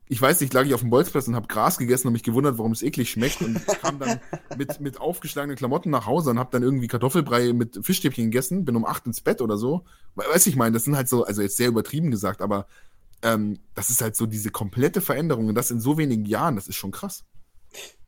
[0.08, 2.58] ich weiß nicht, lag ich auf dem Bolzplatz und habe Gras gegessen und mich gewundert,
[2.58, 4.20] warum es eklig schmeckt und kam dann
[4.56, 8.76] mit, mit aufgeschlagenen Klamotten nach Hause und habe dann irgendwie Kartoffelbrei mit Fischstäbchen gegessen, bin
[8.76, 9.84] um acht ins Bett oder so.
[10.14, 12.66] We- Weiß ich meine, das sind halt so, also jetzt sehr übertrieben gesagt, aber
[13.22, 16.68] ähm, das ist halt so diese komplette Veränderung und das in so wenigen Jahren, das
[16.68, 17.24] ist schon krass.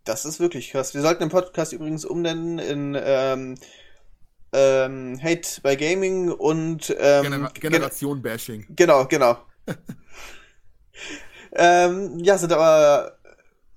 [0.04, 0.92] Das ist wirklich krass.
[0.94, 3.54] Wir sollten den Podcast übrigens umnennen in ähm,
[4.52, 8.66] ähm, Hate by Gaming und ähm, Genera Gen- Generation Bashing.
[8.76, 9.38] Genau, genau.
[11.56, 13.18] ähm, ja, sind aber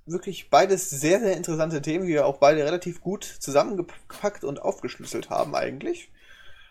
[0.06, 5.30] wirklich beides sehr, sehr interessante Themen, die wir auch beide relativ gut zusammengepackt und aufgeschlüsselt
[5.30, 6.12] haben eigentlich.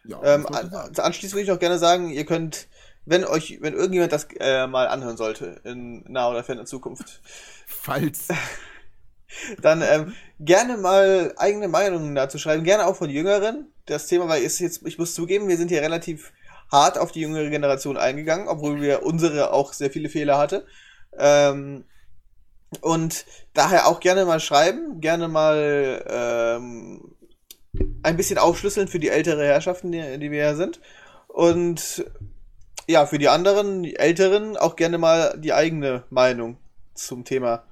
[0.04, 2.68] Ja, Ähm, anschließend würde ich noch gerne sagen, ihr könnt,
[3.04, 7.20] wenn euch, wenn irgendjemand das äh, mal anhören sollte in naher oder ferner Zukunft,
[7.66, 8.28] Falls.
[9.60, 13.72] dann ähm, gerne mal eigene Meinungen dazu schreiben, gerne auch von Jüngeren.
[13.86, 16.32] Das Thema war ist jetzt, ich muss zugeben, wir sind hier relativ
[16.72, 20.66] hart auf die jüngere Generation eingegangen, obwohl wir unsere auch sehr viele Fehler hatte.
[21.16, 21.84] Ähm,
[22.80, 27.14] und daher auch gerne mal schreiben, gerne mal ähm,
[28.02, 30.80] ein bisschen aufschlüsseln für die ältere Herrschaften, die, die wir ja sind.
[31.28, 32.04] Und
[32.88, 36.58] ja, für die anderen, die Älteren, auch gerne mal die eigene Meinung
[36.94, 37.64] zum Thema.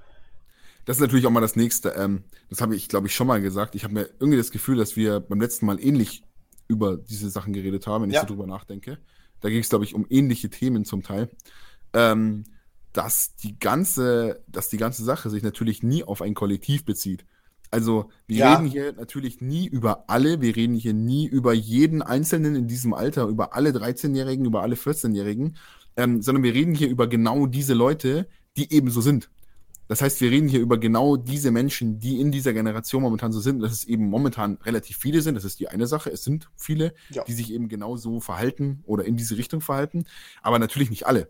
[0.85, 1.91] Das ist natürlich auch mal das nächste.
[1.91, 3.75] Ähm, das habe ich, glaube ich, schon mal gesagt.
[3.75, 6.23] Ich habe mir irgendwie das Gefühl, dass wir beim letzten Mal ähnlich
[6.69, 8.23] über diese Sachen geredet haben, wenn Ja.
[8.23, 8.99] ich so drüber nachdenke.
[9.41, 11.29] Da ging es, glaube ich, um ähnliche Themen zum Teil.
[11.93, 12.45] Ähm,
[12.97, 17.27] dass die ganze, dass die ganze Sache sich natürlich nie auf ein Kollektiv bezieht.
[17.71, 18.53] Also, wir Ja.
[18.55, 22.95] reden hier natürlich nie über alle, wir reden hier nie über jeden Einzelnen in diesem
[22.95, 25.57] Alter, über alle 13-Jährigen, über alle 14-Jährigen,
[25.97, 29.31] ähm, sondern wir reden hier über genau diese Leute, die eben so sind.
[29.89, 33.41] Das heißt, wir reden hier über genau diese Menschen, die in dieser Generation momentan so
[33.41, 35.35] sind, dass es eben momentan relativ viele sind.
[35.37, 36.11] Das ist die eine Sache.
[36.11, 37.23] Es sind viele, Ja.
[37.25, 40.05] die sich eben genau so verhalten oder in diese Richtung verhalten,
[40.43, 41.29] aber natürlich nicht alle.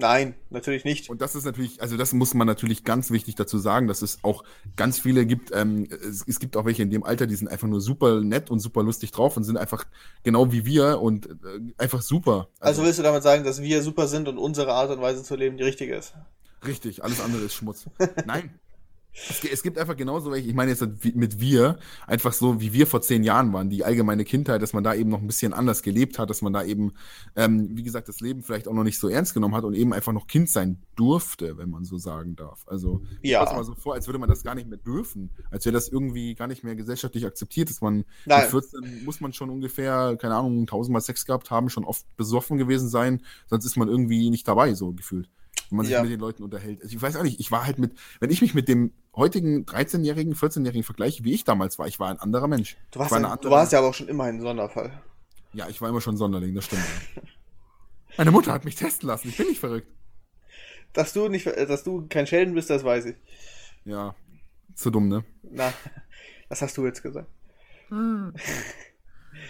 [0.00, 1.10] Nein, natürlich nicht.
[1.10, 4.20] Und das ist natürlich, also das muss man natürlich ganz wichtig dazu sagen, dass es
[4.22, 4.44] auch
[4.76, 5.50] ganz viele gibt.
[5.52, 8.48] Ähm, es, es gibt auch welche in dem Alter, die sind einfach nur super nett
[8.48, 9.86] und super lustig drauf und sind einfach
[10.22, 11.32] genau wie wir und äh,
[11.78, 12.46] einfach super.
[12.60, 15.34] Also willst du damit sagen, dass wir super sind und unsere Art und Weise zu
[15.34, 16.14] leben die richtige ist?
[16.64, 17.86] Richtig, alles andere ist Schmutz.
[18.24, 18.56] Nein.
[19.28, 22.86] Es, es gibt einfach genauso welche, ich meine jetzt mit wir, einfach so wie wir
[22.86, 25.82] vor zehn Jahren waren, die allgemeine Kindheit, dass man da eben noch ein bisschen anders
[25.82, 26.92] gelebt hat, dass man da eben,
[27.36, 29.92] ähm, wie gesagt, das Leben vielleicht auch noch nicht so ernst genommen hat und eben
[29.92, 32.64] einfach noch Kind sein durfte, wenn man so sagen darf.
[32.66, 33.44] Also Ja.
[33.44, 35.88] ich mal so vor, als würde man das gar nicht mehr dürfen, als wäre das
[35.88, 38.42] irgendwie gar nicht mehr gesellschaftlich akzeptiert, dass man Nein.
[38.42, 42.58] mit 14 muss man schon ungefähr, keine Ahnung, tausendmal Sex gehabt haben, schon oft besoffen
[42.58, 45.28] gewesen sein, sonst ist man irgendwie nicht dabei, so gefühlt.
[45.70, 46.02] Wenn man sich Ja.
[46.02, 46.82] mit den Leuten unterhält.
[46.82, 49.64] Also ich weiß auch nicht, ich war halt mit, wenn ich mich mit dem heutigen
[49.66, 52.76] 13-Jährigen, 14-Jährigen vergleiche, wie ich damals war, ich war ein anderer Mensch.
[52.90, 54.90] Du warst, war ja, eine du andere- warst ja aber auch schon immer ein Sonderfall.
[55.52, 56.82] Ja, ich war immer schon Sonderling, das stimmt.
[58.16, 59.88] Meine Mutter hat mich testen lassen, ich bin nicht verrückt.
[60.92, 63.16] Dass du nicht, äh, dass du kein Sheldon bist, das weiß ich.
[63.84, 64.14] Ja,
[64.74, 65.24] zu dumm, ne?
[65.42, 65.72] Na,
[66.48, 67.28] das hast du jetzt gesagt.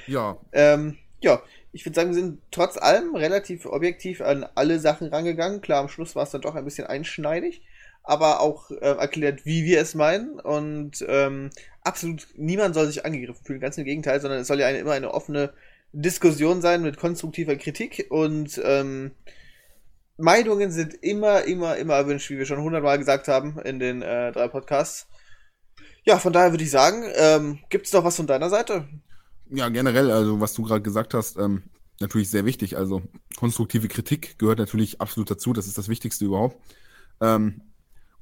[0.06, 1.42] Ja, Ähm, ja,
[1.72, 5.60] ich würde sagen, wir sind trotz allem relativ objektiv an alle Sachen rangegangen.
[5.60, 7.62] Klar, am Schluss war es dann doch ein bisschen einschneidig,
[8.02, 10.40] aber auch äh, erklärt, wie wir es meinen.
[10.40, 11.50] Und ähm,
[11.82, 14.92] absolut niemand soll sich angegriffen fühlen, ganz im Gegenteil, sondern es soll ja eine, immer
[14.92, 15.52] eine offene
[15.92, 19.12] Diskussion sein mit konstruktiver Kritik und ähm,
[20.18, 24.32] Meinungen sind immer, immer, immer erwünscht, wie wir schon hundertmal gesagt haben in den äh,
[24.32, 25.06] drei Podcasts.
[26.04, 28.88] Ja, von daher würde ich sagen, ähm, gibt es noch was von deiner Seite?
[29.50, 31.62] Ja, generell, also was du gerade gesagt hast, ähm,
[32.00, 32.76] natürlich sehr wichtig.
[32.76, 33.02] Also
[33.36, 36.56] konstruktive Kritik gehört natürlich absolut dazu, das ist das Wichtigste überhaupt.
[37.20, 37.62] Ähm,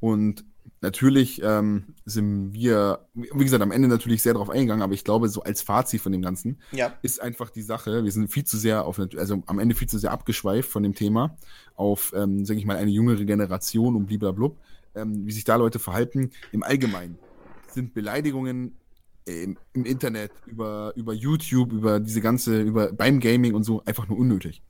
[0.00, 0.44] und
[0.80, 5.28] natürlich ähm, sind wir, wie gesagt, am Ende natürlich sehr darauf eingegangen, aber ich glaube,
[5.28, 6.94] so als Fazit von dem Ganzen Ja.
[7.02, 9.98] ist einfach die Sache, wir sind viel zu sehr auf, also am Ende viel zu
[9.98, 11.36] sehr abgeschweift von dem Thema
[11.74, 14.58] auf, ähm, sage ich mal, eine jüngere Generation und bliblablub,
[14.94, 16.30] ähm, wie sich da Leute verhalten.
[16.52, 17.18] Im Allgemeinen
[17.72, 18.76] sind Beleidigungen
[19.26, 24.08] im, im Internet, über, über YouTube, über diese ganze, über beim Gaming und so einfach
[24.08, 24.62] nur unnötig.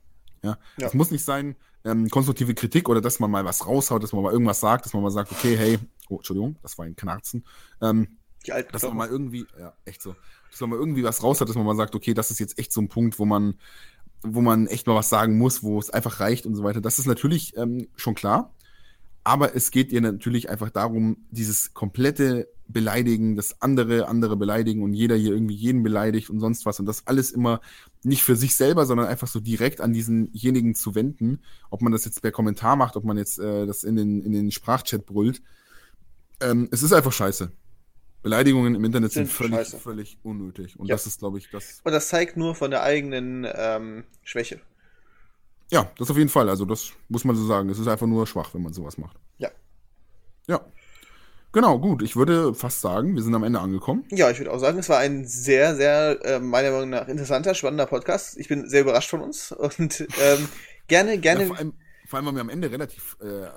[0.43, 0.87] Ja, Ja.
[0.87, 1.55] es muss nicht sein,
[1.85, 4.93] ähm, konstruktive Kritik oder dass man mal was raushaut, dass man mal irgendwas sagt, dass
[4.93, 5.79] man mal sagt, okay, hey,
[6.09, 7.45] oh, Entschuldigung, das war ein Knarzen.
[7.81, 10.15] Ähm, Die alten dass man mal irgendwie, ja, echt so,
[10.51, 12.57] dass man mal irgendwie was raus hat, dass man mal sagt, okay, das ist jetzt
[12.59, 13.55] echt so ein Punkt, wo man,
[14.23, 16.81] wo man echt mal was sagen muss, wo es einfach reicht und so weiter.
[16.81, 18.53] Das ist natürlich ähm, schon klar.
[19.27, 24.93] Aber es geht ihr natürlich einfach darum, dieses komplette Beleidigen, das andere, andere beleidigen und
[24.93, 27.59] jeder hier irgendwie jeden beleidigt und sonst was und das alles immer
[28.03, 31.41] nicht für sich selber, sondern einfach so direkt an diesenjenigen zu wenden.
[31.69, 34.31] Ob man das jetzt per Kommentar macht, ob man jetzt äh, das in den, in
[34.31, 35.41] den Sprachchat brüllt.
[36.39, 37.51] Ähm, es ist einfach scheiße.
[38.23, 39.77] Beleidigungen im Internet sind, Sind völlig, scheiße.
[39.77, 40.79] völlig unnötig.
[40.79, 40.95] Und Ja.
[40.95, 41.81] das ist, glaube ich, das.
[41.83, 44.61] Und das zeigt nur von der eigenen ähm, Schwäche.
[45.71, 46.49] Ja, das auf jeden Fall.
[46.49, 47.69] Also, das muss man so sagen.
[47.69, 49.17] Es ist einfach nur schwach, wenn man sowas macht.
[49.37, 49.49] Ja.
[50.47, 50.61] Ja.
[51.51, 52.03] Genau, gut.
[52.03, 54.05] Ich würde fast sagen, wir sind am Ende angekommen.
[54.11, 57.55] Ja, ich würde auch sagen, es war ein sehr, sehr, äh, meiner Meinung nach, interessanter,
[57.55, 58.37] spannender Podcast.
[58.37, 60.47] Ich bin sehr überrascht von uns und ähm,
[60.87, 61.41] gerne, gerne.
[61.41, 61.73] Ja, vor, allem,
[62.05, 63.49] vor allem waren wir am Ende relativ, äh, äh,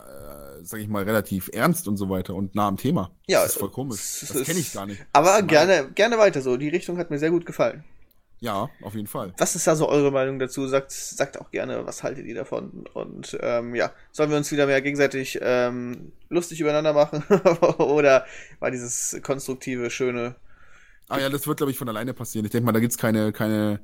[0.63, 3.11] sag ich mal, relativ ernst und so weiter und nah am Thema.
[3.27, 4.25] Ja, das ist voll komisch.
[4.27, 5.05] Das kenne ich gar nicht.
[5.13, 6.57] aber gerne, gerne weiter so.
[6.57, 7.85] Die Richtung hat mir sehr gut gefallen.
[8.41, 9.35] Ja, auf jeden Fall.
[9.37, 10.67] Was ist da so eure Meinung dazu?
[10.67, 12.87] Sagt, sagt auch gerne, was haltet ihr davon?
[12.95, 17.23] Und ähm, ja, sollen wir uns wieder mehr gegenseitig ähm, lustig übereinander machen?
[17.79, 18.25] Oder
[18.59, 20.37] war dieses konstruktive, schöne.
[21.09, 22.47] Ah ja, das wird, glaube ich, von alleine passieren.
[22.47, 23.81] Ich denke mal, da gibt's keine, keine,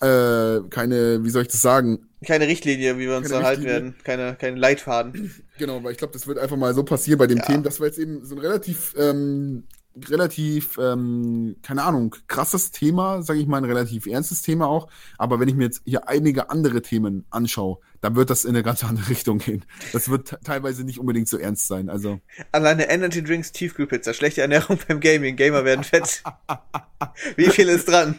[0.00, 2.08] äh, keine, wie soll ich das sagen?
[2.26, 3.96] Keine Richtlinie, wie wir uns dann halten werden.
[4.04, 5.34] Keine, kein Leitfaden.
[5.58, 7.44] Genau, weil ich glaube, das wird einfach mal so passieren bei den Ja.
[7.44, 7.64] Themen.
[7.64, 9.64] Das war jetzt eben so ein relativ, ähm,
[10.08, 14.88] relativ, ähm, keine Ahnung, krasses Thema, sage ich mal, ein relativ ernstes Thema auch.
[15.18, 18.62] Aber wenn ich mir jetzt hier einige andere Themen anschaue, dann wird das in eine
[18.62, 19.64] ganz andere Richtung gehen.
[19.92, 21.88] Das wird te- teilweise nicht unbedingt so ernst sein.
[21.90, 22.20] Also,
[22.52, 26.22] Alleine Energy Drinks, Tiefkühlpizza, schlechte Ernährung beim Gaming, Gamer werden fett.
[27.36, 28.18] Wie viel ist dran?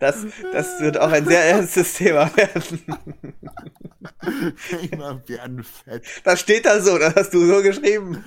[0.00, 2.80] Das, das wird auch ein sehr ernstes Thema werden.
[4.90, 6.04] Gamer werden fett.
[6.24, 8.24] Das steht da so, das hast du so geschrieben.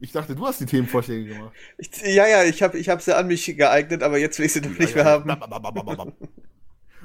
[0.00, 1.52] Ich dachte, du hast die Themenvorschläge gemacht.
[1.76, 4.52] Ich, ja, ja, ich habe ich hab sie an mich geeignet, aber jetzt will ich
[4.54, 5.30] sie doch nicht mehr haben.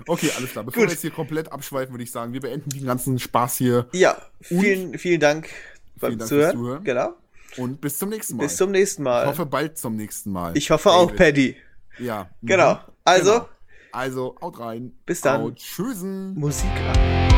[0.07, 0.63] Okay, alles klar.
[0.63, 0.89] Bevor Gut.
[0.89, 3.87] wir jetzt hier komplett abschweifen, würde ich sagen, wir beenden den ganzen Spaß hier.
[3.93, 5.49] Ja, vielen, vielen Dank
[5.99, 6.51] beim Vielen Dank Zuhören.
[6.51, 6.83] fürs Zuhören.
[6.83, 7.13] Genau.
[7.57, 8.43] Und bis zum nächsten Mal.
[8.43, 9.23] Bis zum nächsten Mal.
[9.23, 10.55] Ich hoffe bald zum nächsten Mal.
[10.57, 11.55] Ich hoffe auch, Paddy.
[11.99, 12.29] Ja.
[12.41, 12.79] Genau.
[13.03, 13.33] Also.
[13.33, 13.49] Genau.
[13.91, 14.91] Also, haut rein.
[15.05, 15.41] Bis dann.
[15.41, 15.55] Haut.
[15.55, 16.35] Tschüssen.
[16.35, 17.34] Musik an.